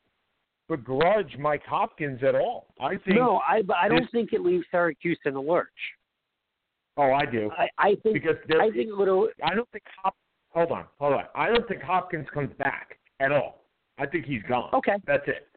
begrudge 0.68 1.36
Mike 1.38 1.64
Hopkins 1.64 2.22
at 2.22 2.34
all. 2.34 2.66
I 2.78 2.96
think. 2.96 3.16
no, 3.16 3.38
I 3.46 3.62
but 3.62 3.76
I 3.76 3.88
don't 3.88 4.02
this- 4.02 4.10
think 4.10 4.32
it 4.32 4.42
leaves 4.42 4.66
Syracuse 4.70 5.18
in 5.24 5.34
the 5.34 5.42
lurch. 5.42 5.96
Oh, 6.96 7.12
I 7.12 7.24
do 7.24 7.50
I, 7.56 7.68
I 7.78 7.94
think 7.96 8.14
because 8.14 8.36
there, 8.46 8.60
I 8.60 8.70
think 8.70 8.88
it 8.88 8.96
would. 8.96 9.32
I 9.42 9.54
don't 9.54 9.68
think 9.70 9.84
Hop. 10.02 10.14
Hold 10.50 10.72
on, 10.72 10.86
hold 10.98 11.14
on. 11.14 11.24
I 11.34 11.48
don't 11.48 11.66
think 11.68 11.80
Hopkins 11.82 12.28
comes 12.30 12.52
back 12.54 12.98
at 13.20 13.32
all. 13.32 13.64
I 13.98 14.06
think 14.06 14.26
he's 14.26 14.42
gone. 14.42 14.70
Okay. 14.74 14.96
That's 15.06 15.26
it. 15.28 15.48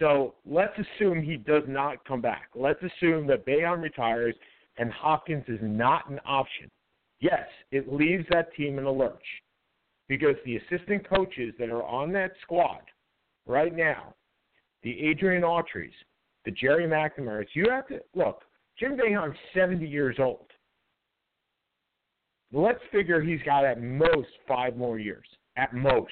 So 0.00 0.34
let's 0.46 0.72
assume 0.78 1.22
he 1.22 1.36
does 1.36 1.62
not 1.68 2.04
come 2.06 2.22
back. 2.22 2.48
Let's 2.54 2.80
assume 2.82 3.26
that 3.28 3.46
Boeheim 3.46 3.82
retires 3.82 4.34
and 4.78 4.90
Hopkins 4.90 5.44
is 5.46 5.58
not 5.62 6.10
an 6.10 6.18
option. 6.24 6.68
Yes, 7.20 7.46
it 7.70 7.92
leaves 7.92 8.24
that 8.30 8.52
team 8.54 8.78
in 8.78 8.84
a 8.84 8.90
lurch 8.90 9.22
because 10.08 10.36
the 10.44 10.56
assistant 10.56 11.08
coaches 11.08 11.54
that 11.58 11.68
are 11.68 11.84
on 11.84 12.12
that 12.12 12.32
squad 12.42 12.80
right 13.46 13.76
now, 13.76 14.14
the 14.82 14.98
Adrian 14.98 15.42
Autry's, 15.42 15.92
the 16.46 16.50
Gerry 16.50 16.86
McNamara's, 16.86 17.50
you 17.52 17.66
have 17.70 17.86
to 17.88 18.00
look. 18.14 18.42
Jim 18.78 18.96
Boeheim's 18.96 19.36
70 19.54 19.86
years 19.86 20.16
old. 20.18 20.46
Let's 22.52 22.80
figure 22.90 23.20
he's 23.20 23.42
got 23.42 23.66
at 23.66 23.82
most 23.82 24.30
five 24.48 24.78
more 24.78 24.98
years. 24.98 25.26
At 25.58 25.74
most. 25.74 26.08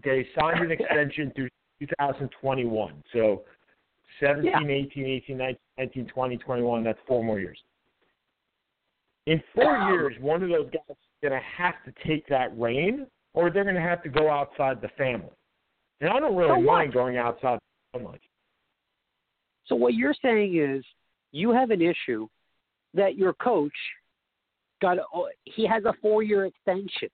Okay, 0.00 0.26
signed 0.38 0.60
an 0.60 0.70
extension 0.78 1.32
through 1.34 1.48
2021. 1.80 3.02
So 3.12 3.44
17, 4.20 4.50
Yeah. 4.50 4.60
18, 4.74 5.04
18, 5.04 5.36
19, 5.36 5.56
19, 5.78 6.06
20, 6.06 6.36
21, 6.38 6.84
that's 6.84 6.98
four 7.06 7.22
more 7.22 7.38
years. 7.40 7.58
In 9.26 9.42
four 9.54 9.76
years, 9.90 10.14
one 10.20 10.42
of 10.42 10.48
those 10.48 10.70
guys 10.70 10.82
is 10.88 10.96
going 11.20 11.32
to 11.32 11.46
have 11.46 11.74
to 11.84 11.92
take 12.06 12.26
that 12.28 12.56
reign, 12.58 13.06
or 13.34 13.50
they're 13.50 13.64
going 13.64 13.74
to 13.74 13.80
have 13.80 14.02
to 14.04 14.08
go 14.08 14.30
outside 14.30 14.80
the 14.80 14.88
family. 14.96 15.30
And 16.00 16.10
I 16.10 16.20
don't 16.20 16.36
really 16.36 16.60
So 16.60 16.60
mind 16.60 16.92
going 16.92 17.16
outside 17.16 17.58
the 17.92 17.98
family. 17.98 18.20
So 19.66 19.74
what 19.74 19.94
you're 19.94 20.14
saying 20.22 20.56
is 20.56 20.84
you 21.32 21.50
have 21.50 21.70
an 21.70 21.82
issue 21.82 22.28
that 22.94 23.16
your 23.16 23.34
coach 23.34 23.72
got. 24.80 24.98
oh, 25.12 25.28
He 25.44 25.66
has 25.66 25.84
a 25.84 25.92
four-year 26.00 26.46
extension. 26.46 27.08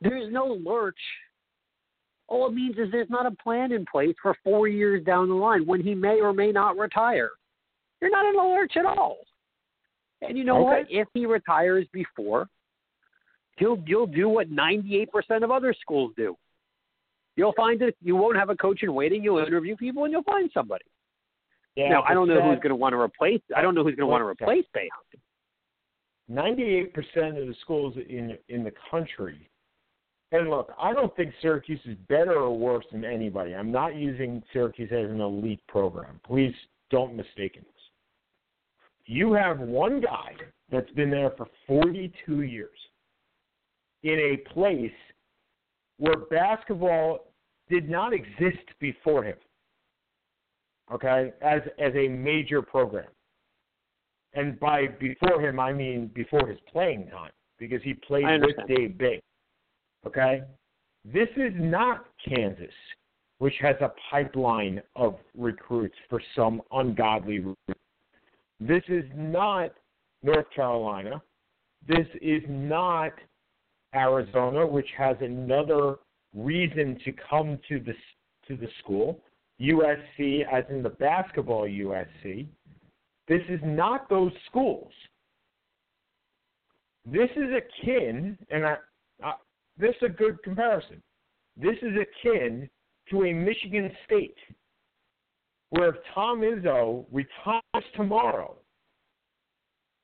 There's 0.00 0.32
no 0.32 0.46
lurch. 0.46 0.98
All 2.30 2.48
it 2.48 2.54
means 2.54 2.78
is 2.78 2.90
there's 2.92 3.10
not 3.10 3.26
a 3.26 3.32
plan 3.42 3.72
in 3.72 3.84
place 3.84 4.14
for 4.22 4.36
four 4.44 4.68
years 4.68 5.04
down 5.04 5.28
the 5.28 5.34
line 5.34 5.66
when 5.66 5.82
he 5.82 5.94
may 5.94 6.20
or 6.20 6.32
may 6.32 6.52
not 6.52 6.78
retire. 6.78 7.30
You're 8.00 8.10
not 8.10 8.24
in 8.24 8.36
a 8.36 8.48
lurch 8.48 8.72
at 8.76 8.86
all. 8.86 9.18
And 10.22 10.38
you 10.38 10.44
know 10.44 10.60
what? 10.60 10.86
If 10.88 11.08
he 11.12 11.26
retires 11.26 11.86
before, 11.92 12.48
he'll 13.58 13.82
you'll 13.86 14.06
do 14.06 14.28
what 14.28 14.50
98% 14.50 15.08
of 15.42 15.50
other 15.50 15.74
schools 15.80 16.12
do. 16.16 16.36
You'll 17.36 17.54
find 17.54 17.80
that 17.80 17.94
you 18.00 18.16
won't 18.16 18.36
have 18.36 18.50
a 18.50 18.56
coach 18.56 18.82
in 18.82 18.94
waiting. 18.94 19.24
You'll 19.24 19.38
interview 19.38 19.76
people 19.76 20.04
and 20.04 20.12
you'll 20.12 20.22
find 20.22 20.50
somebody. 20.54 20.84
Yeah, 21.74 21.88
now, 21.88 22.02
I 22.02 22.14
don't 22.14 22.28
know 22.28 22.34
who's 22.42 22.58
uh, 22.58 22.60
going 22.60 22.70
to 22.70 22.76
want 22.76 22.92
to 22.92 22.98
replace. 22.98 23.40
I 23.56 23.62
don't 23.62 23.74
know 23.74 23.82
who's 23.82 23.94
going 23.94 24.06
to 24.06 24.10
want 24.10 24.22
to 24.22 24.26
replace 24.26 24.64
Boeheim. 24.76 25.20
Ninety-eight 26.28 26.94
percent 26.94 27.38
of 27.38 27.46
the 27.46 27.54
schools 27.60 27.94
in 28.08 28.36
in 28.48 28.62
the 28.62 28.72
country. 28.90 29.50
And 30.32 30.48
look, 30.48 30.72
I 30.80 30.92
don't 30.92 31.14
think 31.16 31.32
Syracuse 31.42 31.80
is 31.84 31.96
better 32.08 32.34
or 32.34 32.56
worse 32.56 32.84
than 32.92 33.04
anybody. 33.04 33.54
I'm 33.54 33.72
not 33.72 33.96
using 33.96 34.42
Syracuse 34.52 34.90
as 34.92 35.10
an 35.10 35.20
elite 35.20 35.60
program. 35.66 36.20
Please 36.24 36.54
don't 36.90 37.16
mistake 37.16 37.54
this. 37.54 37.64
You 39.06 39.32
have 39.32 39.58
one 39.58 40.00
guy 40.00 40.34
that's 40.70 40.90
been 40.92 41.10
there 41.10 41.32
for 41.36 41.48
42 41.66 42.42
years 42.42 42.78
in 44.04 44.18
a 44.18 44.36
place 44.52 44.92
where 45.98 46.16
basketball 46.30 47.32
did 47.68 47.88
not 47.88 48.12
exist 48.12 48.64
before 48.78 49.24
him. 49.24 49.36
Okay, 50.92 51.32
as 51.40 51.60
as 51.78 51.92
a 51.94 52.08
major 52.08 52.62
program. 52.62 53.08
And 54.34 54.58
by 54.58 54.86
before 54.86 55.40
him, 55.40 55.58
I 55.60 55.72
mean 55.72 56.10
before 56.14 56.46
his 56.48 56.58
playing 56.72 57.08
time, 57.08 57.32
because 57.58 57.82
he 57.82 57.94
played 57.94 58.24
with. 58.40 58.56
Dave 58.68 58.98
Bing. 58.98 59.20
Okay? 60.06 60.42
This 61.04 61.28
is 61.36 61.52
not 61.56 62.06
Kansas, 62.26 62.74
which 63.38 63.54
has 63.60 63.76
a 63.80 63.92
pipeline 64.10 64.82
of 64.96 65.16
recruits 65.36 65.96
for 66.08 66.20
some 66.36 66.60
ungodly 66.72 67.38
reason. 67.38 67.56
This 68.60 68.82
is 68.88 69.04
not 69.14 69.72
North 70.22 70.46
Carolina. 70.54 71.22
This 71.88 72.06
is 72.20 72.42
not 72.48 73.12
Arizona, 73.94 74.66
which 74.66 74.88
has 74.96 75.16
another 75.20 75.96
reason 76.34 76.98
to 77.04 77.12
come 77.28 77.58
to 77.68 77.80
the 77.80 77.94
to 78.46 78.56
the 78.56 78.68
school. 78.82 79.20
USC, 79.60 80.46
as 80.50 80.64
in 80.70 80.82
the 80.82 80.90
basketball 80.90 81.64
USC. 81.64 82.46
This 83.28 83.42
is 83.48 83.60
not 83.62 84.08
those 84.08 84.32
schools. 84.46 84.90
This 87.06 87.28
is 87.36 87.50
akin, 87.54 88.36
and 88.50 88.66
I, 88.66 88.76
I, 89.22 89.32
this 89.78 89.94
is 89.96 90.02
a 90.02 90.08
good 90.08 90.42
comparison. 90.42 91.02
This 91.56 91.76
is 91.82 91.92
akin 91.96 92.68
to 93.10 93.24
a 93.24 93.32
Michigan 93.32 93.90
State, 94.04 94.36
where 95.70 95.90
if 95.90 95.96
Tom 96.14 96.40
Izzo 96.40 97.06
retires 97.12 97.84
tomorrow, 97.96 98.56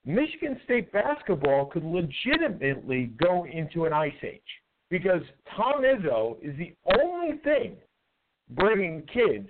Michigan 0.05 0.61
State 0.65 0.93
basketball 0.93 1.67
could 1.67 1.85
legitimately 1.85 3.11
go 3.21 3.45
into 3.47 3.85
an 3.87 3.93
ice 3.93 4.13
age 4.23 4.41
because 4.89 5.23
Tom 5.57 5.83
Izzo 5.83 6.37
is 6.43 6.57
the 6.59 6.75
only 7.01 7.39
thing 7.39 7.77
bringing 8.51 9.03
kids 9.13 9.49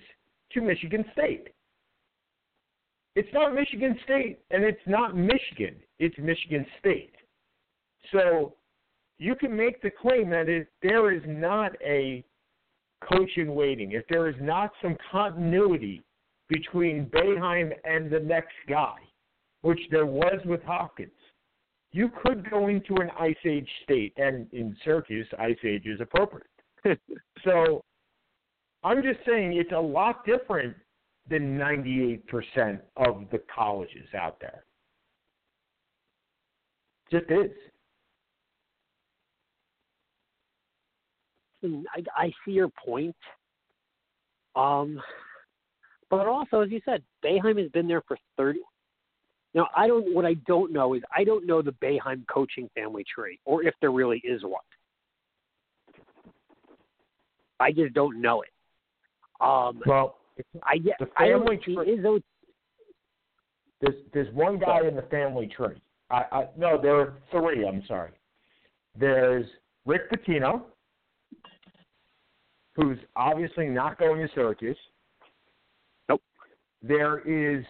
to 0.53 0.61
Michigan 0.63 1.05
State. 1.13 1.49
It's 3.15 3.29
not 3.33 3.55
Michigan 3.55 3.99
State 4.05 4.41
and 4.51 4.65
it's 4.65 4.81
not 4.87 5.17
Michigan. 5.17 5.77
It's 5.99 6.17
Michigan 6.19 6.67
State. 6.79 7.15
So 8.13 8.55
you 9.19 9.35
can 9.35 9.57
make 9.57 9.81
the 9.83 9.91
claim 9.91 10.31
that 10.31 10.49
if 10.49 10.67
there 10.83 11.13
is 11.13 11.23
not 11.27 11.73
a 11.83 12.25
coach 13.09 13.31
in 13.37 13.55
waiting, 13.55 13.93
if 13.93 14.05
there 14.09 14.29
is 14.29 14.37
not 14.41 14.71
some 14.83 14.97
continuity 15.11 16.03
between 16.49 17.07
Boeheim 17.07 17.73
and 17.85 18.11
the 18.11 18.21
next 18.21 18.55
guy, 18.69 18.97
which 19.63 19.81
there 19.91 20.07
was 20.07 20.41
with 20.45 20.63
Hopkins, 20.63 21.11
you 21.93 22.11
could 22.23 22.49
go 22.51 22.69
into 22.69 22.97
an 22.97 23.11
ice 23.19 23.35
age 23.45 23.69
state, 23.85 24.13
and 24.17 24.47
in 24.53 24.77
Syracuse, 24.85 25.27
ice 25.39 25.57
age 25.65 25.87
is 25.87 26.01
appropriate. 26.01 26.47
so 27.45 27.83
I'm 28.85 29.03
just 29.03 29.21
saying 29.27 29.55
it's 29.55 29.73
a 29.73 29.81
lot 29.81 30.25
different 30.27 30.77
than 31.29 31.59
98% 31.59 32.81
of 32.97 33.25
the 33.33 33.41
colleges 33.53 34.09
out 34.15 34.39
there. 34.41 34.65
Just 37.11 37.31
is. 37.31 37.51
I, 41.95 42.25
I 42.25 42.33
see 42.45 42.53
your 42.53 42.69
point. 42.69 43.17
Um, 44.55 45.01
but 46.11 46.27
also, 46.27 46.61
as 46.61 46.71
you 46.71 46.81
said, 46.85 47.03
Boeheim 47.25 47.61
has 47.61 47.71
been 47.73 47.89
there 47.89 48.03
for 48.07 48.17
thirty. 48.37 48.61
Now, 49.55 49.69
I 49.77 49.87
don't. 49.87 50.15
What 50.15 50.25
I 50.25 50.35
don't 50.47 50.73
know 50.73 50.95
is 50.95 51.03
I 51.15 51.25
don't 51.25 51.47
know 51.47 51.63
the 51.63 51.73
Boeheim 51.83 52.27
coaching 52.29 52.69
family 52.75 53.05
tree, 53.13 53.39
or 53.45 53.65
if 53.65 53.75
there 53.81 53.91
really 53.91 54.21
is 54.25 54.43
one. 54.43 54.61
I 57.59 57.73
just 57.73 57.95
don't 57.95 58.21
know 58.21 58.43
it. 58.43 58.51
Um, 59.41 59.83
Well, 59.87 60.19
I 60.63 60.79
get. 60.79 60.97
the 60.99 61.07
family 61.19 61.57
tree- 61.57 61.77
Izzo. 61.77 62.23
there's 63.81 63.95
there's 64.13 64.35
one 64.35 64.59
guy 64.59 64.87
in 64.87 64.95
the 64.95 65.03
family 65.03 65.47
tree. 65.47 65.81
I, 66.11 66.25
I 66.33 66.49
no, 66.57 66.81
there 66.81 67.01
are 67.01 67.15
three. 67.31 67.67
I'm 67.67 67.83
sorry. 67.87 68.13
There's 68.99 69.47
Rick 69.87 70.11
Pitino, 70.11 70.63
who's 72.77 72.99
obviously 73.17 73.67
not 73.67 73.99
going 73.99 74.21
to 74.21 74.33
Syracuse. 74.35 74.77
Nope. 76.09 76.23
There 76.83 77.21
is, 77.21 77.65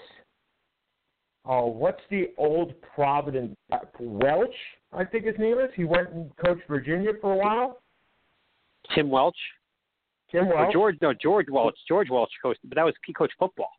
oh, 1.45 1.67
what's 1.67 2.03
the 2.11 2.33
old 2.37 2.75
Providence 2.95 3.57
uh, 3.73 3.79
Welsh? 4.01 4.49
I 4.93 5.05
think 5.05 5.25
his 5.25 5.37
name 5.39 5.59
is. 5.59 5.71
He 5.75 5.85
went 5.85 6.11
and 6.11 6.31
coached 6.45 6.63
Virginia 6.69 7.13
for 7.21 7.33
a 7.33 7.37
while. 7.37 7.79
Tim 8.95 9.11
Welsh. 9.11 9.35
Tim 10.31 10.49
Welsh. 10.49 10.73
George. 10.73 10.97
No, 11.01 11.13
George 11.15 11.47
Welch. 11.51 11.77
George 11.89 12.11
Welch 12.11 12.31
coached, 12.43 12.61
but 12.65 12.75
that 12.75 12.85
was 12.85 12.95
he 13.07 13.13
coached 13.13 13.35
football. 13.39 13.71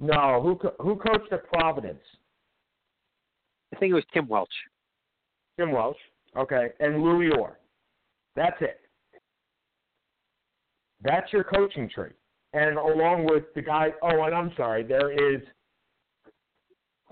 No, 0.00 0.40
who 0.42 0.56
co- 0.56 0.76
who 0.78 0.96
coached 0.96 1.32
at 1.32 1.48
Providence? 1.48 2.02
I 3.74 3.78
think 3.78 3.90
it 3.90 3.94
was 3.94 4.04
Tim 4.14 4.28
Welsh. 4.28 4.48
Tim 5.58 5.72
Welsh. 5.72 5.96
Okay, 6.36 6.68
and 6.78 7.02
Louis 7.02 7.30
Orr. 7.36 7.58
That's 8.36 8.56
it. 8.60 8.80
That's 11.02 11.32
your 11.32 11.44
coaching 11.44 11.88
tree. 11.88 12.10
And 12.52 12.78
along 12.78 13.26
with 13.30 13.44
the 13.54 13.62
guy, 13.62 13.92
oh, 14.02 14.22
and 14.22 14.34
I'm 14.34 14.52
sorry, 14.56 14.82
there 14.82 15.12
is, 15.12 15.42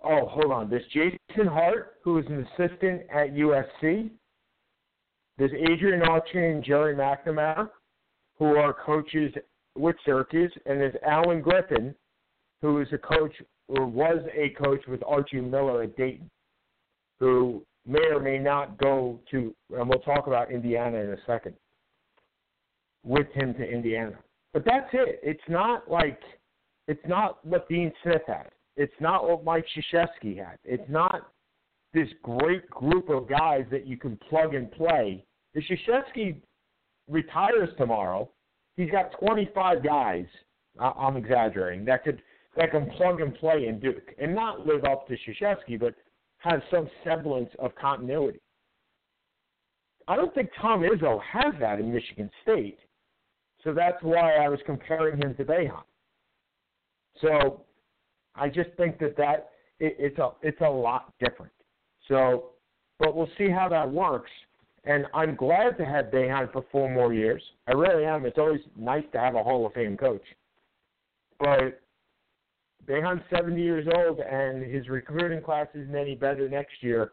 oh, 0.03 0.27
hold 0.27 0.51
on. 0.51 0.71
this 0.71 0.83
Jason 0.93 1.47
Hart, 1.47 1.97
who 2.03 2.19
is 2.19 2.27
an 2.27 2.47
assistant 2.47 3.03
at 3.15 3.35
USC. 3.35 4.11
There's 5.39 5.53
Adrian 5.53 6.01
Autry 6.01 6.53
and 6.53 6.65
Gerry 6.65 6.95
McNamara, 6.95 7.69
who 8.39 8.57
are 8.57 8.73
coaches 8.73 9.35
with 9.77 9.97
Syracuse. 10.05 10.53
And 10.65 10.81
there's 10.81 10.97
Allen 11.07 11.43
Griffin, 11.43 11.95
who 12.63 12.81
is 12.81 12.89
a 12.93 12.99
coach 12.99 13.33
or 13.69 13.87
was 13.87 14.21
a 14.35 14.51
coach 14.51 14.81
with 14.89 15.03
Archie 15.07 15.41
Miller 15.41 15.83
at 15.83 15.97
Dayton, 15.97 16.31
who 17.19 17.63
may 17.87 18.07
or 18.13 18.21
may 18.21 18.39
not 18.39 18.79
go 18.79 19.21
to, 19.31 19.55
and 19.77 19.89
we'll 19.89 19.99
talk 20.01 20.27
about 20.27 20.51
Indiana 20.51 20.99
in 20.99 21.11
a 21.11 21.17
second, 21.27 21.55
with 23.07 23.29
him 23.33 23.55
to 23.55 23.65
Indiana. 23.65 24.19
But 24.53 24.65
that's 24.65 24.89
it. 24.93 25.21
It's 25.23 25.41
not 25.49 25.91
like, 25.91 26.21
it's 26.89 27.07
not 27.07 27.45
what 27.45 27.69
Dean 27.69 27.93
Smith 28.03 28.23
had. 28.27 28.51
It's 28.77 28.93
not 29.01 29.29
what 29.29 29.45
Mike 29.45 29.65
Krzyzewski 29.75 30.37
had. 30.37 30.59
It's 30.65 30.89
not 30.89 31.33
this 31.95 32.09
great 32.23 32.69
group 32.69 33.09
of 33.09 33.29
guys 33.29 33.65
that 33.71 33.87
you 33.87 33.97
can 33.97 34.19
plug 34.29 34.55
and 34.55 34.71
play. 34.71 35.25
If 35.55 35.65
Krzyzewski 35.65 36.37
retires 37.09 37.71
tomorrow, 37.79 38.29
he's 38.77 38.91
got 38.91 39.19
25 39.19 39.83
guys. 39.83 40.27
I'm 40.79 41.17
exaggerating. 41.17 41.87
That 41.87 42.05
could 42.05 42.21
that 42.57 42.71
can 42.71 42.89
plug 42.91 43.21
and 43.21 43.35
play 43.35 43.67
in 43.67 43.79
Duke 43.79 44.15
and 44.19 44.35
not 44.35 44.67
live 44.67 44.85
up 44.85 45.07
to 45.09 45.15
Krzyzewski, 45.15 45.79
but 45.79 45.95
have 46.39 46.63
some 46.71 46.89
semblance 47.05 47.51
of 47.59 47.75
continuity. 47.75 48.41
I 50.09 50.17
don't 50.17 50.35
think 50.35 50.51
Tom 50.61 50.81
Izzo 50.81 51.21
has 51.23 51.55
that 51.61 51.81
in 51.81 51.93
Michigan 51.93 52.31
State, 52.43 52.79
so 53.65 53.73
that's 53.73 54.03
why 54.03 54.37
I 54.37 54.49
was 54.49 54.61
comparing 54.67 55.17
him 55.21 55.35
to 55.35 55.45
Boeheim. 55.45 55.83
So 57.21 57.63
I 58.35 58.49
just 58.49 58.71
think 58.77 58.99
that 58.99 59.17
that 59.17 59.51
it, 59.81 59.97
it's 59.99 60.19
a 60.19 60.31
it's 60.43 60.61
a 60.61 60.69
lot 60.69 61.13
different. 61.21 61.53
So, 62.09 62.51
but 62.99 63.17
we'll 63.17 63.31
see 63.39 63.51
how 63.51 63.69
that 63.69 63.91
works. 63.91 64.31
And 64.85 65.07
I'm 65.13 65.35
glad 65.35 65.77
to 65.79 65.85
have 65.85 66.07
Boeheim 66.07 66.53
for 66.53 66.65
four 66.71 66.89
more 66.89 67.13
years. 67.13 67.43
I 67.67 67.73
really 67.73 68.05
am. 68.05 68.25
It's 68.25 68.39
always 68.39 68.61
nice 68.77 69.03
to 69.13 69.19
have 69.19 69.35
a 69.35 69.43
Hall 69.43 69.67
of 69.67 69.73
Fame 69.73 69.97
coach. 69.97 70.23
But 71.41 71.81
Boeheim's 72.87 73.23
70 73.31 73.61
years 73.61 73.87
old, 73.97 74.21
and 74.21 74.63
his 74.63 74.89
recruiting 74.89 75.43
class 75.43 75.67
isn't 75.75 75.95
any 75.95 76.15
better 76.15 76.49
next 76.49 76.83
year. 76.83 77.13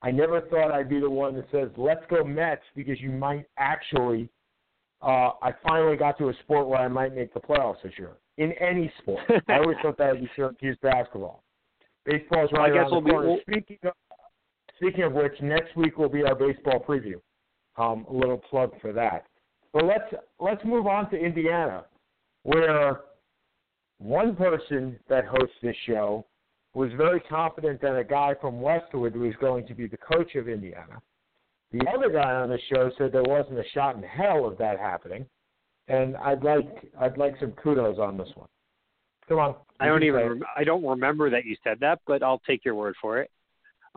I 0.00 0.10
never 0.10 0.40
thought 0.42 0.72
I'd 0.72 0.88
be 0.88 1.00
the 1.00 1.10
one 1.10 1.34
that 1.34 1.46
says, 1.52 1.68
let's 1.76 2.04
go 2.08 2.24
Mets, 2.24 2.62
because 2.74 3.00
you 3.00 3.10
might 3.10 3.46
actually. 3.58 4.30
Uh, 5.00 5.30
I 5.42 5.52
finally 5.66 5.96
got 5.96 6.18
to 6.18 6.28
a 6.28 6.34
sport 6.44 6.68
where 6.68 6.80
I 6.80 6.88
might 6.88 7.14
make 7.14 7.32
the 7.32 7.40
playoffs 7.40 7.82
this 7.82 7.92
year. 7.98 8.12
In 8.36 8.52
any 8.60 8.92
sport. 8.98 9.20
I 9.48 9.58
always 9.58 9.76
thought 9.82 9.98
that 9.98 10.12
would 10.12 10.20
be 10.20 10.30
Syracuse 10.34 10.76
basketball. 10.82 11.42
Baseball's 12.04 12.50
right 12.52 12.72
well, 12.72 12.80
I 12.80 12.84
guess 12.84 12.90
around 12.90 12.90
we'll 12.90 13.02
the 13.02 13.10
corner. 13.10 13.26
Be, 13.26 13.28
we'll... 13.28 13.40
Speaking, 13.40 13.78
of, 13.84 13.92
speaking 14.76 15.04
of 15.04 15.12
which, 15.12 15.32
next 15.40 15.76
week 15.76 15.98
will 15.98 16.08
be 16.08 16.22
our 16.24 16.34
baseball 16.34 16.84
preview. 16.86 17.20
Um, 17.76 18.06
a 18.10 18.12
little 18.12 18.38
plug 18.38 18.72
for 18.80 18.92
that. 18.92 19.26
But 19.72 19.84
let's 19.84 20.12
let's 20.40 20.64
move 20.64 20.86
on 20.86 21.10
to 21.10 21.16
Indiana, 21.16 21.84
where 22.42 23.02
one 23.98 24.34
person 24.34 24.98
that 25.08 25.26
hosts 25.26 25.54
this 25.62 25.76
show 25.86 26.24
was 26.74 26.90
very 26.96 27.20
confident 27.20 27.80
that 27.82 27.96
a 27.96 28.04
guy 28.04 28.34
from 28.40 28.60
Westwood 28.60 29.14
was 29.14 29.34
going 29.40 29.66
to 29.66 29.74
be 29.74 29.86
the 29.86 29.96
coach 29.96 30.34
of 30.34 30.48
Indiana. 30.48 31.00
The 31.72 31.86
other 31.94 32.10
guy 32.10 32.34
on 32.34 32.48
the 32.48 32.58
show 32.72 32.90
said 32.96 33.12
there 33.12 33.22
wasn't 33.22 33.58
a 33.58 33.68
shot 33.74 33.96
in 33.96 34.02
hell 34.02 34.46
of 34.46 34.56
that 34.58 34.78
happening, 34.78 35.26
and 35.88 36.16
I'd 36.16 36.42
like 36.42 36.66
I'd 36.98 37.18
like 37.18 37.34
some 37.40 37.52
kudos 37.52 37.98
on 37.98 38.16
this 38.16 38.30
one. 38.34 38.48
Come 39.28 39.38
on. 39.38 39.54
I 39.78 39.86
don't 39.86 40.02
even 40.02 40.20
rem- 40.20 40.42
I 40.56 40.64
don't 40.64 40.84
remember 40.84 41.28
that 41.30 41.44
you 41.44 41.56
said 41.62 41.78
that, 41.80 42.00
but 42.06 42.22
I'll 42.22 42.40
take 42.46 42.64
your 42.64 42.74
word 42.74 42.94
for 43.00 43.18
it. 43.18 43.30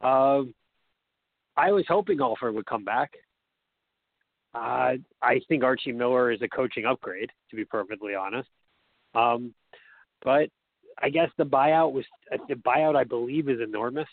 Um, 0.03 0.53
I 1.55 1.71
was 1.71 1.85
hoping 1.87 2.19
Alford 2.19 2.55
would 2.55 2.65
come 2.65 2.83
back. 2.83 3.11
Uh, 4.53 4.95
I 5.21 5.39
think 5.47 5.63
Archie 5.63 5.93
Miller 5.93 6.31
is 6.31 6.41
a 6.41 6.47
coaching 6.49 6.85
upgrade, 6.85 7.31
to 7.49 7.55
be 7.55 7.63
perfectly 7.63 8.15
honest. 8.15 8.49
Um, 9.15 9.53
but 10.23 10.49
I 11.01 11.09
guess 11.09 11.29
the 11.37 11.45
buyout 11.45 11.93
was 11.93 12.05
the 12.49 12.55
buyout. 12.55 12.97
I 12.97 13.05
believe 13.05 13.47
is 13.47 13.61
enormous, 13.61 14.09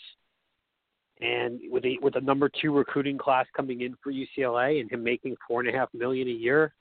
and 1.20 1.60
with 1.70 1.84
a 1.84 1.98
with 2.02 2.16
a 2.16 2.20
number 2.20 2.48
two 2.60 2.72
recruiting 2.72 3.18
class 3.18 3.46
coming 3.56 3.80
in 3.80 3.96
for 4.02 4.12
UCLA 4.12 4.80
and 4.80 4.90
him 4.90 5.02
making 5.02 5.36
four 5.46 5.60
and 5.60 5.68
a 5.68 5.72
half 5.72 5.88
million 5.92 6.28
a 6.28 6.32
year, 6.32 6.72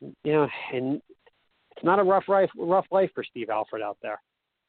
you 0.00 0.32
know, 0.32 0.48
and 0.72 1.00
it's 1.70 1.84
not 1.84 1.98
a 1.98 2.02
rough 2.02 2.24
life 2.28 2.50
rough 2.56 2.86
life 2.90 3.10
for 3.14 3.24
Steve 3.24 3.50
Alford 3.50 3.82
out 3.82 3.98
there 4.02 4.20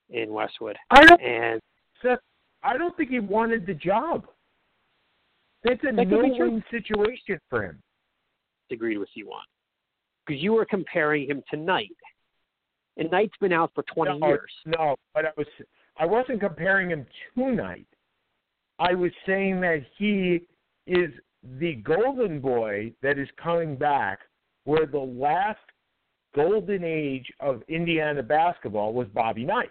in 0.10 0.32
Westwood. 0.32 0.78
I 0.92 1.06
don't. 1.06 1.22
And 1.22 1.62
Seth, 2.02 2.20
I 2.64 2.78
don't 2.78 2.96
think 2.98 3.10
he 3.10 3.20
wanted 3.20 3.66
the 3.66 3.74
job. 3.74 4.28
It's 5.64 5.84
a 5.84 5.96
That 5.96 6.08
no-win 6.08 6.64
situation 6.70 7.40
for 7.50 7.64
him. 7.64 7.82
agreed 8.72 8.98
with 8.98 9.10
you 9.16 9.32
on 9.32 9.44
because 10.26 10.42
you 10.42 10.54
were 10.54 10.66
comparing 10.66 11.28
him 11.28 11.42
to 11.50 11.58
Knight, 11.58 11.96
and 12.98 13.10
Knight's 13.10 13.34
been 13.42 13.54
out 13.54 13.72
for 13.74 13.84
twenty 13.92 14.20
no, 14.20 14.28
years. 14.28 14.52
No, 14.66 14.96
but 15.16 15.26
I 15.26 15.30
was 15.36 15.48
I 15.98 16.06
wasn't 16.06 16.42
comparing 16.42 16.92
him 16.92 17.06
to 17.36 17.52
Knight. 17.52 17.88
I 18.80 18.94
was 18.94 19.12
saying 19.26 19.62
that 19.62 19.86
he 19.98 20.42
is 20.88 21.12
the 21.60 21.76
golden 21.76 22.40
boy 22.40 22.92
that 23.02 23.18
is 23.18 23.30
coming 23.42 23.76
back, 23.76 24.20
where 24.66 24.86
the 24.86 24.98
last 24.98 25.60
golden 26.36 26.84
age 26.84 27.32
of 27.40 27.64
Indiana 27.70 28.22
basketball 28.22 28.94
was 28.94 29.08
Bobby 29.14 29.46
Knight. 29.46 29.70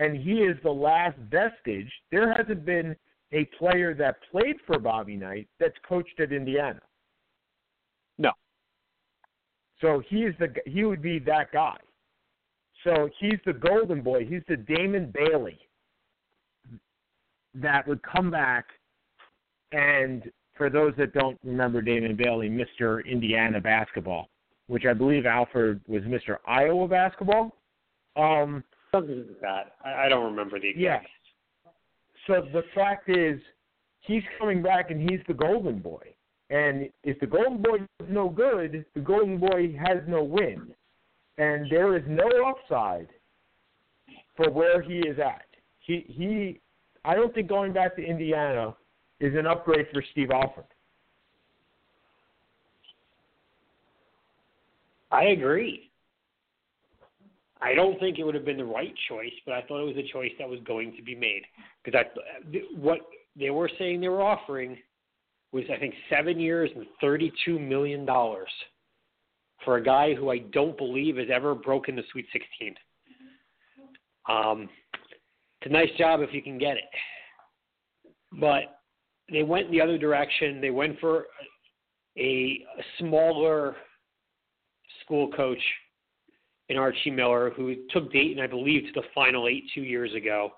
And 0.00 0.16
he 0.16 0.38
is 0.38 0.56
the 0.64 0.70
last 0.70 1.16
vestige. 1.30 1.90
There 2.10 2.32
hasn't 2.34 2.64
been 2.64 2.96
a 3.32 3.44
player 3.58 3.94
that 3.94 4.16
played 4.32 4.56
for 4.66 4.78
Bobby 4.78 5.16
Knight 5.16 5.48
that's 5.60 5.76
coached 5.88 6.18
at 6.18 6.32
Indiana. 6.32 6.80
No. 8.18 8.32
So 9.80 10.02
he 10.08 10.24
is 10.24 10.34
the 10.40 10.52
he 10.66 10.84
would 10.84 11.02
be 11.02 11.20
that 11.20 11.52
guy. 11.52 11.76
So 12.82 13.08
he's 13.20 13.38
the 13.46 13.52
golden 13.52 14.02
boy. 14.02 14.26
He's 14.26 14.42
the 14.48 14.56
Damon 14.56 15.12
Bailey 15.14 15.58
that 17.54 17.86
would 17.86 18.00
come 18.02 18.30
back 18.30 18.66
and 19.72 20.30
for 20.56 20.70
those 20.70 20.92
that 20.98 21.12
don't 21.12 21.38
remember 21.44 21.82
Damon 21.82 22.16
Bailey, 22.16 22.48
Mr. 22.48 23.04
Indiana 23.04 23.60
basketball, 23.60 24.28
which 24.68 24.84
I 24.84 24.92
believe 24.92 25.26
Alford 25.26 25.80
was 25.88 26.02
Mr. 26.02 26.36
Iowa 26.46 26.86
basketball. 26.86 27.56
Um, 28.16 28.62
Something 28.92 29.18
like 29.18 29.40
that. 29.40 29.72
I, 29.84 30.06
I 30.06 30.08
don't 30.08 30.24
remember 30.24 30.60
the 30.60 30.68
exact. 30.68 31.08
Yes. 31.66 31.72
So 32.26 32.46
the 32.52 32.62
fact 32.74 33.08
is, 33.08 33.40
he's 34.00 34.22
coming 34.38 34.62
back 34.62 34.90
and 34.90 35.00
he's 35.10 35.20
the 35.26 35.34
golden 35.34 35.80
boy. 35.80 36.14
And 36.50 36.88
if 37.02 37.18
the 37.18 37.26
golden 37.26 37.60
boy 37.60 37.78
is 38.00 38.08
no 38.08 38.28
good, 38.28 38.84
the 38.94 39.00
golden 39.00 39.38
boy 39.38 39.76
has 39.84 39.98
no 40.06 40.22
win. 40.22 40.68
And 41.38 41.68
there 41.70 41.96
is 41.96 42.04
no 42.06 42.28
upside 42.46 43.08
for 44.36 44.50
where 44.50 44.80
he 44.80 44.98
is 44.98 45.18
at. 45.18 45.46
He 45.80 46.04
he 46.06 46.60
I 47.04 47.14
don't 47.14 47.34
think 47.34 47.48
going 47.48 47.72
back 47.72 47.96
to 47.96 48.02
Indiana 48.02 48.74
is 49.20 49.34
an 49.36 49.46
upgrade 49.46 49.86
for 49.92 50.02
Steve 50.12 50.30
Alford. 50.30 50.64
I 55.10 55.24
agree. 55.24 55.90
I 57.60 57.74
don't 57.74 57.98
think 57.98 58.18
it 58.18 58.24
would 58.24 58.34
have 58.34 58.44
been 58.44 58.58
the 58.58 58.64
right 58.64 58.92
choice, 59.08 59.32
but 59.46 59.54
I 59.54 59.62
thought 59.62 59.80
it 59.80 59.96
was 59.96 59.96
a 59.96 60.12
choice 60.12 60.32
that 60.38 60.48
was 60.48 60.60
going 60.66 60.94
to 60.96 61.02
be 61.02 61.14
made 61.14 61.42
because 61.82 61.98
I 61.98 62.58
what 62.76 62.98
they 63.38 63.50
were 63.50 63.70
saying 63.78 64.00
they 64.00 64.08
were 64.08 64.22
offering 64.22 64.76
was 65.52 65.64
I 65.72 65.78
think 65.78 65.94
seven 66.10 66.38
years 66.38 66.70
and 66.74 66.84
thirty-two 67.00 67.58
million 67.58 68.04
dollars 68.04 68.50
for 69.64 69.76
a 69.76 69.82
guy 69.82 70.14
who 70.14 70.30
I 70.30 70.38
don't 70.38 70.76
believe 70.76 71.16
has 71.16 71.28
ever 71.32 71.54
broken 71.54 71.96
the 71.96 72.02
Sweet 72.12 72.26
Sixteen. 72.32 72.74
Um, 74.28 74.68
it's 75.64 75.70
a 75.70 75.72
nice 75.72 75.90
job 75.96 76.20
if 76.20 76.34
you 76.34 76.42
can 76.42 76.58
get 76.58 76.76
it, 76.76 76.84
but 78.38 78.80
they 79.32 79.42
went 79.42 79.70
the 79.70 79.80
other 79.80 79.96
direction. 79.96 80.60
They 80.60 80.70
went 80.70 81.00
for 81.00 81.24
a, 82.18 82.64
smaller 82.98 83.76
school 85.02 85.30
coach 85.32 85.58
in 86.68 86.76
Archie 86.76 87.10
Miller, 87.10 87.50
who 87.56 87.74
took 87.90 88.12
Dayton, 88.12 88.42
I 88.42 88.46
believe, 88.46 88.82
to 88.84 89.00
the 89.00 89.06
Final 89.14 89.48
Eight 89.48 89.64
two 89.74 89.82
years 89.82 90.12
ago. 90.14 90.50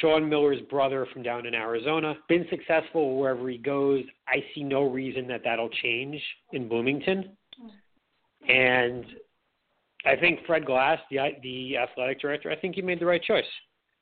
Sean 0.00 0.28
Miller's 0.28 0.60
brother 0.70 1.06
from 1.12 1.22
down 1.22 1.46
in 1.46 1.54
Arizona, 1.54 2.14
been 2.28 2.46
successful 2.48 3.18
wherever 3.18 3.48
he 3.48 3.58
goes. 3.58 4.04
I 4.28 4.44
see 4.54 4.62
no 4.62 4.82
reason 4.82 5.26
that 5.28 5.42
that'll 5.44 5.70
change 5.82 6.20
in 6.52 6.68
Bloomington. 6.68 7.36
And 8.48 9.04
I 10.04 10.16
think 10.16 10.40
Fred 10.46 10.66
Glass, 10.66 10.98
the 11.10 11.18
the 11.42 11.76
athletic 11.78 12.20
director, 12.20 12.50
I 12.50 12.56
think 12.56 12.76
he 12.76 12.82
made 12.82 13.00
the 13.00 13.06
right 13.06 13.22
choice. 13.22 13.44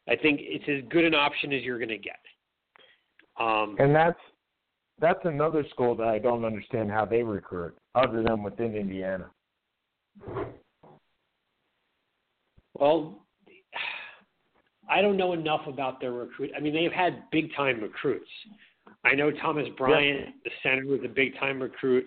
I 0.09 0.17
think 0.17 0.41
it's 0.43 0.65
as 0.69 0.89
good 0.91 1.05
an 1.05 1.15
option 1.15 1.53
as 1.53 1.63
you're 1.63 1.79
going 1.79 1.89
to 1.89 1.99
get. 1.99 2.21
Um, 3.41 3.77
And 3.79 3.95
that's 3.95 4.19
that's 5.01 5.25
another 5.25 5.65
school 5.71 5.97
that 5.97 6.07
I 6.07 6.19
don't 6.19 6.45
understand 6.45 6.91
how 6.91 7.05
they 7.05 7.23
recruit, 7.23 7.77
other 7.95 8.23
than 8.23 8.43
within 8.43 8.77
Indiana. 8.77 9.29
well, 12.75 13.25
I 14.89 15.01
don't 15.01 15.17
know 15.17 15.33
enough 15.33 15.63
about 15.67 16.01
their 16.01 16.13
recruit. 16.13 16.51
I 16.57 16.61
mean, 16.61 16.75
they've 16.75 16.93
had 16.93 17.25
big 17.33 17.55
time 17.57 17.81
recruits. 17.81 18.29
I 19.05 19.15
know 19.15 19.31
Thomas 19.31 19.67
Bryant, 19.77 20.35
the 20.45 20.51
center, 20.63 20.87
was 20.87 21.01
a 21.05 21.09
big 21.09 21.39
time 21.39 21.61
recruit. 21.61 22.07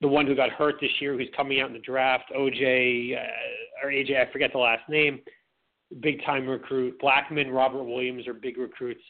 The 0.00 0.08
one 0.08 0.26
who 0.26 0.34
got 0.34 0.50
hurt 0.50 0.76
this 0.80 0.90
year, 1.00 1.16
who's 1.16 1.28
coming 1.36 1.60
out 1.60 1.68
in 1.68 1.72
the 1.72 1.80
draft, 1.80 2.24
OJ 2.36 3.16
uh, 3.16 3.86
or 3.86 3.90
AJ, 3.90 4.28
I 4.28 4.32
forget 4.32 4.52
the 4.52 4.58
last 4.58 4.88
name, 4.88 5.20
big 6.00 6.22
time 6.24 6.46
recruit. 6.46 6.98
Blackman, 7.00 7.50
Robert 7.50 7.84
Williams 7.84 8.26
are 8.26 8.34
big 8.34 8.58
recruits. 8.58 9.02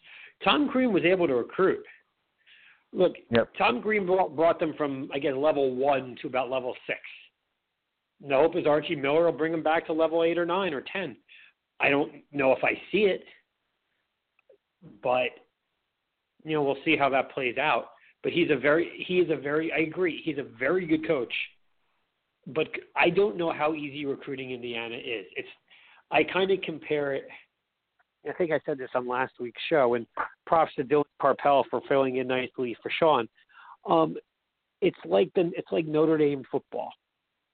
Tom 0.45 0.69
Crean 0.69 0.93
was 0.93 1.05
able 1.05 1.27
to 1.27 1.35
recruit. 1.35 1.85
Look, 2.93 3.15
Yep. 3.31 3.51
Tom 3.59 3.83
Crean 3.83 4.07
brought, 4.07 4.35
brought 4.35 4.59
them 4.59 4.75
from 4.77 5.11
I 5.13 5.19
guess 5.19 5.35
level 5.37 5.75
one 5.75 6.17
to 6.23 6.29
about 6.29 6.51
level 6.51 6.75
six. 6.87 7.01
The 8.27 8.35
hope 8.35 8.57
is 8.57 8.67
Archie 8.67 8.97
Miller 8.97 9.25
will 9.25 9.33
bring 9.33 9.53
them 9.53 9.63
back 9.63 9.87
to 9.87 9.93
level 9.93 10.25
eight 10.25 10.39
or 10.39 10.47
nine 10.47 10.73
or 10.75 10.83
ten. 10.93 11.17
I 11.81 11.91
don't 11.91 12.13
know 12.33 12.53
if 12.53 12.65
I 12.65 12.73
see 12.91 13.03
it, 13.05 13.25
but 15.03 15.31
you 16.45 16.55
know 16.55 16.63
we'll 16.63 16.83
see 16.85 16.97
how 16.97 17.09
that 17.11 17.31
plays 17.33 17.59
out. 17.59 17.91
But 18.23 18.33
he's 18.33 18.51
a 18.51 18.57
very 18.57 19.05
he 19.07 19.19
is 19.21 19.31
a 19.31 19.37
very 19.37 19.73
I 19.73 19.79
agree 19.79 20.21
he's 20.25 20.39
a 20.39 20.59
very 20.59 20.87
good 20.87 21.07
coach, 21.07 21.33
but 22.47 22.69
I 22.97 23.11
don't 23.11 23.37
know 23.37 23.53
how 23.53 23.75
easy 23.75 24.07
recruiting 24.07 24.51
Indiana 24.51 24.97
is. 24.97 25.27
It's 25.37 25.49
I 26.11 26.25
kind 26.25 26.51
of 26.51 26.61
compare 26.63 27.15
it. 27.15 27.29
I 28.29 28.33
think 28.33 28.51
I 28.51 28.61
said 28.67 28.79
this 28.79 28.91
on 28.95 29.09
last 29.09 29.35
week's 29.41 29.63
show, 29.69 29.95
and 29.95 30.07
props 30.47 30.75
to 30.77 30.85
Dylan 30.85 31.05
Carpel 31.21 31.65
for 31.71 31.81
filling 31.89 32.17
in 32.17 32.27
nicely 32.27 32.77
for 32.83 32.91
Sean. 32.99 33.29
Um, 33.89 34.17
it's 34.81 34.99
like 35.05 35.31
the 35.35 35.51
it's 35.57 35.71
like 35.71 35.87
Notre 35.87 36.19
Dame 36.19 36.43
football, 36.51 36.91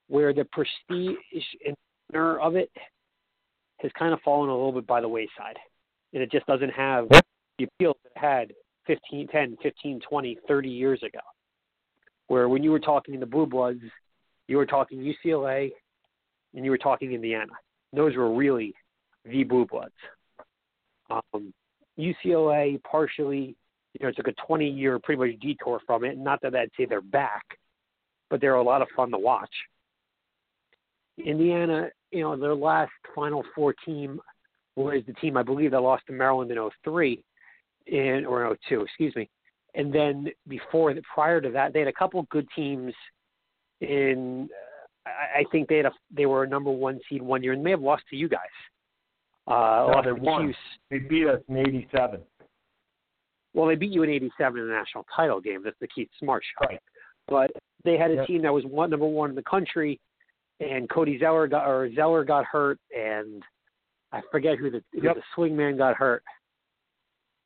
where 0.09 0.33
the 0.33 0.47
prestige 0.53 1.17
and 1.67 1.77
honor 2.13 2.39
of 2.39 2.57
it 2.57 2.71
has 3.81 3.91
kind 3.99 4.13
of 4.13 4.21
fallen 4.21 4.49
a 4.49 4.55
little 4.55 4.73
bit 4.73 4.87
by 4.87 5.01
the 5.01 5.09
wayside, 5.09 5.59
and 6.13 6.23
it 6.23 6.31
just 6.31 6.47
doesn't 6.47 6.71
have 6.71 7.09
the 7.59 7.65
appeal 7.65 7.95
that 8.03 8.11
it 8.11 8.19
had 8.19 8.53
15, 8.87 9.29
10, 9.29 9.57
15, 9.63 10.01
20, 10.09 10.39
30 10.47 10.69
years 10.69 11.03
ago. 11.03 11.21
Where 12.29 12.49
when 12.49 12.63
you 12.63 12.71
were 12.71 12.81
talking 12.81 13.15
in 13.15 13.21
the 13.21 13.27
Blue 13.27 13.47
Bloods, 13.47 13.83
you 14.49 14.57
were 14.57 14.67
talking 14.67 14.99
UCLA, 14.99 15.71
and 16.55 16.65
you 16.65 16.71
were 16.71 16.79
talking 16.79 17.13
Indiana. 17.13 17.53
Those 17.95 18.17
were 18.17 18.33
really 18.33 18.75
the 19.25 19.45
Blue 19.45 19.67
Bloods. 19.67 19.93
Um, 21.11 21.53
UCLA 21.99 22.83
partially, 22.83 23.57
you 23.99 24.07
know, 24.07 24.13
took 24.13 24.29
a 24.29 24.33
20 24.47 24.69
year 24.69 24.99
pretty 24.99 25.21
much 25.21 25.41
detour 25.41 25.81
from 25.87 26.05
it. 26.05 26.19
Not 26.19 26.41
that 26.43 26.55
I'd 26.55 26.71
say 26.77 26.87
they're 26.87 27.01
back, 27.01 27.45
but 28.31 28.41
they're 28.41 28.55
a 28.55 28.63
lot 28.63 28.83
of 28.83 28.89
fun 28.97 29.11
to 29.11 29.19
watch. 29.19 29.51
Indiana, 31.19 31.89
you 32.11 32.23
know, 32.23 32.37
their 32.37 32.55
last 32.55 32.91
Final 33.15 33.45
Four 33.55 33.75
team 33.85 34.21
was 34.77 35.03
the 35.07 35.13
team 35.15 35.37
I 35.37 35.43
believe 35.43 35.71
that 35.71 35.81
lost 35.81 36.07
to 36.09 36.13
Maryland 36.13 36.51
in 36.51 36.71
03 36.85 37.23
in 37.87 38.27
or 38.27 38.47
in 38.47 38.57
02, 38.69 38.83
excuse 38.83 39.15
me. 39.15 39.29
And 39.75 39.93
then 39.93 40.29
before 40.49 40.95
prior 41.13 41.41
to 41.41 41.51
that, 41.51 41.73
they 41.73 41.81
had 41.81 41.89
a 41.89 41.93
couple 41.93 42.27
good 42.31 42.49
teams. 42.55 42.93
In 43.81 44.49
I, 45.07 45.41
I 45.41 45.45
think 45.53 45.69
they 45.69 45.77
had 45.79 45.87
a 45.87 45.93
they 46.11 46.27
were 46.27 46.45
a 46.45 46.49
number 46.49 46.71
one 46.71 47.01
seed 47.09 47.23
one 47.23 47.43
year 47.43 47.53
and 47.53 47.63
may 47.63 47.71
have 47.71 47.81
lost 47.81 48.05
to 48.11 48.17
you 48.17 48.29
guys. 48.29 48.41
Uh, 49.47 49.91
No, 49.93 50.03
they 50.03 50.13
won. 50.13 50.55
They 50.91 50.99
beat 50.99 51.27
us 51.27 51.41
in 51.49 51.59
'87. 51.59 52.21
Well, 53.53 53.67
they 53.69 53.75
beat 53.77 53.93
you 53.93 54.03
in 54.03 54.11
'87 54.11 54.61
in 54.61 54.69
the 54.69 54.73
national 54.73 55.07
title 55.15 55.41
game. 55.41 55.63
That's 55.63 55.79
the 55.81 55.89
Keith 55.89 56.09
Smart 56.19 56.43
shot. 56.59 56.69
Right. 56.69 56.81
But 57.29 57.51
they 57.85 57.97
had 57.97 58.11
a 58.11 58.15
Yep. 58.15 58.27
team 58.27 58.43
that 58.43 58.53
was 58.53 58.65
one 58.65 58.91
number 58.91 59.07
one 59.07 59.31
in 59.31 59.37
the 59.37 59.43
country, 59.43 60.01
and 60.61 60.89
Cody 60.89 61.19
Zeller 61.19 61.47
got 61.47 61.67
or 61.69 61.93
Zeller 61.95 62.25
got 62.25 62.45
hurt, 62.47 62.79
and 62.97 63.43
I 64.13 64.23
forget 64.31 64.59
who 64.59 64.71
the 64.71 64.83
who 64.93 65.03
Yep. 65.03 65.17
the 65.17 65.23
swing 65.35 65.57
man 65.57 65.77
got 65.77 65.97
hurt. 65.97 66.23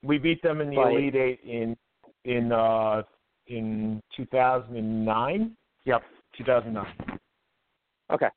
We 0.03 0.19
beat 0.19 0.41
them 0.43 0.61
in 0.61 0.71
the 0.71 0.77
Right. 0.77 0.93
Elite 0.95 1.15
Eight 1.17 1.41
in 1.41 1.77
in 2.25 2.53
uh 2.53 3.03
in 3.49 4.01
2009. 4.15 5.57
Yep, 5.85 6.05
2009. 6.37 7.18
Okay, 8.13 8.29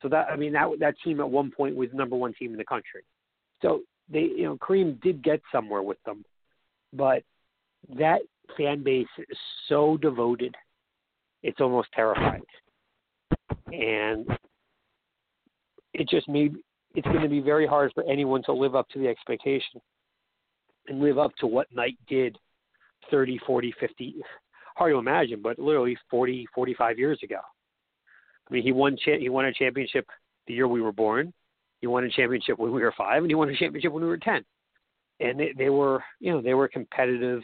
so 0.00 0.08
that 0.08 0.28
I 0.30 0.36
mean 0.36 0.52
that 0.52 0.68
that 0.80 0.94
team 1.04 1.20
at 1.20 1.30
one 1.30 1.50
point 1.50 1.76
was 1.76 1.88
number 1.92 2.16
one 2.16 2.34
team 2.34 2.52
in 2.52 2.58
the 2.58 2.64
country. 2.64 3.02
So 3.60 3.82
they 4.08 4.22
you 4.36 4.44
know 4.44 4.56
Crean 4.58 4.98
did 5.02 5.22
get 5.22 5.40
somewhere 5.50 5.82
with 5.82 6.02
them, 6.04 6.24
but 6.92 7.22
that 7.96 8.20
fan 8.56 8.82
base 8.82 9.06
is 9.18 9.38
so 9.68 9.96
devoted, 9.96 10.54
it's 11.42 11.60
almost 11.60 11.88
terrifying, 11.94 12.42
and 13.72 14.26
it 15.94 16.08
just 16.08 16.28
made 16.28 16.56
it's 16.94 17.06
going 17.06 17.22
to 17.22 17.28
be 17.28 17.40
very 17.40 17.66
hard 17.66 17.92
for 17.94 18.04
anyone 18.04 18.42
to 18.44 18.52
live 18.52 18.74
up 18.74 18.88
to 18.90 18.98
the 18.98 19.08
expectation 19.08 19.80
and 20.88 21.00
live 21.00 21.18
up 21.18 21.34
to 21.36 21.46
what 21.46 21.66
Knight 21.72 21.96
did 22.08 22.36
30, 23.10 23.38
40, 23.46 23.74
50, 23.80 24.14
hard 24.76 24.92
to 24.92 24.98
imagine, 24.98 25.40
but 25.42 25.58
literally 25.58 25.96
40, 26.10 26.46
45 26.54 26.98
years 26.98 27.18
ago. 27.22 27.38
Mean, 28.52 28.62
he 28.62 28.72
won 28.72 28.96
cha- 28.98 29.18
he 29.18 29.30
won 29.30 29.46
a 29.46 29.52
championship 29.52 30.06
the 30.46 30.52
year 30.52 30.68
we 30.68 30.82
were 30.82 30.92
born. 30.92 31.32
He 31.80 31.86
won 31.86 32.04
a 32.04 32.10
championship 32.10 32.58
when 32.58 32.70
we 32.70 32.82
were 32.82 32.92
five, 32.96 33.22
and 33.22 33.30
he 33.30 33.34
won 33.34 33.48
a 33.48 33.56
championship 33.56 33.92
when 33.92 34.02
we 34.02 34.08
were 34.08 34.18
ten. 34.18 34.44
And 35.20 35.40
they, 35.40 35.54
they 35.56 35.70
were, 35.70 36.04
you 36.20 36.32
know, 36.32 36.42
they 36.42 36.52
were 36.52 36.68
competitive 36.68 37.42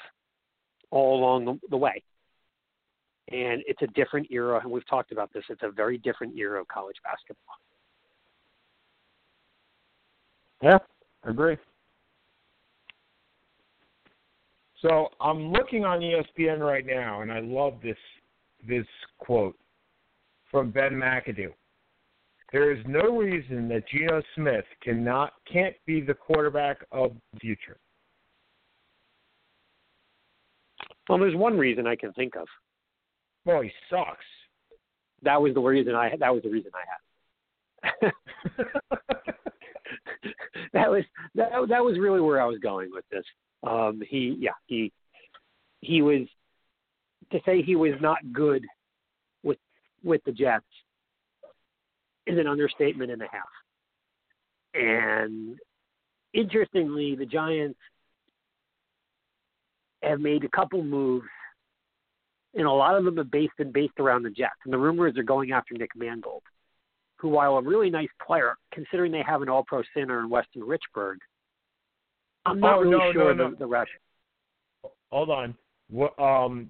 all 0.90 1.18
along 1.18 1.44
the, 1.46 1.58
the 1.70 1.76
way. 1.76 2.02
And 3.30 3.62
it's 3.66 3.80
a 3.82 3.86
different 3.88 4.28
era, 4.30 4.60
and 4.62 4.70
we've 4.70 4.86
talked 4.86 5.12
about 5.12 5.32
this. 5.32 5.44
It's 5.48 5.62
a 5.62 5.70
very 5.70 5.96
different 5.98 6.36
era 6.36 6.60
of 6.60 6.68
college 6.68 6.96
basketball. 7.02 7.54
Yeah, 10.62 10.78
I 11.24 11.30
agree. 11.30 11.56
So 14.82 15.08
I'm 15.20 15.52
looking 15.52 15.84
on 15.84 16.00
ESPN 16.00 16.60
right 16.60 16.84
now, 16.84 17.22
and 17.22 17.32
I 17.32 17.40
love 17.40 17.74
this 17.82 17.96
this 18.66 18.86
quote 19.18 19.56
from 20.50 20.70
Ben 20.70 20.92
McAdoo. 20.92 21.52
There 22.52 22.72
is 22.72 22.78
no 22.86 23.18
reason 23.18 23.68
that 23.68 23.88
Geno 23.88 24.22
Smith 24.34 24.64
cannot 24.82 25.34
can't 25.50 25.76
be 25.86 26.00
the 26.00 26.14
quarterback 26.14 26.78
of 26.92 27.12
the 27.32 27.38
future. 27.40 27.78
Well, 31.08 31.18
there's 31.18 31.36
one 31.36 31.58
reason 31.58 31.86
I 31.86 31.96
can 31.96 32.12
think 32.14 32.36
of. 32.36 32.46
Well, 33.44 33.62
he 33.62 33.70
sucks. 33.90 34.24
That 35.22 35.40
was 35.40 35.54
the 35.54 35.60
reason 35.60 35.94
I. 35.94 36.16
That 36.18 36.32
was 36.32 36.42
the 36.42 36.50
reason 36.50 36.70
I 36.74 38.02
had. 38.02 38.12
that 40.72 40.90
was 40.90 41.04
that, 41.34 41.50
that 41.68 41.84
was 41.84 41.98
really 41.98 42.20
where 42.20 42.40
I 42.40 42.46
was 42.46 42.58
going 42.58 42.90
with 42.92 43.04
this. 43.10 43.24
Um, 43.66 44.02
he, 44.08 44.36
yeah, 44.38 44.52
he 44.66 44.92
he 45.80 46.02
was 46.02 46.26
to 47.32 47.40
say 47.44 47.62
he 47.62 47.76
was 47.76 47.94
not 48.00 48.18
good 48.32 48.64
with 50.02 50.22
the 50.24 50.32
Jets 50.32 50.64
is 52.26 52.38
an 52.38 52.46
understatement 52.46 53.10
and 53.10 53.22
a 53.22 53.28
half. 53.30 53.48
And 54.74 55.58
interestingly, 56.34 57.16
the 57.16 57.26
Giants 57.26 57.78
have 60.02 60.20
made 60.20 60.44
a 60.44 60.48
couple 60.48 60.82
moves, 60.84 61.26
and 62.54 62.66
a 62.66 62.70
lot 62.70 62.96
of 62.96 63.04
them 63.04 63.16
have 63.16 63.30
based 63.30 63.56
been 63.58 63.72
based 63.72 63.98
around 63.98 64.22
the 64.22 64.30
Jets. 64.30 64.52
And 64.64 64.72
the 64.72 64.78
rumors 64.78 65.16
are 65.16 65.22
going 65.22 65.52
after 65.52 65.74
Nick 65.74 65.90
Mangold, 65.96 66.42
who, 67.16 67.28
while 67.28 67.56
a 67.56 67.62
really 67.62 67.90
nice 67.90 68.08
player, 68.24 68.56
considering 68.72 69.10
they 69.10 69.24
have 69.26 69.42
an 69.42 69.48
All-Pro 69.48 69.82
center 69.94 70.20
in 70.20 70.28
Weston 70.28 70.62
Richburg, 70.62 71.16
I'm 72.46 72.60
not 72.60 72.78
Oh, 72.78 72.80
really 72.82 72.90
no, 72.92 73.12
sure 73.12 73.34
no, 73.34 73.50
the, 73.50 73.56
the 73.56 73.66
rest. 73.66 73.90
Hold 75.10 75.30
on. 75.30 75.56
What, 75.90 76.18
um, 76.18 76.68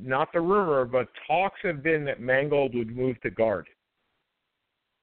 not 0.00 0.32
the 0.32 0.40
rumor, 0.40 0.84
but 0.84 1.08
talks 1.26 1.58
have 1.62 1.82
been 1.82 2.04
that 2.04 2.20
Mangold 2.20 2.74
would 2.74 2.94
move 2.94 3.20
to 3.22 3.30
guard. 3.30 3.68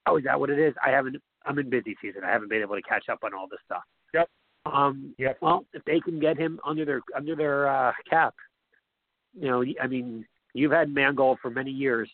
Oh, 0.08 0.18
is 0.18 0.24
that 0.24 0.40
what 0.40 0.50
it 0.50 0.60
is? 0.60 0.74
I 0.86 0.90
haven't. 0.90 1.18
I'm 1.46 1.58
in 1.60 1.70
busy 1.70 1.96
season. 2.02 2.24
I 2.24 2.32
haven't 2.32 2.50
been 2.50 2.62
able 2.62 2.76
to 2.76 2.82
catch 2.82 3.10
up 3.10 3.20
on 3.24 3.34
all 3.34 3.48
this 3.50 3.60
stuff. 3.66 3.84
Yep. 4.14 4.30
Um. 4.66 5.14
Yep. 5.18 5.38
Well, 5.42 5.66
if 5.74 5.84
they 5.86 6.00
can 6.00 6.20
get 6.20 6.38
him 6.38 6.60
under 6.66 6.86
their 6.86 7.02
under 7.16 7.36
their 7.36 7.68
uh, 7.68 7.92
cap, 8.10 8.34
you 9.40 9.48
know, 9.48 9.64
I 9.82 9.88
mean, 9.88 10.26
you've 10.54 10.72
had 10.72 10.94
Mangold 10.94 11.40
for 11.42 11.50
many 11.50 11.72
years. 11.72 12.10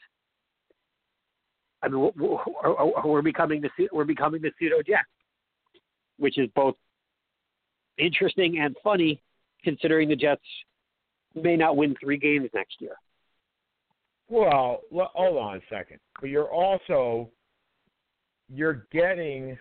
I 1.84 1.90
mean, 1.90 2.12
we're, 2.18 3.04
we're 3.06 3.22
becoming 3.22 3.62
the 3.62 3.70
we're 3.92 4.04
becoming 4.04 4.42
the 4.42 4.52
pseudo 4.60 4.82
Jets, 4.86 5.08
which 6.18 6.38
is 6.38 6.50
both 6.56 6.76
interesting 7.98 8.60
and 8.60 8.76
funny, 8.84 9.22
considering 9.64 10.10
the 10.10 10.16
Jets 10.16 10.42
may 11.44 11.56
not 11.56 11.76
win 11.78 11.96
three 12.02 12.18
games 12.18 12.50
next 12.54 12.76
year. 12.80 12.96
Well, 14.30 14.82
hold 14.92 15.38
on 15.38 15.58
a 15.58 15.62
second. 15.70 16.00
But 16.20 16.30
you're 16.30 16.52
also 16.52 17.30
you're 18.54 18.86
getting 18.92 19.58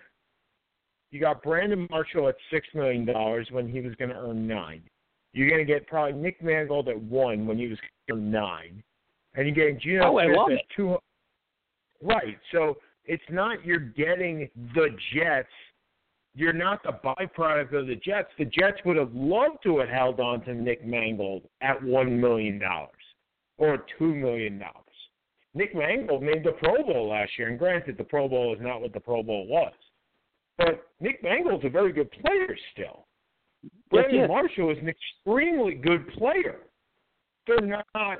you 1.11 1.19
got 1.21 1.41
Brandon 1.41 1.87
Marshall 1.89 2.27
at 2.27 2.35
six 2.51 2.67
million 2.73 3.05
dollars 3.05 3.47
when 3.51 3.67
he 3.69 3.79
was 3.81 3.95
going 3.95 4.09
to 4.09 4.17
earn 4.17 4.45
nine. 4.47 4.81
You're 5.33 5.49
going 5.49 5.65
to 5.65 5.71
get 5.71 5.87
probably 5.87 6.13
Nick 6.19 6.41
Mangold 6.41 6.89
at 6.89 6.99
one 6.99 7.45
when 7.47 7.57
he 7.57 7.67
was 7.67 7.77
going 8.09 8.21
to 8.21 8.25
earn 8.25 8.31
nine, 8.31 8.83
and 9.35 9.45
you're 9.47 9.55
getting 9.55 9.79
Geno 9.79 10.13
Oh, 10.13 10.17
I 10.17 10.25
Smith 10.25 10.37
love 10.37 10.51
at 10.51 10.57
it. 10.57 10.65
two. 10.75 10.97
Right. 12.01 12.37
So 12.51 12.77
it's 13.05 13.23
not 13.29 13.63
you're 13.65 13.79
getting 13.79 14.49
the 14.73 14.89
Jets. 15.13 15.47
You're 16.37 16.53
not 16.53 16.83
the 16.83 16.91
byproduct 16.91 17.73
of 17.73 17.87
the 17.87 17.95
Jets. 17.95 18.29
The 18.37 18.45
Jets 18.45 18.77
would 18.85 18.95
have 18.95 19.11
loved 19.11 19.57
to 19.63 19.79
have 19.79 19.89
held 19.89 20.19
on 20.19 20.41
to 20.41 20.53
Nick 20.53 20.85
Mangold 20.85 21.41
at 21.61 21.81
one 21.81 22.21
million 22.21 22.59
dollars 22.59 22.91
or 23.57 23.83
two 23.97 24.13
million 24.13 24.59
dollars. 24.59 24.73
Nick 25.55 25.73
Mangold 25.73 26.21
made 26.21 26.43
the 26.43 26.51
Pro 26.51 26.83
Bowl 26.83 27.09
last 27.09 27.31
year, 27.39 27.47
and 27.47 27.57
granted, 27.57 27.97
the 27.97 28.03
Pro 28.03 28.29
Bowl 28.29 28.53
is 28.53 28.61
not 28.61 28.81
what 28.81 28.93
the 28.93 28.99
Pro 28.99 29.23
Bowl 29.23 29.47
was, 29.47 29.73
but 30.59 30.87
Nick 30.99 31.23
Mangold's 31.23 31.65
a 31.65 31.69
very 31.69 31.91
good 31.91 32.11
player 32.11 32.55
still. 32.71 33.07
Brandon. 33.89 34.27
Marshall 34.27 34.69
is 34.69 34.77
an 34.77 34.89
extremely 34.89 35.73
good 35.73 36.07
player. 36.09 36.57
They're 37.47 37.65
not 37.65 38.19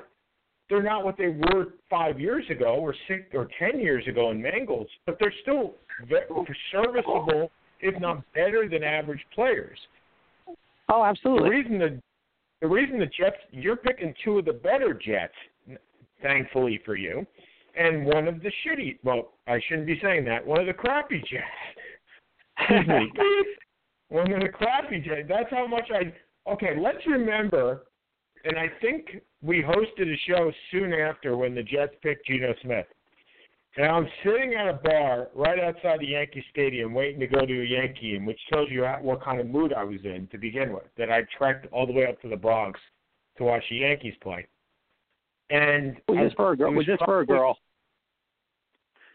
they're 0.68 0.82
not 0.82 1.04
what 1.04 1.16
they 1.16 1.28
were 1.28 1.74
five 1.88 2.18
years 2.18 2.44
ago 2.50 2.78
or 2.80 2.96
six 3.06 3.26
or 3.32 3.48
ten 3.60 3.78
years 3.78 4.04
ago 4.08 4.32
in 4.32 4.42
Mangold's, 4.42 4.90
but 5.06 5.18
they're 5.20 5.32
still 5.42 5.74
very 6.08 6.26
serviceable, 6.72 7.52
if 7.80 8.00
not 8.00 8.22
better 8.32 8.68
than 8.68 8.82
average 8.82 9.24
players. 9.34 9.78
Oh, 10.90 11.04
absolutely. 11.04 11.48
The 11.48 11.56
reason 11.56 11.78
the 11.78 12.02
the 12.60 12.66
reason 12.66 12.98
the 12.98 13.06
Jets 13.06 13.36
you're 13.50 13.76
picking 13.76 14.14
two 14.24 14.38
of 14.38 14.44
the 14.44 14.52
better 14.52 14.92
Jets, 14.94 15.34
thankfully 16.22 16.80
for 16.84 16.96
you, 16.96 17.26
and 17.78 18.04
one 18.04 18.26
of 18.26 18.42
the 18.42 18.50
shitty. 18.66 18.98
Well, 19.04 19.32
I 19.46 19.60
shouldn't 19.68 19.86
be 19.86 20.00
saying 20.02 20.24
that. 20.24 20.44
One 20.46 20.60
of 20.60 20.66
the 20.66 20.72
crappy 20.72 21.20
Jets. 21.20 21.44
One 24.10 24.32
of 24.32 24.40
the 24.40 24.48
crappy 24.48 25.00
Jets. 25.00 25.28
That's 25.28 25.50
how 25.50 25.66
much 25.66 25.90
I. 25.92 26.12
Okay, 26.50 26.74
let's 26.80 27.06
remember, 27.06 27.84
and 28.44 28.58
I 28.58 28.68
think 28.80 29.18
we 29.42 29.62
hosted 29.62 30.12
a 30.12 30.16
show 30.26 30.50
soon 30.70 30.94
after 30.94 31.36
when 31.36 31.54
the 31.54 31.62
Jets 31.62 31.92
picked 32.02 32.26
Geno 32.26 32.54
Smith. 32.62 32.86
And 33.76 33.86
I'm 33.86 34.08
sitting 34.24 34.54
at 34.54 34.66
a 34.66 34.72
bar 34.72 35.28
right 35.34 35.60
outside 35.60 36.00
the 36.00 36.06
Yankee 36.06 36.44
Stadium 36.50 36.94
waiting 36.94 37.20
to 37.20 37.26
go 37.26 37.46
to 37.46 37.62
a 37.62 37.64
Yankee 37.64 38.12
game, 38.12 38.26
which 38.26 38.40
tells 38.52 38.70
you 38.70 38.84
what 39.02 39.22
kind 39.22 39.40
of 39.40 39.46
mood 39.46 39.72
I 39.72 39.84
was 39.84 40.00
in 40.04 40.26
to 40.32 40.38
begin 40.38 40.72
with. 40.72 40.84
That 40.96 41.10
I 41.10 41.22
trekked 41.36 41.66
all 41.72 41.86
the 41.86 41.92
way 41.92 42.06
up 42.06 42.20
to 42.22 42.28
the 42.28 42.36
Bronx 42.36 42.80
to 43.36 43.44
watch 43.44 43.62
the 43.70 43.76
Yankees 43.76 44.14
play. 44.20 44.46
And 45.50 45.96
was 46.08 46.18
this 46.18 46.32
for 46.34 46.52
a 46.52 46.56
girl? 46.56 46.72
it 46.72 46.76
Was 46.76 46.86
this 46.86 46.98
for 47.04 47.20
a 47.20 47.26
girl? 47.26 47.56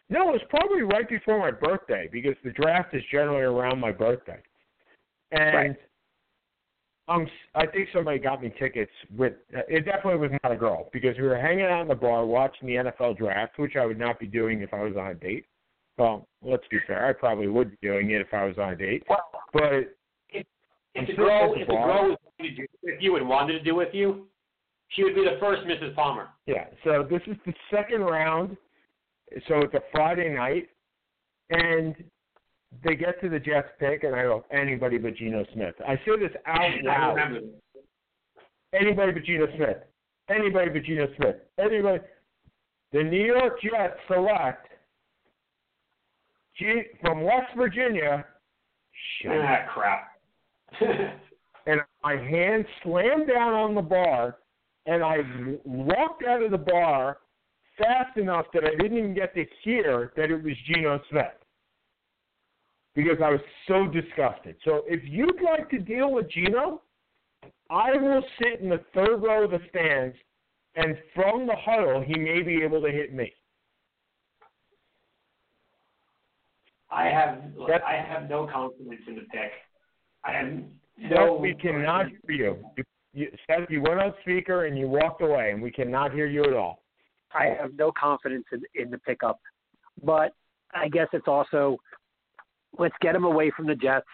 No, 0.10 0.30
it 0.30 0.34
was 0.34 0.42
probably 0.50 0.82
right 0.82 1.08
before 1.08 1.40
my 1.40 1.52
birthday 1.52 2.10
because 2.12 2.36
the 2.44 2.52
draft 2.52 2.94
is 2.94 3.04
generally 3.12 3.42
around 3.42 3.80
my 3.80 3.92
birthday. 3.92 4.40
And 5.32 5.56
Right. 5.56 5.76
Um, 7.08 7.28
I 7.54 7.66
think 7.66 7.90
somebody 7.94 8.20
got 8.20 8.42
me 8.42 8.54
tickets 8.58 8.92
with. 9.16 9.34
It 9.52 9.86
definitely 9.86 10.20
was 10.20 10.32
not 10.42 10.52
a 10.52 10.56
girl 10.56 10.90
because 10.94 11.18
we 11.18 11.24
were 11.24 11.38
hanging 11.38 11.66
out 11.66 11.82
in 11.82 11.88
the 11.88 11.96
bar 11.96 12.26
watching 12.26 12.68
the 12.68 12.76
NFL 12.76 13.18
draft, 13.18 13.60
which 13.60 13.76
I 13.76 13.86
would 13.86 14.00
not 14.00 14.20
be 14.20 14.28
doing 14.28 14.62
if 14.62 14.74
I 14.74 14.84
was 14.84 14.96
on 14.98 15.08
a 15.08 15.16
date. 15.16 15.46
Well, 15.98 16.28
let's 16.42 16.64
be 16.72 16.80
fair, 16.88 17.08
I 17.08 17.14
probably 17.14 17.48
would 17.48 17.72
be 17.72 17.88
doing 17.88 18.12
it 18.12 18.22
if 18.22 18.34
I 18.34 18.46
was 18.46 18.58
on 18.58 18.74
a 18.74 18.76
date. 18.76 19.04
Well, 19.10 19.20
But 19.52 19.96
if 20.30 20.46
I'm 20.96 21.06
the 21.06 21.14
girl, 21.14 21.54
if 21.56 21.68
the 21.68 21.74
girl 21.74 22.10
was 22.10 22.18
going 22.40 22.50
to 22.50 22.56
do 22.56 22.68
with 22.84 22.96
you 23.02 23.16
and 23.18 23.28
wanted 23.28 23.54
to 23.54 23.64
do 23.64 23.72
it 23.82 23.86
with 23.86 23.94
you, 23.94 24.28
she 24.90 25.04
would 25.04 25.16
be 25.16 25.24
the 25.24 25.38
first 25.40 25.64
Mrs. 25.64 25.94
Palmer. 25.96 26.30
Yeah, 26.48 26.66
so 26.84 27.06
this 27.10 27.22
is 27.28 27.36
the 27.46 27.54
second 27.70 28.02
round. 28.02 28.56
So 29.48 29.60
it's 29.60 29.74
a 29.74 29.82
Friday 29.92 30.34
night, 30.34 30.70
and 31.50 31.96
they 32.84 32.96
get 32.96 33.22
to 33.22 33.30
the 33.30 33.40
Jets 33.40 33.70
pick, 33.80 34.04
and 34.04 34.16
I 34.16 34.24
go, 34.24 34.46
anybody 34.52 34.98
but 34.98 35.16
Geno 35.16 35.46
Smith. 35.54 35.76
I 35.88 35.96
say 35.98 36.20
this 36.20 36.32
out 36.46 36.70
loud. 36.84 37.40
Anybody 38.74 39.12
but 39.12 39.24
Geno 39.24 39.48
Smith. 39.56 39.78
Anybody 40.30 40.70
but 40.72 40.84
Geno 40.84 41.08
Smith. 41.18 41.36
Anybody. 41.60 42.00
The 42.92 43.04
New 43.04 43.26
York 43.26 43.62
Jets 43.62 43.98
select 44.08 44.68
G- 46.58 46.84
from 47.02 47.24
West 47.24 47.56
Virginia. 47.58 48.26
Shut. 49.22 49.32
Ah, 49.32 49.66
crap. 49.74 50.10
and 51.68 51.82
my 52.04 52.16
hand 52.16 52.66
slammed 52.84 53.28
down 53.28 53.54
on 53.54 53.76
the 53.76 53.82
bar, 53.82 54.38
and 54.86 55.04
I 55.04 55.18
walked 55.64 56.24
out 56.24 56.44
of 56.44 56.52
the 56.52 56.58
bar 56.58 57.18
fast 57.78 58.18
enough 58.18 58.46
that 58.54 58.64
I 58.64 58.76
didn't 58.82 58.98
even 58.98 59.14
get 59.14 59.34
to 59.36 59.46
hear 59.64 60.14
that 60.16 60.30
it 60.30 60.44
was 60.44 60.54
Geno 60.68 61.00
Smith 61.10 61.43
because 62.96 63.18
I 63.24 63.30
was 63.30 63.40
so 63.68 63.88
disgusted. 63.88 64.56
So 64.64 64.84
if 64.88 65.02
you'd 65.04 65.42
like 65.42 65.70
to 65.72 65.80
deal 65.80 66.12
with 66.12 66.30
Geno, 66.30 66.82
I 67.70 67.94
will 67.94 68.24
sit 68.42 68.62
in 68.62 68.70
the 68.70 68.82
third 68.94 69.22
row 69.22 69.46
of 69.46 69.52
the 69.52 69.60
stands, 69.70 70.16
and 70.76 70.98
from 71.16 71.48
the 71.48 71.56
huddle, 71.56 72.04
he 72.06 72.18
may 72.18 72.42
be 72.42 72.62
able 72.64 72.82
to 72.82 72.92
hit 72.92 73.14
me. 73.14 73.32
I 76.92 77.06
have 77.06 77.40
look, 77.58 77.70
I 77.72 77.96
have 77.96 78.30
no 78.30 78.48
confidence 78.48 79.02
in 79.08 79.16
the 79.16 79.22
pick. 79.22 79.52
I 80.24 80.32
have 80.34 80.48
No, 81.00 81.26
no. 81.26 81.34
we 81.34 81.56
cannot 81.56 82.08
hear 82.28 82.36
you. 82.36 82.66
you, 82.78 82.84
you 83.14 83.32
Seth, 83.48 83.70
you 83.70 83.82
went 83.82 84.00
on 84.00 84.14
speaker 84.22 84.66
and 84.66 84.78
you 84.78 84.88
walked 84.88 85.22
away, 85.22 85.52
and 85.52 85.62
we 85.62 85.72
cannot 85.72 86.14
hear 86.14 86.28
you 86.28 86.44
at 86.44 86.54
all. 86.54 86.84
I 87.34 87.46
have 87.60 87.74
no 87.76 87.92
confidence 87.92 88.46
in, 88.52 88.62
in 88.76 88.92
the 88.92 89.00
pickup, 89.00 89.40
but 90.04 90.34
I 90.76 90.88
guess 90.88 91.08
it's 91.14 91.28
also 91.28 91.78
let's 92.78 92.96
get 93.02 93.16
him 93.16 93.24
away 93.24 93.52
from 93.56 93.68
the 93.68 93.76
Jets. 93.76 94.06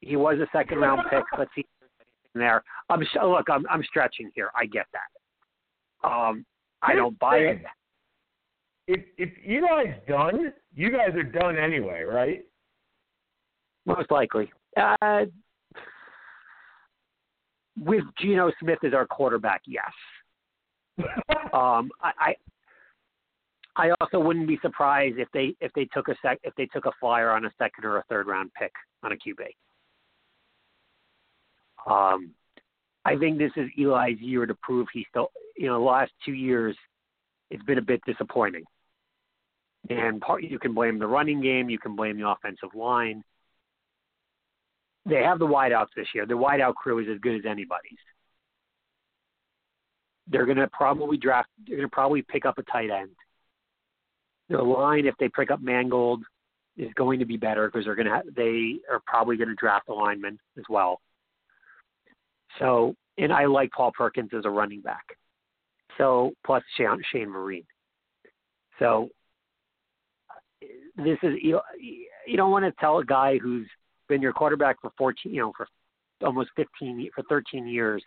He 0.00 0.16
was 0.16 0.38
a 0.38 0.46
second 0.56 0.78
round 0.78 1.02
pick. 1.10 1.22
Let's 1.38 1.50
see 1.54 1.60
if 1.60 1.66
there's 1.78 1.90
anything 2.00 2.40
there. 2.40 2.62
I'm 2.88 3.00
look. 3.30 3.50
I'm 3.50 3.66
I'm 3.68 3.82
stretching 3.84 4.30
here. 4.34 4.50
I 4.56 4.66
get 4.66 4.86
that. 4.92 6.08
Um, 6.08 6.46
I 6.82 6.94
don't 6.94 7.18
buy 7.18 7.36
it. 7.36 7.62
If 8.86 9.00
if 9.18 9.30
Eli's 9.44 9.94
done, 10.08 10.52
you 10.74 10.90
guys 10.90 11.14
are 11.14 11.22
done 11.22 11.56
anyway, 11.56 12.02
right? 12.02 12.44
Most 13.84 14.10
likely. 14.10 14.50
Uh, 14.76 15.26
with 17.78 18.04
Geno 18.18 18.52
Smith 18.60 18.78
as 18.84 18.94
our 18.94 19.06
quarterback, 19.06 19.62
yes. 19.66 19.92
Um, 21.52 21.90
I, 22.00 22.36
I 23.80 23.92
also 23.98 24.20
wouldn't 24.20 24.46
be 24.46 24.58
surprised 24.60 25.18
if 25.18 25.28
they 25.32 25.54
if 25.60 25.72
they 25.72 25.86
took 25.86 26.08
a 26.08 26.14
sec 26.20 26.38
if 26.42 26.54
they 26.56 26.66
took 26.66 26.84
a 26.84 26.92
flyer 27.00 27.30
on 27.30 27.46
a 27.46 27.50
second 27.56 27.86
or 27.86 27.96
a 27.96 28.04
third 28.10 28.26
round 28.26 28.50
pick 28.52 28.72
on 29.02 29.12
a 29.12 29.14
QB. 29.14 29.46
Um, 31.90 32.32
I 33.06 33.16
think 33.16 33.38
this 33.38 33.52
is 33.56 33.70
Eli's 33.78 34.20
year 34.20 34.44
to 34.44 34.54
prove 34.62 34.86
he's 34.92 35.06
still 35.08 35.30
you 35.56 35.66
know 35.66 35.78
the 35.78 35.84
last 35.84 36.12
two 36.26 36.34
years 36.34 36.76
it's 37.50 37.62
been 37.62 37.78
a 37.78 37.82
bit 37.82 38.02
disappointing. 38.04 38.64
And 39.88 40.20
part 40.20 40.42
you 40.42 40.58
can 40.58 40.74
blame 40.74 40.98
the 40.98 41.06
running 41.06 41.40
game, 41.40 41.70
you 41.70 41.78
can 41.78 41.96
blame 41.96 42.20
the 42.20 42.28
offensive 42.28 42.74
line. 42.74 43.24
They 45.06 45.22
have 45.22 45.38
the 45.38 45.46
wideouts 45.46 45.94
this 45.96 46.08
year. 46.14 46.26
The 46.26 46.34
wideout 46.34 46.74
crew 46.74 46.98
is 46.98 47.06
as 47.10 47.18
good 47.20 47.34
as 47.34 47.46
anybody's. 47.46 47.98
They're 50.28 50.44
going 50.44 50.58
to 50.58 50.68
probably 50.68 51.16
draft. 51.16 51.48
They're 51.66 51.78
going 51.78 51.88
to 51.88 51.94
probably 51.94 52.20
pick 52.20 52.44
up 52.44 52.58
a 52.58 52.62
tight 52.64 52.90
end. 52.90 53.12
Their 54.50 54.62
line, 54.62 55.06
if 55.06 55.14
they 55.18 55.28
pick 55.28 55.50
up 55.50 55.62
Mangold, 55.62 56.22
is 56.76 56.92
going 56.94 57.20
to 57.20 57.24
be 57.24 57.36
better 57.36 57.68
because 57.68 57.84
they're 57.86 57.94
going 57.94 58.08
to. 58.08 58.12
Ha- 58.12 58.30
they 58.36 58.80
are 58.90 59.00
probably 59.06 59.36
going 59.36 59.48
to 59.48 59.54
draft 59.54 59.88
a 59.88 59.94
lineman 59.94 60.38
as 60.58 60.64
well. 60.68 61.00
So, 62.58 62.94
and 63.16 63.32
I 63.32 63.46
like 63.46 63.70
Paul 63.70 63.92
Perkins 63.96 64.30
as 64.36 64.44
a 64.44 64.50
running 64.50 64.80
back. 64.80 65.04
So 65.98 66.32
plus 66.44 66.62
Shane, 66.76 67.00
Shane 67.12 67.28
Vereen. 67.28 67.64
So 68.78 69.10
this 70.96 71.18
is 71.22 71.34
you. 71.40 71.60
You 72.26 72.36
don't 72.36 72.50
want 72.50 72.64
to 72.64 72.72
tell 72.80 72.98
a 72.98 73.04
guy 73.04 73.38
who's 73.38 73.68
been 74.08 74.20
your 74.20 74.32
quarterback 74.32 74.80
for 74.80 74.90
14, 74.98 75.32
you 75.32 75.40
know, 75.40 75.52
for 75.56 75.66
almost 76.24 76.50
15, 76.56 77.08
for 77.14 77.22
13 77.28 77.66
years, 77.66 78.02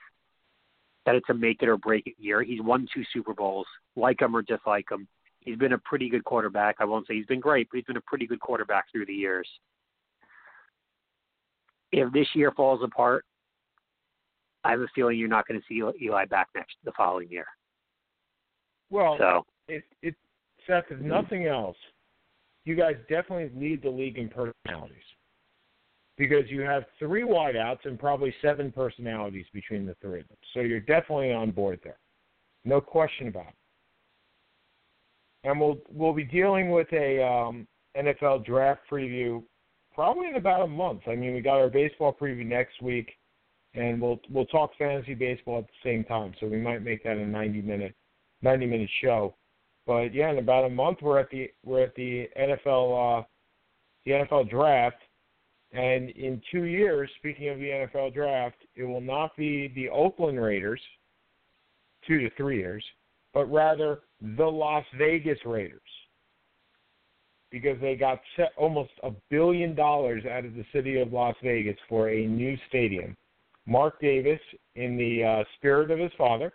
that 1.06 1.16
it's 1.16 1.30
a 1.30 1.34
make 1.34 1.62
it 1.62 1.70
or 1.70 1.78
break 1.78 2.06
it 2.06 2.14
year. 2.18 2.44
He's 2.44 2.62
won 2.62 2.88
two 2.94 3.04
Super 3.14 3.34
Bowls, 3.34 3.66
like 3.96 4.22
him 4.22 4.36
or 4.36 4.41
dislike 4.41 4.86
him. 4.91 5.08
He's 5.46 5.58
been 5.58 5.74
a 5.74 5.78
pretty 5.80 6.10
good 6.10 6.24
quarterback. 6.24 6.78
I 6.80 6.86
won't 6.86 7.08
say 7.08 7.16
he's 7.16 7.26
been 7.26 7.39
great, 7.39 7.68
but 7.70 7.78
he's 7.78 7.86
been 7.86 7.98
a 7.98 8.02
pretty 8.02 8.28
good 8.28 8.39
quarterback 8.39 8.86
through 8.91 9.06
the 9.06 9.14
years. 9.14 9.48
If 11.91 12.12
this 12.14 12.28
year 12.34 12.52
falls 12.52 12.82
apart, 12.84 13.26
I 14.64 14.72
have 14.72 14.80
a 14.80 14.88
feeling 14.96 15.18
you're 15.18 15.28
not 15.28 15.48
going 15.48 15.60
to 15.60 15.66
see 15.68 15.84
Eli 16.04 16.26
back 16.26 16.48
next 16.56 16.76
the 16.84 16.94
following 16.96 17.30
year. 17.30 17.46
Well, 18.89 19.16
So 19.20 19.46
it, 19.68 19.84
it, 20.02 20.16
Seth, 20.66 20.86
if 20.89 21.00
nothing 21.00 21.48
else, 21.48 21.78
you 22.66 22.76
guys 22.76 22.96
definitely 23.10 23.52
lead 23.60 23.84
the 23.84 23.89
league 23.89 24.18
in 24.18 24.30
personalities 24.30 25.04
because 26.18 26.46
you 26.48 26.62
have 26.62 26.84
three 27.00 27.24
wideouts 27.24 27.86
and 27.86 28.00
probably 28.00 28.34
seven 28.41 28.72
personalities 28.72 29.46
between 29.54 29.86
the 29.86 29.96
three 30.02 30.22
of 30.22 30.28
them. 30.28 30.38
So 30.54 30.62
you're 30.62 30.80
definitely 30.80 31.34
on 31.34 31.52
board 31.52 31.80
there, 31.84 31.98
no 32.64 32.80
question 32.80 33.28
about 33.28 33.48
it. 33.48 33.56
And 35.44 35.60
we'll 35.60 35.78
we'll 35.89 36.14
be 36.14 36.24
dealing 36.24 36.72
with 36.72 36.88
a 36.94 37.24
um, 37.24 37.68
NFL 37.98 38.46
draft 38.46 38.82
preview 38.89 39.44
probably 39.94 40.28
in 40.28 40.36
about 40.36 40.64
a 40.64 40.68
month. 40.68 41.02
I 41.08 41.16
mean, 41.16 41.34
we 41.34 41.41
got 41.41 41.60
our 41.60 41.70
baseball 41.70 42.16
preview 42.20 42.46
next 42.46 42.82
week, 42.82 43.12
and 43.74 44.02
we'll 44.02 44.20
we'll 44.30 44.46
talk 44.46 44.72
fantasy 44.78 45.14
baseball 45.14 45.60
at 45.60 45.68
the 45.68 45.89
same 45.89 46.04
time. 46.04 46.34
So 46.39 46.48
we 46.48 46.58
might 46.58 46.84
make 46.84 47.04
that 47.04 47.18
a 47.18 47.26
90 47.26 47.62
minute 47.62 47.96
90 48.41 48.66
minute 48.66 48.89
show. 49.02 49.36
But 49.86 50.14
yeah, 50.14 50.32
in 50.32 50.38
about 50.38 50.66
a 50.66 50.70
month 50.70 51.00
we're 51.02 51.20
at 51.20 51.30
the 51.30 51.50
we're 51.66 51.84
at 51.84 51.96
the 51.96 52.30
NFL 52.39 53.22
uh, 53.22 53.24
the 54.06 54.12
NFL 54.12 54.50
draft, 54.50 55.02
and 55.72 56.10
in 56.12 56.41
two 56.52 56.64
years, 56.64 57.10
speaking 57.18 57.50
of 57.50 57.58
the 57.58 57.66
NFL 57.66 58.14
draft, 58.14 58.58
it 58.76 58.84
will 58.84 59.02
not 59.02 59.36
be 59.36 59.72
the 59.76 59.89
Oakland 59.89 60.41
Raiders, 60.41 60.82
two 62.08 62.20
to 62.20 62.30
three 62.36 62.60
years, 62.60 62.84
but 63.34 63.46
rather 63.52 64.02
the 64.38 64.45
Las 64.45 64.86
Vegas 64.97 65.39
Raiders 65.45 65.82
because 67.51 67.80
they 67.82 67.95
got 67.95 68.19
almost 68.57 68.89
a 69.03 69.11
billion 69.30 69.76
dollars 69.76 70.24
out 70.26 70.43
of 70.43 70.55
the 70.55 70.65
city 70.74 70.99
of 70.99 71.13
Las 71.13 71.36
Vegas 71.43 71.78
for 71.88 72.09
a 72.09 72.26
new 72.26 72.57
stadium. 72.67 73.15
Mark 73.67 74.01
Davis, 74.01 74.39
in 74.76 74.97
the 74.97 75.24
uh, 75.24 75.43
spirit 75.57 75.91
of 75.91 75.99
his 75.99 76.11
father, 76.17 76.51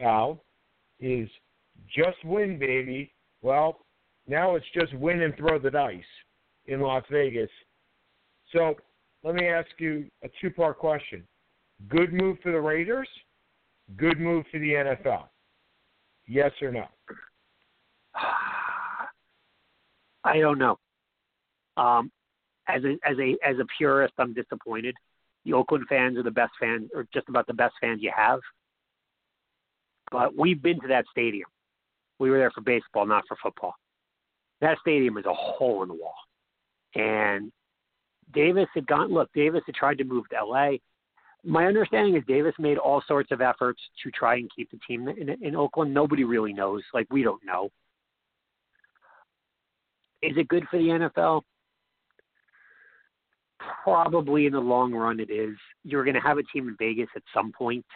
Al, 0.00 0.42
is 0.98 1.28
just 1.94 2.16
win, 2.24 2.58
baby. 2.58 3.12
Well, 3.42 3.80
now 4.26 4.54
it's 4.56 4.66
just 4.74 4.94
win 4.94 5.20
and 5.20 5.36
throw 5.36 5.58
the 5.58 5.70
dice 5.70 6.02
in 6.66 6.80
Las 6.80 7.04
Vegas. 7.10 7.50
So 8.52 8.76
let 9.22 9.34
me 9.34 9.46
ask 9.46 9.68
you 9.78 10.06
a 10.22 10.28
two 10.40 10.50
part 10.50 10.78
question. 10.78 11.22
Good 11.88 12.14
move 12.14 12.38
for 12.42 12.50
the 12.50 12.60
Raiders, 12.60 13.08
good 13.96 14.18
move 14.18 14.44
for 14.50 14.58
the 14.58 14.70
NFL. 14.70 15.24
Yes 16.28 16.52
or 16.60 16.70
no? 16.70 16.84
I 20.24 20.38
don't 20.38 20.58
know. 20.58 20.78
Um, 21.76 22.12
as 22.68 22.84
a 22.84 22.98
as 23.08 23.16
a 23.18 23.36
as 23.46 23.58
a 23.58 23.64
purist, 23.78 24.12
I'm 24.18 24.34
disappointed. 24.34 24.94
The 25.44 25.54
Oakland 25.54 25.86
fans 25.88 26.18
are 26.18 26.22
the 26.22 26.30
best 26.30 26.52
fans, 26.60 26.90
or 26.94 27.06
just 27.14 27.28
about 27.28 27.46
the 27.46 27.54
best 27.54 27.74
fans 27.80 28.02
you 28.02 28.12
have. 28.14 28.40
But 30.10 30.36
we've 30.36 30.62
been 30.62 30.80
to 30.80 30.88
that 30.88 31.06
stadium. 31.10 31.48
We 32.18 32.30
were 32.30 32.38
there 32.38 32.50
for 32.50 32.60
baseball, 32.60 33.06
not 33.06 33.24
for 33.26 33.36
football. 33.42 33.74
That 34.60 34.78
stadium 34.80 35.16
is 35.16 35.24
a 35.24 35.32
hole 35.32 35.82
in 35.82 35.88
the 35.88 35.94
wall. 35.94 36.14
And 36.94 37.52
Davis 38.34 38.68
had 38.74 38.86
gone. 38.86 39.12
Look, 39.12 39.30
Davis 39.32 39.62
had 39.64 39.74
tried 39.74 39.98
to 39.98 40.04
move 40.04 40.28
to 40.30 40.36
L.A. 40.36 40.80
My 41.44 41.66
understanding 41.66 42.16
is 42.16 42.24
Davis 42.26 42.54
made 42.58 42.78
all 42.78 43.02
sorts 43.06 43.30
of 43.30 43.40
efforts 43.40 43.80
to 44.02 44.10
try 44.10 44.36
and 44.36 44.50
keep 44.54 44.70
the 44.70 44.78
team 44.86 45.08
in, 45.08 45.30
in 45.42 45.56
Oakland. 45.56 45.94
Nobody 45.94 46.24
really 46.24 46.52
knows. 46.52 46.82
Like 46.92 47.06
we 47.10 47.22
don't 47.22 47.44
know. 47.44 47.70
Is 50.22 50.36
it 50.36 50.48
good 50.48 50.64
for 50.70 50.78
the 50.78 50.84
NFL? 50.84 51.42
Probably 53.84 54.46
in 54.46 54.52
the 54.52 54.60
long 54.60 54.92
run, 54.92 55.20
it 55.20 55.30
is. 55.30 55.56
You're 55.84 56.04
going 56.04 56.14
to 56.14 56.20
have 56.20 56.38
a 56.38 56.42
team 56.42 56.68
in 56.68 56.76
Vegas 56.78 57.08
at 57.14 57.22
some 57.32 57.52
point. 57.52 57.86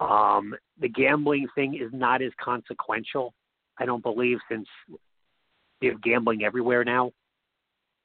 Um, 0.00 0.54
the 0.80 0.88
gambling 0.88 1.46
thing 1.54 1.78
is 1.80 1.90
not 1.92 2.20
as 2.20 2.32
consequential, 2.42 3.32
I 3.78 3.86
don't 3.86 4.02
believe, 4.02 4.38
since 4.50 4.66
you 5.80 5.90
have 5.90 6.02
gambling 6.02 6.44
everywhere 6.44 6.84
now. 6.84 7.06
You 7.06 7.12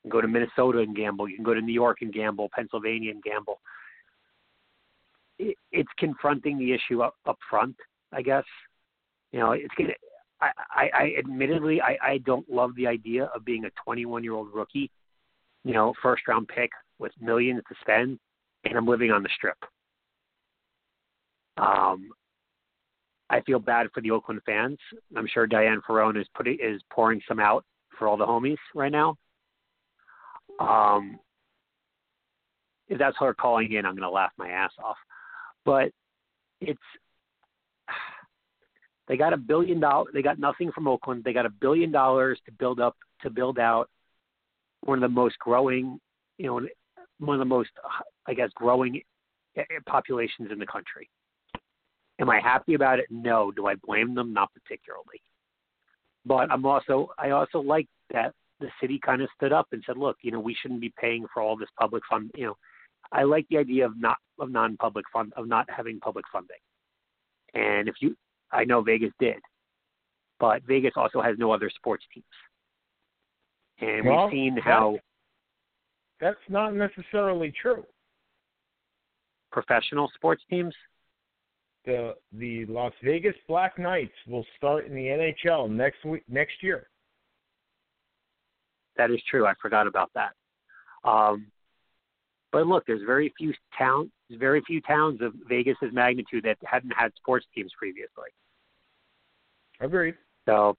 can 0.03 0.11
go 0.11 0.21
to 0.21 0.27
Minnesota 0.27 0.79
and 0.79 0.95
gamble. 0.95 1.27
You 1.27 1.35
can 1.35 1.43
go 1.43 1.53
to 1.53 1.61
New 1.61 1.73
York 1.73 1.97
and 2.01 2.13
gamble, 2.13 2.49
Pennsylvania 2.53 3.11
and 3.11 3.23
gamble. 3.23 3.59
It, 5.39 5.55
it's 5.71 5.89
confronting 5.97 6.57
the 6.57 6.73
issue 6.73 7.01
up, 7.01 7.15
up 7.25 7.37
front, 7.49 7.75
I 8.13 8.21
guess. 8.21 8.43
You 9.31 9.39
know, 9.39 9.51
it's 9.51 9.73
gonna. 9.77 9.93
I, 10.41 10.51
I, 10.71 10.89
I 10.93 11.13
admittedly, 11.17 11.81
I, 11.81 11.97
I 12.01 12.17
don't 12.19 12.49
love 12.49 12.71
the 12.75 12.87
idea 12.87 13.29
of 13.35 13.43
being 13.43 13.65
a 13.65 13.71
21 13.83 14.23
year 14.23 14.33
old 14.33 14.53
rookie, 14.53 14.89
you 15.65 15.73
know, 15.73 15.93
first 16.01 16.27
round 16.27 16.47
pick 16.47 16.71
with 16.97 17.11
millions 17.19 17.61
to 17.67 17.75
spend, 17.81 18.19
and 18.63 18.77
I'm 18.77 18.87
living 18.87 19.11
on 19.11 19.23
the 19.23 19.29
strip. 19.35 19.57
Um, 21.57 22.11
I 23.29 23.41
feel 23.41 23.59
bad 23.59 23.87
for 23.93 24.01
the 24.01 24.11
Oakland 24.11 24.41
fans. 24.45 24.77
I'm 25.15 25.27
sure 25.27 25.45
Diane 25.45 25.81
Ferrone 25.87 26.19
is 26.19 26.27
putting 26.35 26.57
is 26.61 26.81
pouring 26.89 27.21
some 27.27 27.39
out 27.39 27.65
for 27.97 28.07
all 28.07 28.17
the 28.17 28.25
homies 28.25 28.57
right 28.73 28.91
now. 28.91 29.15
Um, 30.59 31.19
if 32.87 32.97
that's 32.97 33.17
her 33.19 33.33
calling 33.33 33.71
in, 33.71 33.85
I'm 33.85 33.93
going 33.93 34.01
to 34.01 34.09
laugh 34.09 34.31
my 34.37 34.49
ass 34.49 34.71
off. 34.83 34.97
But 35.65 35.91
it's 36.61 36.79
they 39.07 39.17
got 39.17 39.33
a 39.33 39.37
billion 39.37 39.79
dollars. 39.79 40.09
They 40.13 40.21
got 40.21 40.39
nothing 40.39 40.71
from 40.71 40.87
Oakland. 40.87 41.23
They 41.23 41.33
got 41.33 41.45
a 41.45 41.49
billion 41.49 41.91
dollars 41.91 42.39
to 42.45 42.51
build 42.51 42.79
up 42.79 42.95
to 43.21 43.29
build 43.29 43.59
out 43.59 43.89
one 44.81 44.97
of 44.97 45.01
the 45.01 45.13
most 45.13 45.37
growing, 45.39 45.99
you 46.37 46.47
know, 46.47 46.61
one 47.19 47.35
of 47.35 47.39
the 47.39 47.45
most, 47.45 47.69
I 48.27 48.33
guess, 48.33 48.49
growing 48.55 49.01
eh, 49.57 49.61
eh, 49.61 49.79
populations 49.85 50.51
in 50.51 50.59
the 50.59 50.65
country. 50.65 51.09
Am 52.19 52.29
I 52.29 52.39
happy 52.39 52.73
about 52.73 52.99
it? 52.99 53.05
No. 53.09 53.51
Do 53.51 53.67
I 53.67 53.75
blame 53.75 54.13
them? 54.15 54.33
Not 54.33 54.51
particularly. 54.53 55.21
But 56.25 56.51
I'm 56.51 56.65
also 56.65 57.09
I 57.17 57.31
also 57.31 57.59
like 57.59 57.87
that 58.11 58.33
the 58.59 58.67
city 58.81 58.99
kind 59.03 59.21
of 59.21 59.29
stood 59.35 59.53
up 59.53 59.67
and 59.71 59.81
said, 59.85 59.97
look, 59.97 60.17
you 60.21 60.31
know, 60.31 60.39
we 60.39 60.55
shouldn't 60.61 60.81
be 60.81 60.93
paying 60.99 61.25
for 61.33 61.41
all 61.41 61.55
this 61.55 61.69
public 61.79 62.03
fund. 62.09 62.29
You 62.35 62.47
know, 62.47 62.57
I 63.11 63.23
like 63.23 63.47
the 63.49 63.57
idea 63.57 63.85
of 63.85 63.99
not 63.99 64.17
of 64.39 64.51
non-public 64.51 65.05
fund 65.11 65.33
of 65.35 65.47
not 65.47 65.67
having 65.69 65.99
public 65.99 66.25
funding. 66.31 66.57
And 67.53 67.87
if 67.87 67.95
you, 67.99 68.15
I 68.51 68.63
know 68.63 68.81
Vegas 68.81 69.11
did, 69.19 69.39
but 70.39 70.61
Vegas 70.67 70.93
also 70.95 71.21
has 71.21 71.35
no 71.37 71.51
other 71.51 71.69
sports 71.73 72.05
teams. 72.13 72.25
And 73.81 74.05
well, 74.05 74.25
we've 74.25 74.33
seen 74.33 74.57
how 74.57 74.97
that's 76.19 76.37
not 76.49 76.75
necessarily 76.75 77.53
true. 77.61 77.85
Professional 79.51 80.11
sports 80.15 80.43
teams 80.49 80.73
the 81.85 82.15
the 82.33 82.65
Las 82.65 82.93
Vegas 83.03 83.35
Black 83.47 83.79
Knights 83.79 84.13
will 84.27 84.45
start 84.57 84.85
in 84.85 84.93
the 84.93 85.05
NHL 85.05 85.69
next 85.69 86.03
week 86.05 86.23
next 86.27 86.61
year. 86.61 86.87
That 88.97 89.11
is 89.11 89.21
true. 89.29 89.45
I 89.47 89.53
forgot 89.61 89.87
about 89.87 90.11
that. 90.13 90.33
Um, 91.09 91.47
but 92.51 92.67
look, 92.67 92.85
there's 92.85 93.01
very 93.05 93.33
few 93.37 93.53
towns, 94.29 94.39
very 94.39 94.61
few 94.61 94.81
towns 94.81 95.21
of 95.21 95.33
Vegas's 95.47 95.91
magnitude 95.91 96.43
that 96.45 96.57
hadn't 96.63 96.91
had 96.91 97.11
sports 97.15 97.45
teams 97.53 97.71
previously. 97.77 98.29
Agreed. 99.79 100.15
So, 100.45 100.75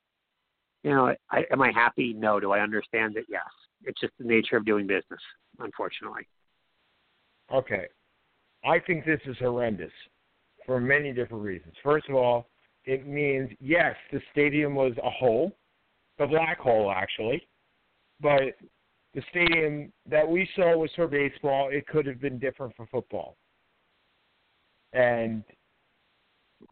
you 0.83 0.91
know, 0.91 1.15
I, 1.31 1.45
am 1.53 1.63
I 1.63 1.73
happy? 1.73 2.13
No. 2.13 2.41
Do 2.41 2.53
I 2.53 2.61
understand 2.61 3.17
it? 3.17 3.27
Yes. 3.29 3.43
It's 3.85 4.01
just 4.01 4.13
the 4.19 4.25
nature 4.27 4.57
of 4.57 4.67
doing 4.67 4.87
business, 4.87 5.21
unfortunately. 5.59 6.27
Okay. 7.53 7.87
I 8.65 8.79
think 8.79 9.05
this 9.05 9.21
is 9.25 9.37
horrendous 9.39 9.93
for 10.67 10.81
many 10.81 11.13
different 11.13 11.43
reasons. 11.43 11.75
First 11.83 12.09
of 12.09 12.15
all, 12.15 12.47
it 12.85 13.07
means 13.07 13.51
yes, 13.61 13.95
the 14.13 14.21
stadium 14.33 14.75
was 14.75 14.93
a 15.03 15.11
hole, 15.11 15.57
a 16.19 16.27
black 16.27 16.59
hole 16.59 16.93
actually, 16.95 17.47
but 18.21 18.55
the 19.15 19.23
stadium 19.31 19.93
that 20.09 20.27
we 20.27 20.49
saw 20.55 20.77
was 20.77 20.91
for 20.95 21.07
baseball. 21.07 21.69
It 21.73 21.87
could 21.87 22.07
have 22.07 22.21
been 22.21 22.39
different 22.39 22.75
for 22.77 22.87
football, 22.87 23.37
and 24.93 25.43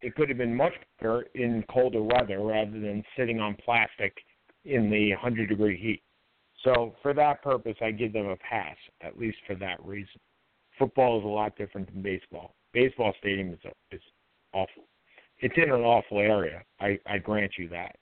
it 0.03 0.15
could 0.15 0.29
have 0.29 0.39
been 0.39 0.55
much 0.55 0.75
better 1.01 1.27
in 1.35 1.65
colder 1.71 2.03
weather 2.03 2.41
rather 2.41 2.79
than 2.79 3.03
sitting 3.17 3.41
on 3.41 3.57
plastic 3.65 4.17
in 4.65 4.91
the 4.91 5.11
100 5.11 5.49
degree 5.49 5.79
heat. 5.81 6.03
So 6.65 6.95
for 7.03 7.15
that 7.15 7.43
purpose, 7.43 7.77
I 7.81 7.93
give 7.93 8.13
them 8.13 8.27
a 8.27 8.37
pass, 8.37 8.77
at 9.01 9.19
least 9.19 9.39
for 9.47 9.55
that 9.57 9.85
reason. 9.85 10.21
Football 10.79 11.19
is 11.19 11.25
a 11.25 11.29
lot 11.29 11.57
different 11.57 11.93
than 11.93 12.03
baseball 12.03 12.55
baseball 12.73 13.13
stadium 13.19 13.53
is 13.53 13.73
is 13.91 14.01
awful. 14.53 14.85
It's 15.39 15.55
in 15.57 15.71
an 15.71 15.81
awful 15.81 16.19
area. 16.19 16.63
I 16.81 16.99
I 17.07 17.19
grant 17.19 17.53
you 17.59 17.69
that. 17.71 17.97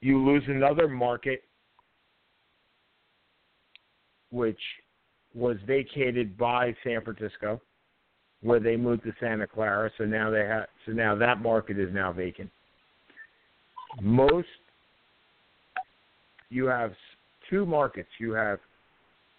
You 0.00 0.24
lose 0.24 0.42
another 0.48 0.88
market, 0.88 1.44
which 4.32 4.58
was 5.34 5.56
vacated 5.66 6.36
by 6.36 6.74
San 6.82 7.00
Francisco, 7.02 7.60
where 8.40 8.58
they 8.58 8.76
moved 8.76 9.04
to 9.04 9.12
Santa 9.20 9.46
Clara. 9.46 9.90
So 9.96 10.04
now 10.04 10.30
they 10.30 10.44
have. 10.44 10.66
So 10.84 10.92
now 10.92 11.14
that 11.14 11.40
market 11.40 11.78
is 11.78 11.92
now 11.92 12.12
vacant. 12.12 12.50
Most 14.00 14.48
you 16.52 16.66
have 16.66 16.92
two 17.48 17.64
markets. 17.64 18.08
You 18.18 18.32
have 18.32 18.58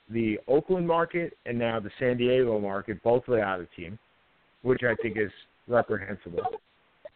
the 0.09 0.39
Oakland 0.47 0.87
market 0.87 1.37
and 1.45 1.57
now 1.57 1.79
the 1.79 1.91
San 1.99 2.17
Diego 2.17 2.59
market, 2.59 3.01
both 3.03 3.23
without 3.27 3.59
a 3.59 3.67
team, 3.75 3.97
which 4.63 4.81
I 4.83 4.95
think 5.01 5.17
is 5.17 5.31
reprehensible, 5.67 6.41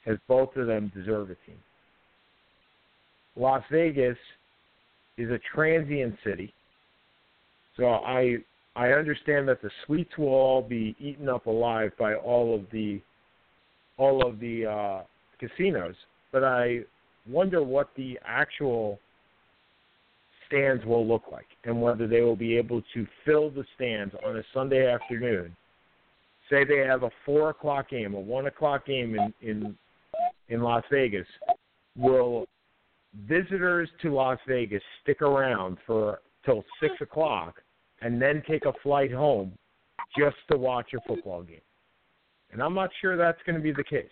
as 0.05 0.17
both 0.27 0.55
of 0.55 0.67
them 0.67 0.91
deserve 0.95 1.29
a 1.29 1.35
team. 1.45 1.57
Las 3.35 3.63
Vegas 3.71 4.17
is 5.17 5.29
a 5.31 5.39
transient 5.53 6.15
city, 6.23 6.53
so 7.77 7.85
I 7.85 8.37
I 8.75 8.89
understand 8.89 9.47
that 9.47 9.61
the 9.61 9.71
suites 9.85 10.17
will 10.17 10.27
all 10.27 10.61
be 10.61 10.95
eaten 10.99 11.29
up 11.29 11.45
alive 11.45 11.91
by 11.97 12.15
all 12.15 12.53
of 12.53 12.65
the 12.71 13.01
all 13.97 14.27
of 14.27 14.39
the 14.39 14.65
uh, 14.65 15.01
casinos, 15.39 15.95
but 16.31 16.43
I 16.43 16.81
wonder 17.27 17.63
what 17.63 17.89
the 17.95 18.19
actual 18.25 18.99
stands 20.45 20.85
will 20.85 21.07
look 21.07 21.23
like 21.31 21.47
and 21.65 21.81
whether 21.81 22.07
they 22.07 22.21
will 22.21 22.35
be 22.35 22.55
able 22.55 22.81
to 22.93 23.07
fill 23.25 23.49
the 23.49 23.65
stands 23.75 24.13
on 24.25 24.37
a 24.37 24.43
Sunday 24.53 24.91
afternoon. 24.91 25.55
Say 26.49 26.63
they 26.63 26.85
have 26.87 27.03
a 27.03 27.09
four 27.25 27.49
o'clock 27.49 27.89
game, 27.89 28.13
a 28.13 28.19
one 28.19 28.45
o'clock 28.45 28.85
game 28.85 29.15
in 29.15 29.33
in 29.41 29.77
in 30.49 30.61
Las 30.61 30.83
Vegas. 30.91 31.27
Will 31.95 32.47
visitors 33.27 33.89
to 34.01 34.13
Las 34.13 34.39
Vegas 34.47 34.83
stick 35.01 35.21
around 35.21 35.77
for 35.85 36.19
till 36.45 36.63
six 36.79 36.93
o'clock 37.01 37.55
and 38.01 38.21
then 38.21 38.43
take 38.47 38.65
a 38.65 38.73
flight 38.83 39.11
home 39.11 39.53
just 40.17 40.37
to 40.51 40.57
watch 40.57 40.87
a 40.93 41.07
football 41.07 41.43
game? 41.43 41.61
And 42.51 42.61
I'm 42.61 42.73
not 42.73 42.89
sure 43.01 43.17
that's 43.17 43.41
going 43.45 43.55
to 43.55 43.61
be 43.61 43.71
the 43.71 43.83
case. 43.83 44.05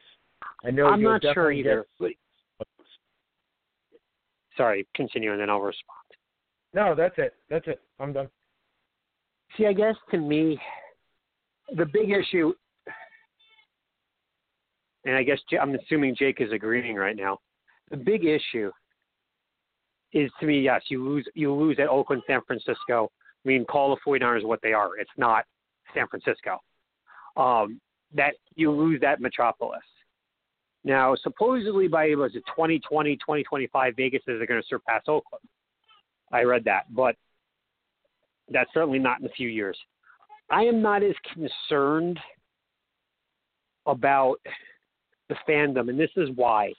I 0.65 0.71
know 0.71 0.87
I'm 0.87 1.01
not 1.01 1.21
sure 1.33 1.51
either. 1.51 1.85
get- 1.99 2.17
sorry, 4.57 4.87
continue 4.95 5.31
and 5.31 5.41
then 5.41 5.49
I'll 5.49 5.61
respond. 5.61 5.99
No, 6.73 6.93
that's 6.95 7.15
it. 7.17 7.33
That's 7.49 7.67
it. 7.67 7.81
I'm 7.99 8.13
done. 8.13 8.27
See, 9.57 9.65
I 9.65 9.73
guess 9.73 9.95
to 10.11 10.17
me, 10.17 10.59
the 11.75 11.85
big 11.85 12.11
issue, 12.11 12.53
and 15.05 15.15
I 15.15 15.23
guess 15.23 15.39
I'm 15.59 15.75
assuming 15.75 16.15
Jake 16.17 16.41
is 16.41 16.51
agreeing 16.51 16.95
right 16.95 17.15
now. 17.15 17.39
The 17.91 17.97
big 17.97 18.25
issue 18.25 18.71
is 20.11 20.31
to 20.39 20.45
me, 20.45 20.59
yes, 20.61 20.81
you 20.87 21.03
lose 21.07 21.25
you 21.33 21.53
lose 21.53 21.77
at 21.79 21.87
Oakland, 21.87 22.23
San 22.27 22.41
Francisco. 22.45 23.11
I 23.45 23.47
mean, 23.47 23.65
call 23.65 23.95
the 23.95 24.01
49ers 24.09 24.43
what 24.43 24.61
they 24.61 24.73
are. 24.73 24.97
It's 24.97 25.11
not 25.17 25.45
San 25.93 26.07
Francisco. 26.07 26.59
Um, 27.37 27.79
that 28.13 28.35
you 28.55 28.71
lose 28.71 28.99
that 29.01 29.19
metropolis. 29.19 29.83
Now, 30.83 31.15
supposedly 31.15 31.87
by 31.87 32.13
was 32.15 32.35
it 32.35 32.43
2020, 32.47 33.15
2025, 33.15 33.93
Vegas 33.95 34.21
is 34.27 34.41
going 34.47 34.61
to 34.61 34.67
surpass 34.67 35.01
Oakland. 35.07 35.43
I 36.31 36.43
read 36.43 36.63
that, 36.65 36.93
but 36.93 37.15
that's 38.49 38.69
certainly 38.73 38.99
not 38.99 39.19
in 39.19 39.25
a 39.25 39.29
few 39.29 39.49
years. 39.49 39.77
I 40.49 40.61
am 40.63 40.81
not 40.81 41.03
as 41.03 41.15
concerned 41.33 42.19
about 43.87 44.37
the 45.29 45.35
fandom, 45.47 45.89
and 45.89 45.99
this 45.99 46.11
is 46.15 46.29
why. 46.35 46.71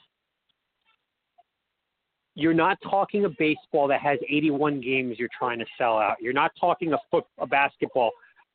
You're 2.36 2.54
not 2.54 2.76
talking 2.82 3.24
a 3.24 3.30
baseball 3.30 3.88
that 3.88 4.00
has 4.02 4.18
81 4.28 4.82
games 4.82 5.16
you're 5.18 5.28
trying 5.36 5.58
to 5.58 5.64
sell 5.78 5.96
out. 5.96 6.16
You're 6.20 6.34
not 6.34 6.52
talking 6.60 6.92
a 6.92 6.98
foot 7.10 7.24
a 7.38 7.46
basketball 7.46 8.10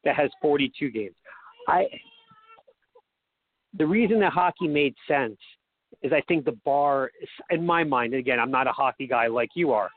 that 0.05 0.15
has 0.15 0.29
42 0.41 0.91
games. 0.91 1.15
I 1.67 1.87
the 3.77 3.85
reason 3.85 4.19
that 4.19 4.33
hockey 4.33 4.67
made 4.67 4.93
sense 5.07 5.37
is 6.03 6.11
I 6.13 6.21
think 6.27 6.45
the 6.45 6.57
bar, 6.63 7.09
in 7.49 7.65
my 7.65 7.83
mind, 7.83 8.13
again, 8.13 8.39
I'm 8.39 8.51
not 8.51 8.67
a 8.67 8.71
hockey 8.71 9.07
guy 9.07 9.27
like 9.27 9.49
you 9.55 9.71
are, 9.71 9.89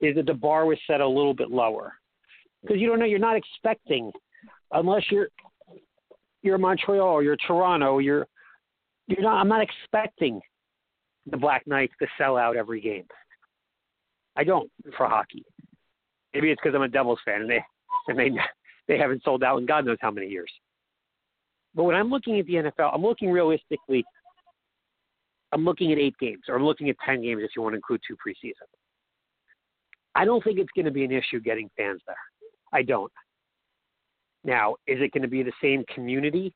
is 0.00 0.16
that 0.16 0.26
the 0.26 0.34
bar 0.34 0.66
was 0.66 0.78
set 0.86 1.00
a 1.00 1.06
little 1.06 1.34
bit 1.34 1.50
lower 1.50 1.92
because 2.62 2.80
you 2.80 2.88
don't 2.88 2.98
know, 2.98 3.04
you're 3.04 3.18
not 3.20 3.36
expecting, 3.36 4.10
unless 4.72 5.04
you're 5.10 5.28
you're 6.42 6.58
Montreal, 6.58 7.06
or 7.06 7.22
you're 7.22 7.36
Toronto, 7.46 7.98
you're 7.98 8.26
you're 9.06 9.22
not. 9.22 9.40
I'm 9.40 9.48
not 9.48 9.62
expecting 9.62 10.40
the 11.30 11.36
Black 11.36 11.66
Knights 11.66 11.94
to 12.00 12.06
sell 12.16 12.36
out 12.36 12.56
every 12.56 12.80
game. 12.80 13.04
I 14.36 14.44
don't 14.44 14.70
for 14.96 15.08
hockey. 15.08 15.44
Maybe 16.34 16.50
it's 16.50 16.60
because 16.62 16.74
I'm 16.74 16.82
a 16.82 16.88
Devils 16.88 17.20
fan 17.24 17.42
and 17.42 17.50
they 17.50 17.62
and 18.08 18.18
they 18.18 18.30
they 18.88 18.98
haven't 18.98 19.22
sold 19.24 19.42
out 19.42 19.58
in 19.58 19.66
God 19.66 19.84
knows 19.84 19.98
how 20.00 20.10
many 20.10 20.28
years. 20.28 20.50
But 21.74 21.84
when 21.84 21.94
I'm 21.94 22.10
looking 22.10 22.38
at 22.38 22.46
the 22.46 22.54
NFL, 22.54 22.90
I'm 22.94 23.02
looking 23.02 23.30
realistically. 23.30 24.04
I'm 25.52 25.64
looking 25.64 25.92
at 25.92 25.98
eight 25.98 26.16
games, 26.20 26.42
or 26.48 26.56
I'm 26.56 26.64
looking 26.64 26.90
at 26.90 26.96
ten 27.04 27.22
games 27.22 27.42
if 27.42 27.50
you 27.56 27.62
want 27.62 27.72
to 27.72 27.76
include 27.76 28.00
two 28.06 28.16
preseason. 28.16 28.66
I 30.14 30.24
don't 30.24 30.42
think 30.42 30.58
it's 30.58 30.70
going 30.74 30.84
to 30.84 30.90
be 30.90 31.04
an 31.04 31.12
issue 31.12 31.40
getting 31.40 31.70
fans 31.76 32.00
there. 32.06 32.16
I 32.72 32.82
don't. 32.82 33.12
Now, 34.44 34.76
is 34.86 34.98
it 35.00 35.12
going 35.12 35.22
to 35.22 35.28
be 35.28 35.42
the 35.42 35.52
same 35.62 35.84
community 35.94 36.52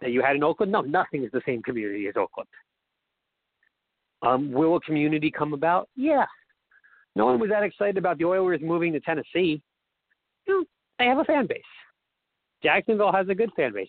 that 0.00 0.12
you 0.12 0.22
had 0.22 0.36
in 0.36 0.44
Oakland? 0.44 0.72
No, 0.72 0.82
nothing 0.82 1.24
is 1.24 1.30
the 1.32 1.42
same 1.46 1.62
community 1.62 2.06
as 2.08 2.14
Oakland. 2.16 2.48
Um, 4.22 4.50
will 4.52 4.76
a 4.76 4.80
community 4.80 5.30
come 5.30 5.52
about? 5.52 5.88
Yeah. 5.96 6.24
No 7.14 7.26
one 7.26 7.40
was 7.40 7.50
that 7.50 7.62
excited 7.62 7.96
about 7.96 8.18
the 8.18 8.24
Oilers 8.24 8.60
moving 8.62 8.92
to 8.92 9.00
Tennessee. 9.00 9.62
You 10.46 10.60
know, 10.60 10.64
they 10.98 11.06
have 11.06 11.18
a 11.18 11.24
fan 11.24 11.46
base. 11.46 11.62
Jacksonville 12.62 13.12
has 13.12 13.28
a 13.28 13.34
good 13.34 13.50
fan 13.56 13.72
base. 13.72 13.88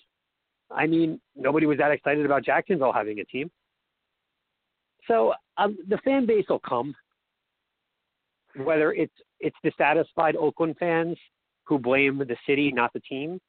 I 0.71 0.88
mean, 0.88 1.19
nobody 1.36 1.65
was 1.65 1.78
that 1.78 1.91
excited 1.91 2.25
about 2.25 2.43
Jacksonville 2.43 2.93
having 2.93 3.19
a 3.19 3.25
team. 3.25 3.49
So 5.07 5.34
um, 5.57 5.78
the 5.88 5.97
fan 5.99 6.25
base 6.25 6.45
will 6.49 6.59
come, 6.59 6.93
whether 8.57 8.91
it's 8.93 9.13
it's 9.39 9.55
dissatisfied 9.63 10.36
Oakland 10.36 10.75
fans 10.80 11.17
who 11.65 11.80
blame 11.80 12.17
the 12.17 12.36
city, 12.45 12.71
not 12.71 12.91
the 12.93 12.99
team, 13.01 13.39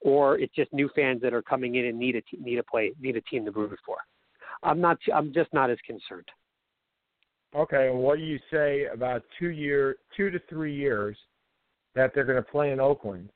or 0.00 0.38
it's 0.38 0.54
just 0.54 0.72
new 0.72 0.88
fans 0.94 1.20
that 1.22 1.34
are 1.34 1.42
coming 1.42 1.76
in 1.76 1.86
and 1.86 1.98
need 1.98 2.16
a 2.16 2.22
need 2.40 2.58
a 2.58 2.64
play 2.64 2.92
need 3.00 3.16
a 3.16 3.20
team 3.22 3.44
to 3.44 3.50
root 3.50 3.78
for. 3.84 3.98
I'm 4.62 4.80
not. 4.80 4.98
I'm 5.14 5.32
just 5.32 5.52
not 5.52 5.70
as 5.70 5.78
concerned. 5.86 6.28
Okay, 7.54 7.88
and 7.88 7.98
what 7.98 8.18
do 8.18 8.24
you 8.24 8.38
say 8.50 8.86
about 8.92 9.22
two 9.38 9.48
year, 9.48 9.96
two 10.16 10.30
to 10.30 10.38
three 10.50 10.74
years 10.74 11.16
that 11.94 12.12
they're 12.14 12.24
going 12.24 12.36
to 12.36 12.50
play 12.50 12.72
in 12.72 12.80
Oakland, 12.80 13.30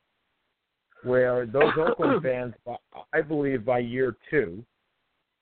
where 1.03 1.47
those 1.47 1.73
Oakland 1.79 2.23
fans, 2.23 2.55
I 3.13 3.23
believe, 3.23 3.65
by 3.65 3.79
year 3.79 4.17
two, 4.31 4.65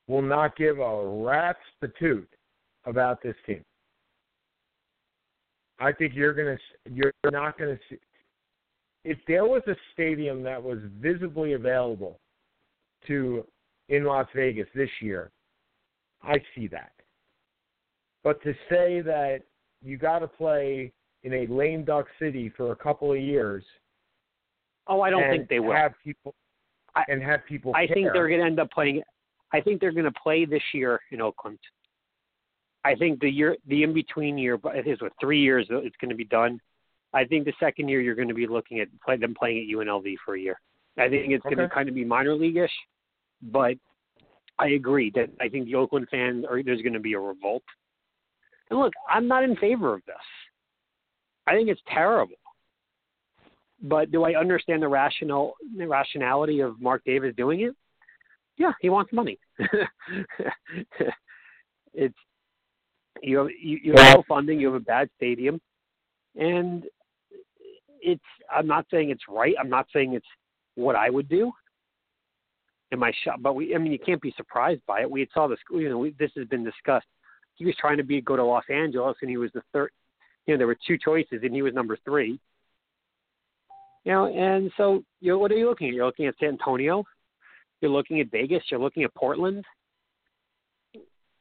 will 0.06 0.22
not 0.22 0.56
give 0.56 0.78
a 0.78 1.06
rat's 1.06 1.58
patoot 1.82 2.26
about 2.84 3.22
this 3.22 3.36
team. 3.46 3.64
I 5.80 5.92
think 5.92 6.14
you're 6.14 6.34
going 6.34 6.56
to, 6.56 6.92
you're 6.92 7.12
not 7.32 7.58
going 7.58 7.74
to 7.74 7.80
see. 7.88 7.98
If 9.04 9.18
there 9.26 9.44
was 9.44 9.62
a 9.66 9.74
stadium 9.94 10.42
that 10.42 10.62
was 10.62 10.78
visibly 11.00 11.54
available 11.54 12.18
to 13.06 13.46
in 13.88 14.04
Las 14.04 14.26
Vegas 14.34 14.66
this 14.74 14.90
year, 15.00 15.30
I 16.22 16.36
see 16.54 16.66
that. 16.68 16.92
But 18.22 18.42
to 18.42 18.52
say 18.68 19.00
that 19.00 19.40
you 19.82 19.96
got 19.96 20.18
to 20.20 20.28
play 20.28 20.92
in 21.22 21.32
a 21.32 21.46
lame 21.46 21.84
duck 21.84 22.06
city 22.18 22.52
for 22.56 22.72
a 22.72 22.76
couple 22.76 23.12
of 23.12 23.18
years, 23.18 23.64
Oh, 24.86 25.02
I 25.02 25.10
don't 25.10 25.30
think 25.30 25.48
they 25.48 25.60
will. 25.60 25.72
have 25.72 25.94
people 26.02 26.34
I- 26.94 27.04
and 27.08 27.22
have 27.22 27.44
people. 27.46 27.72
I 27.74 27.86
think 27.86 28.12
they're 28.12 28.28
going 28.28 28.40
to 28.40 28.46
end 28.46 28.58
up 28.58 28.70
playing. 28.70 29.02
I 29.52 29.60
think 29.60 29.80
they're 29.80 29.92
going 29.92 30.04
to 30.04 30.20
play 30.20 30.44
this 30.44 30.62
year 30.74 31.00
in 31.10 31.20
Oakland. 31.20 31.58
I 32.84 32.94
think 32.94 33.20
the 33.20 33.28
year, 33.30 33.56
the 33.66 33.82
in 33.82 33.92
between 33.92 34.38
year, 34.38 34.56
but 34.56 34.74
it 34.76 34.86
is 34.86 35.00
what 35.00 35.12
three 35.20 35.40
years 35.40 35.66
it's 35.70 35.96
going 35.96 36.08
to 36.08 36.16
be 36.16 36.24
done. 36.24 36.58
I 37.12 37.24
think 37.24 37.44
the 37.44 37.52
second 37.60 37.88
year 37.88 38.00
you're 38.00 38.14
going 38.14 38.28
to 38.28 38.34
be 38.34 38.46
looking 38.46 38.80
at 38.80 38.88
play, 39.04 39.16
them 39.16 39.34
playing 39.34 39.58
at 39.58 39.76
UNLV 39.76 40.16
for 40.24 40.34
a 40.34 40.40
year. 40.40 40.60
I 40.96 41.08
think 41.08 41.30
it's 41.30 41.42
going 41.44 41.58
to 41.58 41.68
kind 41.68 41.88
of 41.88 41.94
be 41.94 42.04
minor 42.04 42.34
leagueish, 42.34 42.70
but 43.42 43.76
I 44.60 44.68
agree 44.68 45.10
that 45.14 45.30
I 45.40 45.48
think 45.48 45.64
the 45.64 45.74
Oakland 45.74 46.08
fans 46.10 46.44
are 46.48 46.62
there's 46.62 46.82
going 46.82 46.92
to 46.92 47.00
be 47.00 47.14
a 47.14 47.18
revolt. 47.18 47.62
And 48.68 48.78
look, 48.78 48.92
I'm 49.08 49.26
not 49.26 49.42
in 49.42 49.56
favor 49.56 49.94
of 49.94 50.04
this. 50.06 50.16
I 51.46 51.54
think 51.54 51.70
it's 51.70 51.80
terrible. 51.92 52.36
But 53.82 54.12
do 54.12 54.24
I 54.24 54.38
understand 54.38 54.82
the 54.82 54.88
rational 54.88 55.54
the 55.76 55.88
rationality 55.88 56.60
of 56.60 56.78
Mark 56.80 57.02
Davis 57.06 57.34
doing 57.36 57.62
it? 57.62 57.74
Yeah, 58.58 58.72
he 58.80 58.90
wants 58.90 59.10
money. 59.12 59.38
it's 61.94 62.14
you 63.22 63.38
have 63.38 63.48
you, 63.50 63.78
you 63.82 63.94
have 63.96 64.16
no 64.18 64.24
funding, 64.28 64.60
you 64.60 64.66
have 64.66 64.82
a 64.82 64.84
bad 64.84 65.08
stadium, 65.16 65.58
and 66.36 66.84
it's. 68.02 68.20
I'm 68.54 68.66
not 68.66 68.84
saying 68.90 69.08
it's 69.08 69.24
right. 69.28 69.54
I'm 69.58 69.70
not 69.70 69.86
saying 69.94 70.12
it's 70.12 70.26
what 70.74 70.94
I 70.94 71.08
would 71.08 71.30
do. 71.30 71.50
Am 72.92 73.02
I 73.02 73.12
shocked? 73.24 73.42
But 73.42 73.54
we. 73.54 73.74
I 73.74 73.78
mean, 73.78 73.92
you 73.92 73.98
can't 73.98 74.20
be 74.20 74.34
surprised 74.36 74.82
by 74.86 75.02
it. 75.02 75.10
We 75.10 75.20
had 75.20 75.28
saw 75.32 75.46
this. 75.46 75.58
You 75.70 75.88
know, 75.88 75.98
we, 75.98 76.14
this 76.18 76.30
has 76.36 76.46
been 76.48 76.64
discussed. 76.64 77.06
He 77.54 77.64
was 77.64 77.74
trying 77.78 77.98
to 77.98 78.02
be 78.02 78.20
go 78.20 78.36
to 78.36 78.44
Los 78.44 78.64
Angeles, 78.68 79.16
and 79.20 79.30
he 79.30 79.36
was 79.36 79.50
the 79.54 79.62
third. 79.72 79.90
You 80.46 80.54
know, 80.54 80.58
there 80.58 80.66
were 80.66 80.78
two 80.86 80.98
choices, 80.98 81.40
and 81.42 81.54
he 81.54 81.62
was 81.62 81.74
number 81.74 81.96
three. 82.04 82.40
You 84.04 84.12
know, 84.12 84.26
and 84.26 84.72
so 84.76 85.04
you 85.20 85.32
know, 85.32 85.38
what 85.38 85.52
are 85.52 85.56
you 85.56 85.68
looking 85.68 85.88
at? 85.88 85.94
You're 85.94 86.06
looking 86.06 86.26
at 86.26 86.34
San 86.40 86.50
Antonio. 86.50 87.04
You're 87.80 87.90
looking 87.90 88.20
at 88.20 88.30
Vegas. 88.30 88.62
You're 88.70 88.80
looking 88.80 89.04
at 89.04 89.14
Portland. 89.14 89.64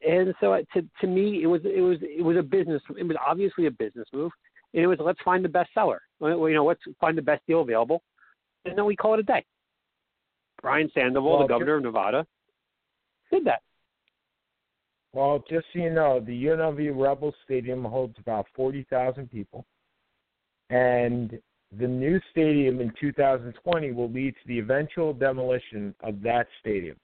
And 0.06 0.34
so, 0.40 0.54
uh, 0.54 0.62
to 0.74 0.82
to 1.00 1.06
me, 1.06 1.42
it 1.42 1.46
was 1.46 1.62
it 1.64 1.80
was 1.80 1.98
it 2.00 2.22
was 2.22 2.36
a 2.36 2.42
business. 2.42 2.82
It 2.96 3.06
was 3.06 3.16
obviously 3.26 3.66
a 3.66 3.70
business 3.70 4.06
move. 4.12 4.30
And 4.72 4.82
it 4.82 4.86
was 4.86 4.98
let's 5.00 5.20
find 5.24 5.44
the 5.44 5.48
best 5.48 5.70
seller. 5.74 6.00
You 6.20 6.54
know, 6.54 6.64
let's 6.64 6.80
find 7.00 7.18
the 7.18 7.22
best 7.22 7.42
deal 7.46 7.62
available, 7.62 8.02
and 8.64 8.78
then 8.78 8.84
we 8.84 8.94
call 8.94 9.14
it 9.14 9.20
a 9.20 9.24
day. 9.24 9.44
Brian 10.62 10.90
Sandoval, 10.94 11.38
Well, 11.38 11.46
the 11.46 11.48
governor 11.48 11.76
of 11.76 11.82
Nevada, 11.82 12.26
did 13.30 13.44
that. 13.44 13.62
Well, 15.12 15.42
just 15.48 15.66
so 15.72 15.80
you 15.80 15.90
know, 15.90 16.20
the 16.20 16.44
UNLV 16.44 16.92
Rebel 16.94 17.34
Stadium 17.44 17.84
holds 17.84 18.14
about 18.18 18.46
40,000 18.54 19.30
people. 19.30 19.64
And 20.70 21.38
the 21.78 21.86
new 21.86 22.20
stadium 22.30 22.80
in 22.80 22.92
2020 23.00 23.92
will 23.92 24.10
lead 24.10 24.34
to 24.34 24.48
the 24.48 24.58
eventual 24.58 25.12
demolition 25.12 25.94
of 26.02 26.22
that 26.22 26.46
stadium. 26.60 26.96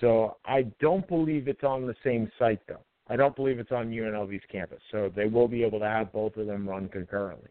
So 0.00 0.36
I 0.46 0.62
don't 0.80 1.06
believe 1.06 1.46
it's 1.46 1.64
on 1.64 1.86
the 1.86 1.94
same 2.02 2.30
site, 2.38 2.60
though. 2.66 2.80
I 3.08 3.16
don't 3.16 3.36
believe 3.36 3.58
it's 3.58 3.72
on 3.72 3.90
UNLV's 3.90 4.44
campus, 4.50 4.80
so 4.90 5.10
they 5.14 5.26
will 5.26 5.48
be 5.48 5.62
able 5.62 5.78
to 5.80 5.86
have 5.86 6.12
both 6.12 6.36
of 6.36 6.46
them 6.46 6.66
run 6.66 6.88
concurrently. 6.88 7.50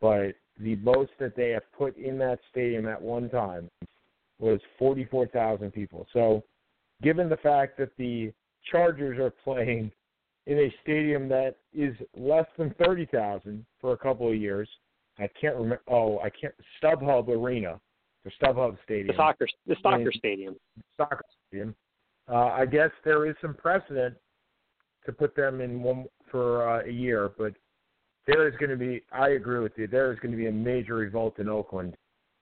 But 0.00 0.34
the 0.58 0.76
most 0.76 1.10
that 1.18 1.36
they 1.36 1.50
have 1.50 1.70
put 1.76 1.96
in 1.96 2.18
that 2.18 2.38
stadium 2.50 2.86
at 2.86 3.00
one 3.00 3.28
time 3.28 3.70
was 4.38 4.60
44,000 4.78 5.70
people. 5.72 6.06
So, 6.12 6.42
given 7.02 7.28
the 7.28 7.36
fact 7.38 7.78
that 7.78 7.90
the 7.96 8.32
Chargers 8.70 9.18
are 9.18 9.30
playing 9.30 9.90
in 10.46 10.58
a 10.58 10.74
stadium 10.82 11.28
that 11.28 11.56
is 11.72 11.94
less 12.16 12.46
than 12.58 12.74
30,000 12.78 13.64
for 13.80 13.92
a 13.92 13.96
couple 13.98 14.28
of 14.28 14.36
years, 14.36 14.68
I 15.18 15.28
can't 15.40 15.54
remember. 15.56 15.82
Oh, 15.88 16.18
I 16.20 16.30
can't. 16.30 16.54
StubHub 16.82 17.28
Arena, 17.28 17.80
the 18.24 18.30
StubHub 18.40 18.76
Stadium, 18.84 19.08
The 19.08 19.14
soccer, 19.16 19.46
the 19.66 19.76
soccer 19.82 19.96
And- 20.02 20.12
stadium. 20.14 20.56
soccer 20.96 21.22
stadium. 21.48 21.74
Uh, 22.28 22.46
I 22.46 22.66
guess 22.66 22.90
there 23.04 23.26
is 23.26 23.36
some 23.40 23.54
precedent 23.54 24.16
to 25.04 25.12
put 25.12 25.34
them 25.36 25.60
in 25.60 25.82
one 25.82 26.06
for 26.30 26.68
uh, 26.68 26.84
a 26.84 26.90
year, 26.90 27.30
but 27.38 27.54
there 28.26 28.48
is 28.48 28.54
going 28.56 28.70
to 28.70 28.76
be. 28.76 29.02
I 29.12 29.30
agree 29.30 29.60
with 29.60 29.72
you. 29.78 29.86
There 29.86 30.12
is 30.12 30.18
going 30.18 30.32
to 30.32 30.36
be 30.36 30.48
a 30.48 30.52
major 30.52 30.96
revolt 30.96 31.38
in 31.38 31.48
Oakland, 31.48 31.96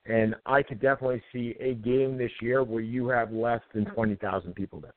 and 0.05 0.35
I 0.45 0.61
could 0.61 0.79
definitely 0.79 1.21
see 1.33 1.55
a 1.59 1.73
game 1.73 2.17
this 2.17 2.31
year 2.41 2.63
where 2.63 2.81
you 2.81 3.07
have 3.09 3.31
less 3.31 3.61
than 3.73 3.85
twenty 3.85 4.15
thousand 4.15 4.53
people 4.53 4.79
there. 4.79 4.93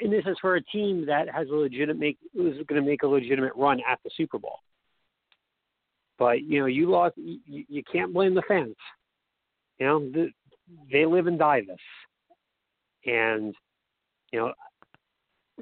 And 0.00 0.12
this 0.12 0.24
is 0.26 0.36
for 0.40 0.56
a 0.56 0.62
team 0.62 1.06
that 1.06 1.28
has 1.28 1.48
a 1.48 1.54
legitimate 1.54 1.98
make 1.98 2.18
is 2.34 2.66
going 2.66 2.82
to 2.82 2.88
make 2.88 3.02
a 3.02 3.06
legitimate 3.06 3.52
run 3.56 3.80
at 3.90 3.98
the 4.04 4.10
Super 4.16 4.38
Bowl. 4.38 4.58
But 6.18 6.42
you 6.42 6.60
know, 6.60 6.66
you 6.66 6.90
lost. 6.90 7.14
You, 7.16 7.64
you 7.68 7.82
can't 7.90 8.12
blame 8.12 8.34
the 8.34 8.42
fans. 8.48 8.76
You 9.78 9.86
know, 9.86 10.00
the, 10.10 10.30
they 10.90 11.06
live 11.06 11.28
and 11.28 11.38
die 11.38 11.60
this, 11.60 11.76
and 13.06 13.54
you 14.32 14.40
know, 14.40 14.52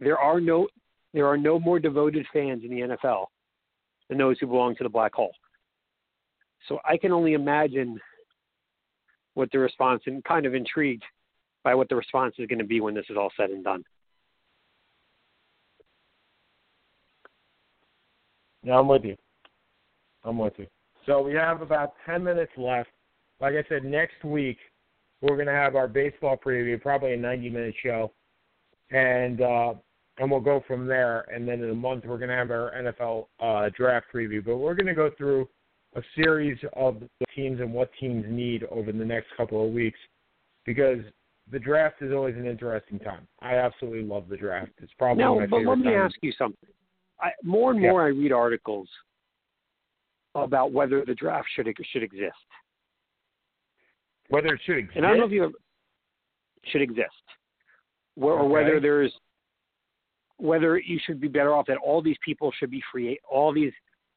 there 0.00 0.18
are 0.18 0.40
no 0.40 0.66
there 1.12 1.26
are 1.26 1.36
no 1.36 1.58
more 1.58 1.78
devoted 1.78 2.26
fans 2.32 2.62
in 2.64 2.70
the 2.70 2.96
NFL 2.96 3.26
than 4.08 4.18
those 4.18 4.38
who 4.38 4.46
belong 4.46 4.76
to 4.76 4.82
the 4.82 4.88
black 4.88 5.14
hole. 5.14 5.32
So 6.68 6.78
I 6.84 6.96
can 6.96 7.12
only 7.12 7.34
imagine 7.34 7.98
what 9.34 9.50
the 9.52 9.58
response 9.58 10.02
and 10.06 10.24
kind 10.24 10.46
of 10.46 10.54
intrigued 10.54 11.04
by 11.62 11.74
what 11.74 11.88
the 11.88 11.96
response 11.96 12.34
is 12.38 12.46
going 12.46 12.58
to 12.58 12.64
be 12.64 12.80
when 12.80 12.94
this 12.94 13.06
is 13.10 13.16
all 13.16 13.30
said 13.36 13.50
and 13.50 13.62
done. 13.62 13.84
Yeah, 18.62 18.78
I'm 18.78 18.88
with 18.88 19.04
you. 19.04 19.16
I'm 20.24 20.38
with 20.38 20.54
you. 20.56 20.66
So 21.06 21.22
we 21.22 21.34
have 21.34 21.62
about 21.62 21.94
10 22.04 22.24
minutes 22.24 22.50
left. 22.56 22.90
Like 23.40 23.54
I 23.54 23.64
said, 23.68 23.84
next 23.84 24.24
week 24.24 24.58
we're 25.20 25.36
going 25.36 25.46
to 25.46 25.52
have 25.52 25.76
our 25.76 25.86
baseball 25.86 26.36
preview, 26.36 26.80
probably 26.80 27.12
a 27.12 27.16
90 27.16 27.50
minute 27.50 27.74
show, 27.82 28.12
and 28.90 29.40
uh, 29.40 29.74
and 30.18 30.30
we'll 30.30 30.40
go 30.40 30.64
from 30.66 30.86
there. 30.86 31.26
And 31.32 31.46
then 31.46 31.62
in 31.62 31.70
a 31.70 31.74
month 31.74 32.04
we're 32.06 32.18
going 32.18 32.30
to 32.30 32.36
have 32.36 32.50
our 32.50 32.72
NFL 32.76 33.26
uh, 33.38 33.70
draft 33.76 34.06
preview. 34.12 34.44
But 34.44 34.56
we're 34.56 34.74
going 34.74 34.86
to 34.86 34.94
go 34.94 35.10
through 35.16 35.48
a 35.96 36.02
series 36.14 36.58
of 36.74 37.00
the 37.00 37.26
teams 37.34 37.60
and 37.60 37.72
what 37.72 37.90
teams 37.98 38.24
need 38.28 38.64
over 38.64 38.92
the 38.92 39.04
next 39.04 39.28
couple 39.36 39.66
of 39.66 39.72
weeks 39.72 39.98
because 40.66 40.98
the 41.50 41.58
draft 41.58 42.02
is 42.02 42.12
always 42.12 42.36
an 42.36 42.46
interesting 42.46 42.98
time. 42.98 43.26
I 43.40 43.54
absolutely 43.54 44.02
love 44.02 44.28
the 44.28 44.36
draft. 44.36 44.72
It's 44.82 44.92
probably 44.98 45.24
No, 45.24 45.36
my 45.36 45.46
but 45.46 45.58
favorite 45.58 45.70
let 45.70 45.78
me 45.78 45.84
time. 45.86 45.94
ask 45.94 46.16
you 46.20 46.32
something. 46.32 46.68
I, 47.20 47.30
more 47.42 47.70
and 47.70 47.80
Yeah. 47.80 47.90
more, 47.90 48.02
I 48.02 48.08
read 48.08 48.32
articles 48.32 48.90
about 50.34 50.72
whether 50.72 51.02
the 51.04 51.14
draft 51.14 51.48
should 51.54 51.74
should 51.86 52.02
exist, 52.02 52.36
Whether 54.28 54.54
it 54.54 54.60
should 54.62 54.76
exist. 54.76 54.96
and 54.96 55.06
I 55.06 55.10
don't 55.10 55.20
know 55.20 55.26
if 55.26 55.32
you 55.32 55.56
should 56.64 56.82
exist, 56.82 57.22
Where, 58.16 58.34
or 58.34 58.46
whether 58.48 58.80
there's 58.80 59.18
whether 60.38 60.76
you 60.76 60.98
should 61.06 61.18
be 61.20 61.28
better 61.28 61.54
off 61.54 61.64
that 61.66 61.78
all 61.78 62.02
these 62.02 62.18
people 62.22 62.52
should 62.52 62.70
be 62.70 62.82
free. 62.92 63.18
All 63.26 63.50
these 63.52 63.72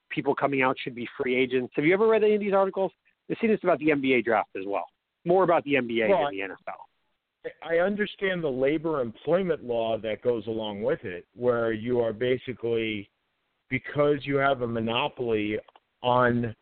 people 0.09 0.35
coming 0.35 0.61
out 0.61 0.75
should 0.79 0.95
be 0.95 1.07
free 1.17 1.35
agents. 1.35 1.73
Have 1.75 1.85
you 1.85 1.93
ever 1.93 2.07
read 2.07 2.23
any 2.23 2.35
of 2.35 2.41
these 2.41 2.53
articles? 2.53 2.91
I've 3.29 3.37
seen 3.39 3.51
this 3.51 3.59
about 3.63 3.79
the 3.79 3.87
NBA 3.89 4.25
draft 4.25 4.49
as 4.57 4.65
well. 4.65 4.85
More 5.25 5.43
about 5.43 5.63
the 5.63 5.73
NBA 5.73 6.09
Well, 6.09 6.25
than 6.25 6.37
the 6.37 6.55
NFL. 6.55 7.51
I 7.63 7.77
understand 7.77 8.43
the 8.43 8.49
labor 8.49 9.01
employment 9.01 9.63
law 9.63 9.97
that 9.99 10.21
goes 10.21 10.45
along 10.47 10.81
with 10.81 11.03
it, 11.03 11.25
where 11.35 11.71
you 11.71 11.99
are 12.01 12.11
basically, 12.11 13.09
because 13.69 14.17
you 14.23 14.35
have 14.35 14.61
a 14.61 14.67
monopoly 14.67 15.57
on 16.01 16.55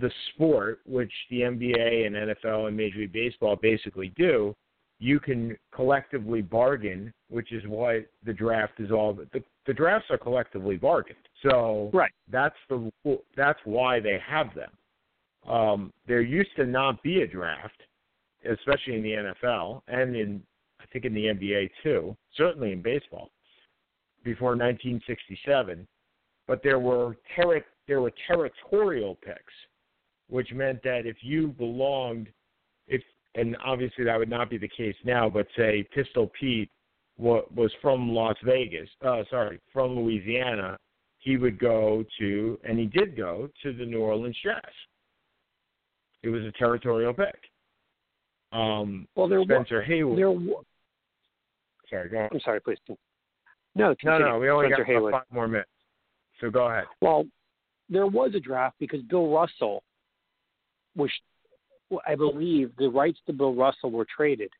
the 0.00 0.10
sport, 0.34 0.80
which 0.86 1.12
the 1.30 1.40
NBA 1.40 2.06
and 2.06 2.16
NFL 2.16 2.68
and 2.68 2.76
Major 2.76 2.98
League 3.00 3.12
Baseball 3.12 3.56
basically 3.56 4.12
do, 4.16 4.54
you 4.98 5.18
can 5.18 5.56
collectively 5.74 6.42
bargain, 6.42 7.12
which 7.28 7.52
is 7.52 7.66
what 7.66 8.06
the 8.24 8.32
draft 8.32 8.74
is 8.78 8.90
all. 8.90 9.14
The, 9.14 9.42
the 9.66 9.74
drafts 9.74 10.08
are 10.10 10.18
collectively 10.18 10.76
bargained, 10.76 11.16
so 11.42 11.90
Right. 11.92 12.12
that's 12.28 12.56
the 12.68 12.90
that's 13.36 13.60
why 13.64 14.00
they 14.00 14.18
have 14.26 14.54
them. 14.54 14.70
Um, 15.46 15.92
there 16.06 16.20
used 16.20 16.54
to 16.56 16.66
not 16.66 17.02
be 17.02 17.22
a 17.22 17.26
draft 17.26 17.82
especially 18.50 18.96
in 18.96 19.02
the 19.02 19.34
NFL 19.46 19.82
and 19.88 20.16
in 20.16 20.42
I 20.80 20.84
think 20.92 21.04
in 21.04 21.14
the 21.14 21.26
NBA 21.26 21.70
too, 21.82 22.16
certainly 22.36 22.72
in 22.72 22.82
baseball, 22.82 23.30
before 24.24 24.50
1967. 24.50 25.86
But 26.48 26.60
there 26.62 26.80
were 26.80 27.16
there 27.86 28.00
were 28.00 28.12
territorial 28.26 29.16
picks, 29.24 29.54
which 30.28 30.52
meant 30.52 30.82
that 30.82 31.06
if 31.06 31.16
you 31.20 31.48
belonged, 31.48 32.28
if 32.88 33.02
and 33.36 33.56
obviously 33.64 34.04
that 34.04 34.18
would 34.18 34.28
not 34.28 34.50
be 34.50 34.58
the 34.58 34.68
case 34.68 34.96
now, 35.04 35.30
but 35.30 35.46
say 35.56 35.86
Pistol 35.94 36.30
Pete 36.38 36.70
was 37.16 37.70
from 37.80 38.10
Las 38.10 38.36
Vegas, 38.44 38.88
uh, 39.06 39.22
sorry, 39.30 39.60
from 39.72 39.94
Louisiana, 39.94 40.76
he 41.22 41.36
would 41.36 41.56
go 41.58 42.04
to, 42.18 42.58
and 42.64 42.76
he 42.78 42.86
did 42.86 43.16
go 43.16 43.48
to 43.62 43.72
the 43.72 43.86
New 43.86 44.00
Orleans 44.00 44.36
Jazz. 44.42 44.60
It 46.24 46.28
was 46.30 46.42
a 46.42 46.50
territorial 46.52 47.14
pick. 47.14 47.38
Um, 48.52 49.06
Well, 49.14 49.28
there 49.28 49.38
wa- 49.40 49.44
Spencer 49.46 49.82
Haywood. 49.82 50.18
there. 50.18 50.30
wa- 50.32 50.62
Sorry, 51.88 52.08
go 52.08 52.18
on. 52.18 52.28
I'm 52.32 52.40
sorry, 52.40 52.60
please. 52.60 52.78
No, 52.88 52.96
No, 53.76 53.94
continue. 53.94 54.26
no, 54.26 54.38
we 54.40 54.50
only 54.50 54.66
Spencer 54.66 54.82
got 54.84 54.86
Haywood. 54.92 55.12
five 55.12 55.30
more 55.30 55.46
minutes. 55.46 55.70
So 56.40 56.50
go 56.50 56.66
ahead. 56.66 56.86
Well, 57.00 57.24
there 57.88 58.06
was 58.08 58.34
a 58.34 58.40
draft 58.40 58.78
because 58.80 59.00
Bill 59.02 59.28
Russell, 59.30 59.84
which 60.96 61.12
I 62.06 62.16
believe 62.16 62.74
the 62.76 62.88
rights 62.88 63.20
to 63.26 63.32
Bill 63.32 63.54
Russell 63.54 63.90
were 63.92 64.06
traded 64.06 64.50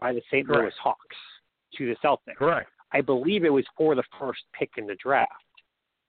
by 0.00 0.12
the 0.12 0.22
St. 0.30 0.48
Louis 0.48 0.74
Hawks 0.82 1.16
to 1.76 1.86
the 1.86 1.96
Celtics. 1.96 2.36
Correct. 2.36 2.70
I 2.92 3.02
believe 3.02 3.44
it 3.44 3.50
was 3.52 3.66
for 3.76 3.94
the 3.94 4.02
first 4.18 4.42
pick 4.52 4.70
in 4.78 4.86
the 4.86 4.94
draft. 4.96 5.30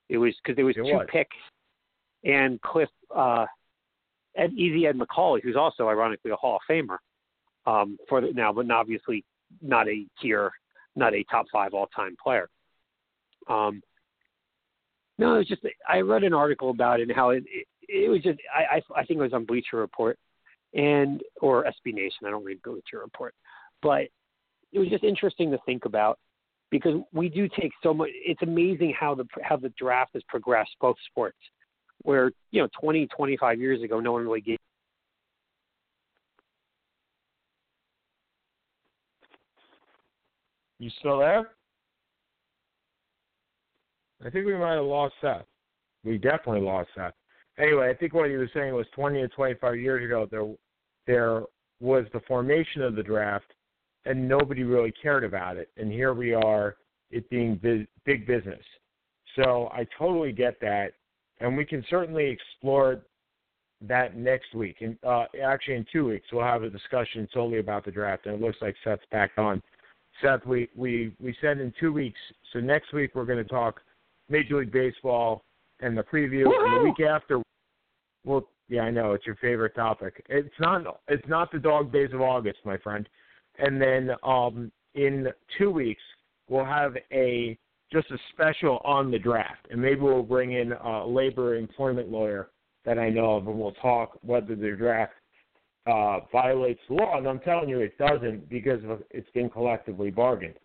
It 0.09 0.17
was 0.17 0.33
because 0.41 0.55
there 0.55 0.65
was 0.65 0.77
It 0.77 0.83
two 0.83 0.95
was. 0.95 1.07
picks, 1.11 1.35
and 2.23 2.61
Cliff 2.61 2.89
uh, 3.15 3.45
Ed 4.35 4.53
Easy 4.53 4.87
Ed 4.87 4.97
Macauley, 4.97 5.41
who's 5.43 5.55
also 5.55 5.87
ironically 5.87 6.31
a 6.31 6.35
Hall 6.35 6.57
of 6.57 6.61
Famer, 6.69 6.97
um, 7.65 7.97
for 8.07 8.21
the, 8.21 8.31
now, 8.33 8.53
but 8.53 8.69
obviously 8.71 9.25
not 9.61 9.87
a 9.87 10.05
tier, 10.21 10.51
not 10.95 11.13
a 11.13 11.23
top 11.29 11.47
five 11.51 11.73
all 11.73 11.87
time 11.87 12.15
player. 12.21 12.49
Um, 13.49 13.81
no, 15.17 15.35
it 15.35 15.39
was 15.39 15.47
just 15.47 15.61
I 15.87 15.99
read 15.99 16.23
an 16.23 16.33
article 16.33 16.69
about 16.69 16.99
it 16.99 17.09
and 17.09 17.15
how 17.15 17.31
it 17.31 17.43
it, 17.47 17.67
it 17.87 18.09
was 18.09 18.21
just 18.21 18.39
I, 18.53 18.77
I 18.77 19.01
I 19.01 19.05
think 19.05 19.19
it 19.19 19.23
was 19.23 19.33
on 19.33 19.45
Bleacher 19.45 19.77
Report 19.77 20.17
and 20.73 21.21
or 21.41 21.63
SB 21.65 21.93
Nation. 21.93 22.25
I 22.25 22.29
don't 22.29 22.43
read 22.45 22.61
Bleacher 22.61 22.99
Report, 22.99 23.33
but 23.81 24.07
it 24.71 24.79
was 24.79 24.89
just 24.89 25.03
interesting 25.03 25.51
to 25.51 25.57
think 25.65 25.85
about 25.85 26.19
because 26.71 27.01
we 27.13 27.29
do 27.29 27.47
take 27.59 27.71
so 27.81 27.93
much. 27.93 28.09
It's 28.13 28.41
amazing 28.41 28.93
how 28.99 29.15
the 29.15 29.25
how 29.41 29.57
the 29.57 29.69
draft 29.77 30.11
has 30.13 30.23
progressed 30.27 30.71
both 30.81 30.97
sports. 31.09 31.37
Where 32.03 32.31
you 32.51 32.61
know 32.61 32.69
20, 32.79 33.07
25 33.07 33.59
years 33.59 33.81
ago, 33.81 33.99
no 33.99 34.11
one 34.11 34.23
really 34.23 34.41
gave. 34.41 34.57
You 40.79 40.91
still 40.99 41.19
there? 41.19 41.49
I 44.25 44.29
think 44.29 44.45
we 44.45 44.55
might 44.55 44.75
have 44.75 44.85
lost 44.85 45.15
Seth. 45.21 45.45
We 46.03 46.17
definitely 46.17 46.61
lost 46.61 46.89
Seth. 46.95 47.13
Anyway, 47.59 47.89
I 47.89 47.95
think 47.95 48.13
what 48.13 48.29
he 48.29 48.35
was 48.35 48.49
saying 48.53 48.73
was 48.73 48.85
20 48.93 49.21
to 49.21 49.27
25 49.29 49.77
years 49.77 50.05
ago, 50.05 50.27
there 50.29 50.45
there 51.07 51.43
was 51.79 52.05
the 52.13 52.19
formation 52.27 52.81
of 52.81 52.95
the 52.95 53.03
draft, 53.03 53.51
and 54.07 54.27
nobody 54.27 54.63
really 54.63 54.93
cared 55.01 55.23
about 55.23 55.57
it. 55.57 55.69
And 55.77 55.91
here 55.91 56.13
we 56.13 56.33
are, 56.33 56.77
it 57.11 57.29
being 57.29 57.55
big, 58.05 58.27
business. 58.27 58.63
So 59.35 59.69
I 59.73 59.85
totally 59.97 60.31
get 60.31 60.59
that, 60.61 60.93
and 61.39 61.55
we 61.55 61.65
can 61.65 61.83
certainly 61.89 62.25
explore 62.25 63.01
that 63.81 64.17
next 64.17 64.55
week. 64.55 64.77
And 64.81 64.97
uh, 65.05 65.25
actually, 65.43 65.75
in 65.75 65.85
two 65.91 66.05
weeks, 66.05 66.27
we'll 66.31 66.43
have 66.43 66.63
a 66.63 66.69
discussion 66.69 67.27
solely 67.33 67.59
about 67.59 67.85
the 67.85 67.91
draft. 67.91 68.25
And 68.25 68.35
it 68.35 68.41
looks 68.41 68.57
like 68.61 68.75
Seth's 68.83 69.03
back 69.11 69.31
on. 69.37 69.61
Seth, 70.21 70.45
we 70.45 70.67
we 70.75 71.13
we 71.21 71.35
said 71.39 71.59
in 71.59 71.71
two 71.79 71.93
weeks. 71.93 72.19
So 72.51 72.59
next 72.59 72.91
week 72.93 73.11
we're 73.13 73.25
going 73.25 73.43
to 73.43 73.49
talk 73.49 73.81
Major 74.29 74.59
League 74.59 74.71
Baseball 74.71 75.43
and 75.79 75.95
the 75.95 76.01
preview. 76.01 76.45
And 76.45 76.77
the 76.77 76.83
week 76.83 77.07
after, 77.07 77.39
well, 78.25 78.47
yeah, 78.67 78.81
I 78.81 78.89
know 78.89 79.13
it's 79.13 79.27
your 79.27 79.35
favorite 79.35 79.75
topic. 79.75 80.25
It's 80.27 80.49
not 80.59 81.01
it's 81.07 81.27
not 81.27 81.51
the 81.51 81.59
dog 81.59 81.93
days 81.93 82.09
of 82.13 82.21
August, 82.21 82.59
my 82.65 82.77
friend. 82.77 83.07
And 83.57 83.81
then 83.81 84.11
um, 84.23 84.71
in 84.95 85.27
two 85.57 85.71
weeks 85.71 86.01
we'll 86.49 86.65
have 86.65 86.95
a 87.11 87.57
just 87.91 88.11
a 88.11 88.17
special 88.33 88.81
on 88.83 89.11
the 89.11 89.19
draft, 89.19 89.65
and 89.71 89.81
maybe 89.81 90.01
we'll 90.01 90.21
bring 90.21 90.51
in 90.53 90.73
a 90.73 91.07
labor 91.07 91.55
employment 91.55 92.09
lawyer 92.09 92.49
that 92.85 92.99
I 92.99 93.09
know 93.09 93.37
of, 93.37 93.47
and 93.47 93.57
we'll 93.57 93.71
talk 93.73 94.17
whether 94.23 94.55
the 94.55 94.75
draft 94.77 95.13
uh, 95.85 96.19
violates 96.31 96.81
the 96.89 96.95
law. 96.95 97.17
And 97.17 97.27
I'm 97.27 97.39
telling 97.39 97.69
you, 97.69 97.79
it 97.79 97.97
doesn't 97.97 98.49
because 98.49 98.81
it's 99.11 99.29
been 99.31 99.49
collectively 99.49 100.11
bargained. 100.11 100.55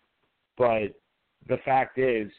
But 0.57 0.99
the 1.47 1.57
fact 1.63 1.97
is, 1.97 2.29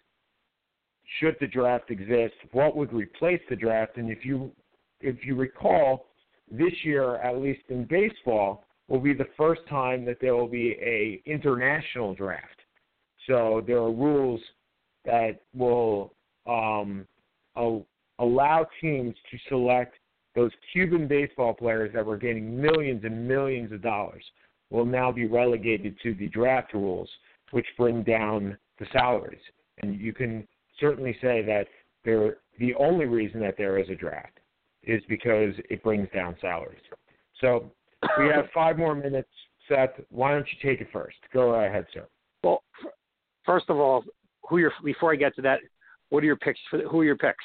should 1.18 1.36
the 1.40 1.46
draft 1.46 1.90
exist, 1.90 2.34
what 2.52 2.76
would 2.76 2.92
replace 2.92 3.40
the 3.48 3.57
draft? 3.57 3.96
And 3.96 4.11
if 4.11 4.24
you 4.24 4.52
if 5.00 5.16
you 5.24 5.34
recall, 5.34 6.07
this 6.50 6.72
year, 6.82 7.16
at 7.16 7.38
least 7.38 7.62
in 7.68 7.84
baseball, 7.84 8.64
will 8.89 9.01
be 9.01 9.14
the 9.14 9.28
first 9.37 9.62
time 9.68 10.05
that 10.05 10.18
there 10.20 10.35
will 10.35 10.49
be 10.49 10.76
a 10.80 11.22
international 11.26 12.14
draft. 12.14 12.61
So 13.26 13.62
there 13.66 13.78
are 13.78 13.93
rules 13.93 14.41
that 15.05 15.41
will 15.55 16.14
um, 16.47 17.07
allow 18.18 18.66
teams 18.80 19.14
to 19.30 19.39
select 19.49 19.97
those 20.35 20.51
Cuban 20.72 21.07
baseball 21.07 21.55
players 21.55 21.93
that 21.95 22.05
were 22.05 22.16
getting 22.16 22.61
millions 22.61 23.05
and 23.05 23.26
millions 23.26 23.72
of 23.72 23.82
dollars 23.82 24.24
will 24.70 24.85
now 24.85 25.12
be 25.12 25.26
relegated 25.26 25.97
to 26.03 26.14
the 26.14 26.28
draft 26.28 26.74
rules, 26.74 27.09
which 27.53 27.66
bring 27.78 28.03
down 28.03 28.59
the 28.78 28.87
salaries. 28.93 29.41
And 29.82 30.01
you 30.01 30.12
can 30.12 30.47
certainly 30.80 31.16
say 31.22 31.43
that 31.43 31.66
there, 32.05 32.39
the 32.59 32.74
only 32.74 33.07
reason 33.07 33.41
that 33.41 33.57
there 33.57 33.78
is 33.78 33.89
a 33.89 33.95
draft 33.95 34.39
is 34.82 35.03
because 35.09 35.55
it 35.70 35.82
brings 35.82 36.09
down 36.12 36.37
salaries. 36.41 36.82
So 37.41 37.70
we 38.18 38.26
have 38.26 38.46
five 38.52 38.78
more 38.78 38.94
minutes. 38.94 39.28
Seth, 39.68 39.90
why 40.11 40.32
don't 40.32 40.46
you 40.46 40.70
take 40.70 40.80
it 40.80 40.88
first? 40.92 41.16
Go 41.32 41.55
ahead, 41.55 41.86
sir. 41.92 42.07
Well, 42.42 42.62
first 43.44 43.66
of 43.70 43.78
all, 43.78 44.05
who 44.48 44.59
your 44.59 44.72
before 44.84 45.12
I 45.12 45.16
get 45.16 45.34
to 45.36 45.42
that, 45.42 45.61
what 46.11 46.22
are 46.22 46.26
your 46.26 46.36
picks 46.36 46.61
for 46.70 46.80
who 46.80 47.00
are 47.00 47.05
your 47.05 47.16
picks 47.16 47.44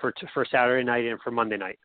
for 0.00 0.12
for 0.34 0.44
Saturday 0.50 0.84
night 0.84 1.04
and 1.04 1.20
for 1.20 1.30
Monday 1.30 1.56
night? 1.56 1.78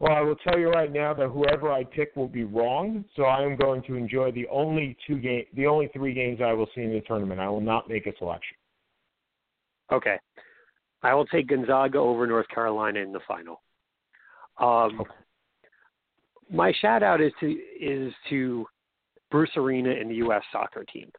Well, 0.00 0.12
I 0.12 0.20
will 0.20 0.36
tell 0.36 0.58
you 0.58 0.70
right 0.70 0.92
now 0.92 1.12
that 1.14 1.28
whoever 1.28 1.72
I 1.72 1.82
pick 1.82 2.14
will 2.14 2.28
be 2.28 2.44
wrong. 2.44 3.04
So 3.16 3.24
I 3.24 3.42
am 3.42 3.56
going 3.56 3.82
to 3.82 3.96
enjoy 3.96 4.30
the 4.30 4.46
only 4.48 4.96
two 5.06 5.18
game, 5.18 5.44
the 5.54 5.66
only 5.66 5.88
three 5.92 6.14
games 6.14 6.40
I 6.44 6.52
will 6.52 6.68
see 6.74 6.82
in 6.82 6.92
the 6.92 7.00
tournament. 7.00 7.40
I 7.40 7.48
will 7.48 7.60
not 7.60 7.88
make 7.88 8.06
a 8.06 8.16
selection. 8.18 8.56
Okay, 9.90 10.18
I 11.02 11.14
will 11.14 11.26
take 11.26 11.48
Gonzaga 11.48 11.98
over 11.98 12.26
North 12.26 12.46
Carolina 12.48 13.00
in 13.00 13.12
the 13.12 13.20
final. 13.26 13.60
Um, 14.58 15.00
okay. 15.00 15.10
My 16.50 16.72
shout 16.80 17.02
out 17.02 17.20
is 17.20 17.32
to 17.40 17.56
is 17.80 18.12
to 18.30 18.66
Bruce 19.30 19.50
Arena 19.56 19.90
and 19.90 20.10
the 20.10 20.16
U.S. 20.16 20.42
soccer 20.50 20.84
team. 20.84 21.10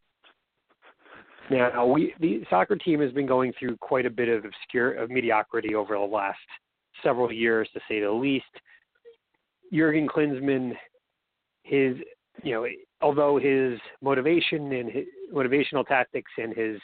Now, 1.52 1.86
we 1.86 2.14
the 2.20 2.44
soccer 2.50 2.76
team 2.76 3.02
has 3.02 3.12
been 3.12 3.28
going 3.28 3.54
through 3.60 3.78
quite 3.78 4.06
a 4.06 4.10
bit 4.10 4.30
of 4.30 4.46
obscure 4.46 4.94
of 4.94 5.10
mediocrity 5.10 5.76
over 5.76 5.96
the 5.96 6.02
last 6.02 6.38
several 7.04 7.32
years, 7.32 7.68
to 7.74 7.80
say 7.88 8.02
the 8.02 8.12
least. 8.12 8.46
Jurgen 9.72 10.08
Klinsmann, 10.08 10.74
his 11.64 11.96
you 12.44 12.54
know, 12.54 12.66
although 13.02 13.38
his 13.38 13.80
motivation 14.02 14.72
and 14.74 14.92
his 14.92 15.06
motivational 15.34 15.86
tactics 15.86 16.32
and 16.38 16.56
his, 16.56 16.80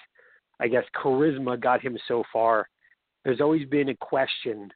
I 0.59 0.67
guess, 0.67 0.83
charisma 0.95 1.59
got 1.59 1.81
him 1.81 1.97
so 2.07 2.23
far, 2.31 2.67
there's 3.23 3.41
always 3.41 3.67
been 3.67 3.89
a 3.89 3.95
question 3.97 4.71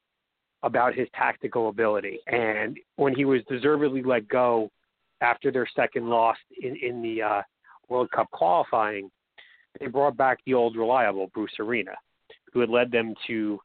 about 0.62 0.94
his 0.94 1.08
tactical 1.14 1.68
ability. 1.68 2.20
And 2.26 2.78
when 2.96 3.14
he 3.14 3.24
was 3.24 3.40
deservedly 3.48 4.02
let 4.02 4.28
go 4.28 4.70
after 5.20 5.50
their 5.50 5.66
second 5.74 6.08
loss 6.08 6.36
in, 6.62 6.76
in 6.76 7.02
the 7.02 7.22
uh, 7.22 7.42
World 7.88 8.10
Cup 8.10 8.30
qualifying, 8.30 9.10
they 9.78 9.86
brought 9.86 10.16
back 10.16 10.38
the 10.44 10.54
old 10.54 10.76
reliable 10.76 11.28
Bruce 11.34 11.52
Arena, 11.58 11.92
who 12.52 12.60
had 12.60 12.68
led 12.68 12.90
them 12.90 13.14
to 13.26 13.58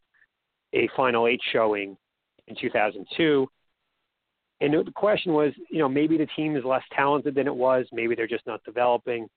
a 0.73 0.89
Final 0.95 1.27
Eight 1.27 1.41
showing 1.51 1.97
in 2.47 2.55
2002. 2.59 3.47
And 4.61 4.73
the 4.73 4.91
question 4.95 5.33
was, 5.33 5.51
you 5.69 5.79
know, 5.79 5.89
maybe 5.89 6.17
the 6.17 6.27
team 6.35 6.55
is 6.55 6.63
less 6.63 6.83
talented 6.95 7.35
than 7.35 7.47
it 7.47 7.55
was. 7.55 7.85
Maybe 7.91 8.15
they're 8.15 8.27
just 8.27 8.47
not 8.47 8.63
developing. 8.63 9.27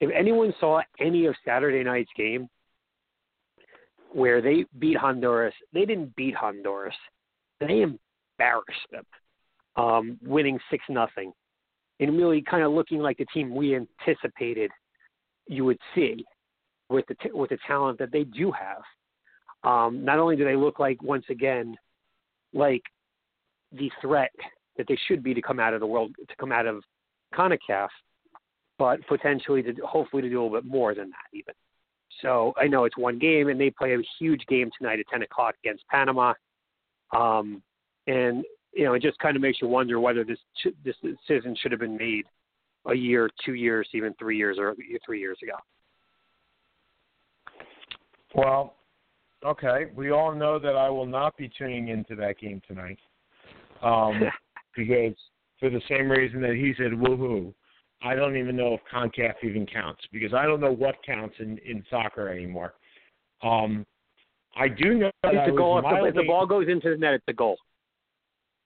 If 0.00 0.10
anyone 0.10 0.52
saw 0.58 0.80
any 0.98 1.26
of 1.26 1.34
Saturday 1.44 1.84
night's 1.84 2.10
game 2.16 2.48
where 4.14 4.40
they 4.40 4.64
beat 4.78 4.96
Honduras, 4.96 5.54
they 5.72 5.84
didn't 5.84 6.14
beat 6.14 6.34
Honduras. 6.34 6.94
They 7.60 7.82
embarrassed 7.82 8.88
them, 8.90 9.04
um, 9.76 10.18
winning 10.22 10.58
six 10.70 10.84
nothing, 10.88 11.32
and 11.98 12.16
really 12.16 12.42
kind 12.42 12.62
of 12.62 12.72
looking 12.72 13.00
like 13.00 13.18
the 13.18 13.26
team 13.26 13.54
we 13.54 13.76
anticipated 13.76 14.70
you 15.46 15.64
would 15.64 15.78
see 15.94 16.24
with 16.88 17.04
the 17.08 17.14
t- 17.14 17.32
with 17.32 17.50
the 17.50 17.58
talent 17.66 17.98
that 17.98 18.12
they 18.12 18.24
do 18.24 18.52
have. 18.52 18.82
Um, 19.64 20.04
not 20.04 20.18
only 20.18 20.36
do 20.36 20.44
they 20.44 20.56
look 20.56 20.78
like 20.78 21.02
once 21.02 21.24
again 21.28 21.74
like 22.52 22.82
the 23.72 23.90
threat 24.00 24.30
that 24.76 24.86
they 24.88 24.98
should 25.08 25.22
be 25.22 25.34
to 25.34 25.42
come 25.42 25.58
out 25.58 25.74
of 25.74 25.80
the 25.80 25.86
world 25.86 26.14
to 26.28 26.36
come 26.36 26.52
out 26.52 26.66
of 26.66 26.84
CONCACAF, 27.34 27.88
but 28.78 29.04
potentially 29.08 29.62
to 29.62 29.74
hopefully 29.84 30.22
to 30.22 30.28
do 30.28 30.40
a 30.40 30.42
little 30.42 30.60
bit 30.60 30.70
more 30.70 30.94
than 30.94 31.10
that 31.10 31.36
even. 31.36 31.54
So 32.22 32.54
I 32.56 32.66
know 32.66 32.84
it's 32.84 32.96
one 32.96 33.18
game, 33.18 33.48
and 33.48 33.60
they 33.60 33.70
play 33.70 33.94
a 33.94 33.98
huge 34.18 34.44
game 34.48 34.70
tonight 34.78 35.00
at 35.00 35.06
10 35.08 35.22
o'clock 35.22 35.54
against 35.64 35.86
Panama. 35.88 36.34
Um, 37.16 37.62
and 38.06 38.44
you 38.72 38.84
know, 38.84 38.94
it 38.94 39.02
just 39.02 39.18
kind 39.18 39.36
of 39.36 39.42
makes 39.42 39.60
you 39.62 39.68
wonder 39.68 40.00
whether 40.00 40.24
this 40.24 40.38
this 40.84 40.96
decision 41.02 41.56
should 41.60 41.70
have 41.70 41.80
been 41.80 41.96
made 41.96 42.24
a 42.86 42.94
year, 42.94 43.30
two 43.44 43.54
years, 43.54 43.88
even 43.94 44.14
three 44.18 44.36
years 44.36 44.58
or 44.58 44.74
three 45.06 45.20
years 45.20 45.38
ago. 45.42 45.56
Well, 48.34 48.74
okay. 49.44 49.86
We 49.94 50.10
all 50.10 50.34
know 50.34 50.58
that 50.58 50.76
I 50.76 50.90
will 50.90 51.06
not 51.06 51.36
be 51.36 51.50
tuning 51.56 51.88
into 51.88 52.14
that 52.16 52.38
game 52.38 52.60
tonight, 52.66 52.98
um, 53.82 54.20
because 54.76 55.14
for 55.60 55.70
the 55.70 55.80
same 55.88 56.10
reason 56.10 56.40
that 56.42 56.54
he 56.54 56.74
said 56.76 56.92
woohoo, 56.92 57.54
I 58.02 58.14
don't 58.14 58.36
even 58.36 58.56
know 58.56 58.74
if 58.74 58.80
Concacaf 58.92 59.34
even 59.42 59.66
counts 59.66 60.02
because 60.12 60.34
I 60.34 60.44
don't 60.44 60.60
know 60.60 60.72
what 60.72 60.96
counts 61.04 61.36
in 61.38 61.58
in 61.58 61.84
soccer 61.90 62.28
anymore. 62.28 62.74
Um, 63.42 63.86
I 64.56 64.68
do 64.68 64.94
know 64.94 65.10
that 65.22 65.34
it's 65.34 65.52
a 65.52 65.56
goal. 65.56 65.78
If 65.78 65.84
the, 65.84 66.04
if 66.08 66.14
the 66.14 66.26
ball 66.26 66.46
goes 66.46 66.68
into 66.68 66.90
the 66.90 66.96
net, 66.96 67.14
it's 67.14 67.24
a 67.28 67.32
goal. 67.32 67.56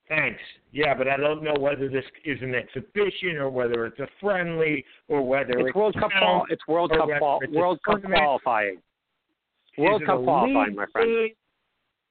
Thanks. 0.08 0.40
Yeah, 0.72 0.94
but 0.94 1.06
I 1.06 1.16
don't 1.16 1.42
know 1.42 1.54
whether 1.58 1.88
this 1.88 2.04
is 2.24 2.38
an 2.40 2.54
exhibition 2.54 3.36
or 3.36 3.50
whether 3.50 3.84
it's 3.86 3.98
a 4.00 4.08
friendly 4.20 4.84
or 5.08 5.26
whether 5.26 5.50
it's, 5.58 5.68
it's 5.68 5.76
World 5.76 5.94
Cup. 5.98 6.10
Qual- 6.18 6.46
it's 6.50 6.66
World 6.66 6.90
Cup. 6.90 7.08
Qual- 7.18 7.40
World 7.50 7.78
Cup 7.84 8.02
qualifying. 8.02 8.78
World 9.76 10.02
Cup 10.04 10.24
qualifying, 10.24 10.74
my 10.74 10.86
friend. 10.86 11.30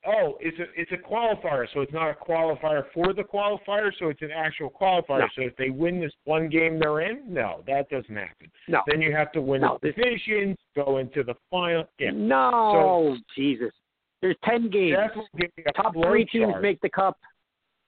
Oh, 0.07 0.37
it's 0.39 0.57
a 0.59 0.65
it's 0.79 0.91
a 0.93 0.95
qualifier, 0.95 1.67
so 1.73 1.81
it's 1.81 1.91
not 1.91 2.09
a 2.09 2.13
qualifier 2.13 2.83
for 2.93 3.13
the 3.13 3.23
qualifier, 3.23 3.91
so 3.99 4.07
it's 4.07 4.21
an 4.21 4.31
actual 4.33 4.69
qualifier. 4.69 5.19
No. 5.19 5.27
So 5.35 5.41
if 5.41 5.55
they 5.57 5.69
win 5.69 5.99
this 5.99 6.13
one 6.23 6.47
game 6.47 6.79
they're 6.79 7.01
in, 7.01 7.21
no, 7.27 7.61
that 7.67 7.89
doesn't 7.89 8.15
happen. 8.15 8.49
No. 8.69 8.81
Then 8.87 9.01
you 9.01 9.13
have 9.13 9.33
to 9.33 9.41
win 9.41 9.61
no, 9.61 9.79
the 9.81 9.91
divisions, 9.91 10.55
go 10.75 10.99
into 10.99 11.23
the 11.23 11.33
final. 11.51 11.83
Yeah. 11.99 12.11
No, 12.13 13.17
so, 13.17 13.23
Jesus. 13.35 13.73
There's 14.21 14.37
ten 14.45 14.69
games. 14.69 14.97
Top 15.75 15.93
three 15.93 16.25
teams 16.25 16.53
make 16.61 16.79
the 16.79 16.89
cup. 16.89 17.17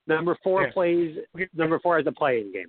Number 0.06 0.36
four 0.44 0.64
yeah. 0.64 0.72
plays. 0.74 1.18
Number 1.54 1.80
four 1.80 1.98
has 1.98 2.08
a 2.08 2.12
play-in 2.12 2.52
game. 2.52 2.68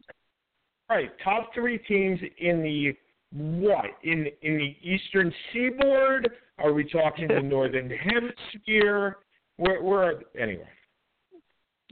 Right. 0.88 1.10
Top 1.24 1.52
three 1.54 1.78
teams 1.78 2.20
in 2.38 2.62
the 2.62 2.94
what 3.32 3.86
in 4.04 4.26
in 4.42 4.58
the 4.58 4.76
Eastern 4.82 5.32
Seaboard? 5.52 6.30
Are 6.58 6.72
we 6.72 6.84
talking 6.84 7.26
the 7.26 7.40
Northern 7.42 7.90
Hemisphere? 7.90 9.16
Where, 9.60 9.82
where 9.82 10.14
anyway? 10.38 10.68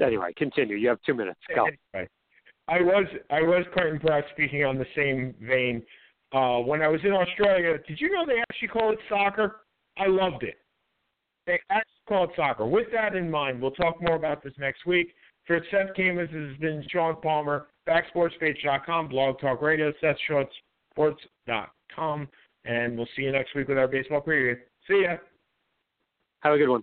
Anyway, 0.01 0.33
continue. 0.39 0.77
You 0.77 0.89
have 0.89 1.01
two 1.05 1.13
minutes. 1.13 1.39
Go. 1.55 1.67
Anyway, 1.67 2.09
I 2.67 2.81
was 2.81 3.05
I 3.31 3.43
was 3.43 3.67
quite 3.75 3.89
impressed. 3.89 4.29
Speaking 4.33 4.65
on 4.65 4.79
the 4.79 4.87
same 4.97 5.35
vein, 5.47 5.83
uh, 6.33 6.61
when 6.61 6.81
I 6.81 6.89
was 6.89 7.03
in 7.05 7.13
Australia, 7.13 7.77
did 7.87 8.01
you 8.01 8.11
know 8.11 8.25
they 8.27 8.41
actually 8.41 8.69
call 8.69 8.91
it 8.93 8.99
soccer? 9.11 9.57
I 9.99 10.07
loved 10.07 10.45
it. 10.45 10.57
They 11.47 11.61
actually 11.69 11.93
call 12.09 12.25
it 12.25 12.31
soccer. 12.37 12.67
With 12.67 12.87
that 12.95 13.15
in 13.15 13.31
mind, 13.31 13.61
we'll 13.61 13.73
talk 13.73 14.01
more 14.01 14.17
about 14.17 14.43
this 14.43 14.55
next 14.59 14.87
week. 14.87 15.13
For 15.47 15.61
Seth 15.71 15.95
Camus, 15.95 16.31
this 16.33 16.49
has 16.49 16.57
been 16.59 16.83
Sean 16.91 17.21
Palmer, 17.21 17.67
backsportspage.com, 17.87 19.09
Blog 19.09 19.39
Talk 19.41 19.61
Radio, 19.61 19.93
SethShortSports.com, 20.03 22.29
and 22.65 22.97
we'll 22.97 23.09
see 23.17 23.23
you 23.23 23.33
next 23.33 23.55
week 23.55 23.69
with 23.69 23.79
our 23.79 23.89
baseball 23.89 24.23
preview. 24.23 24.57
See 24.87 25.03
ya. 25.05 25.17
Have 26.41 26.55
a 26.55 26.59
good 26.59 26.69
one. 26.69 26.83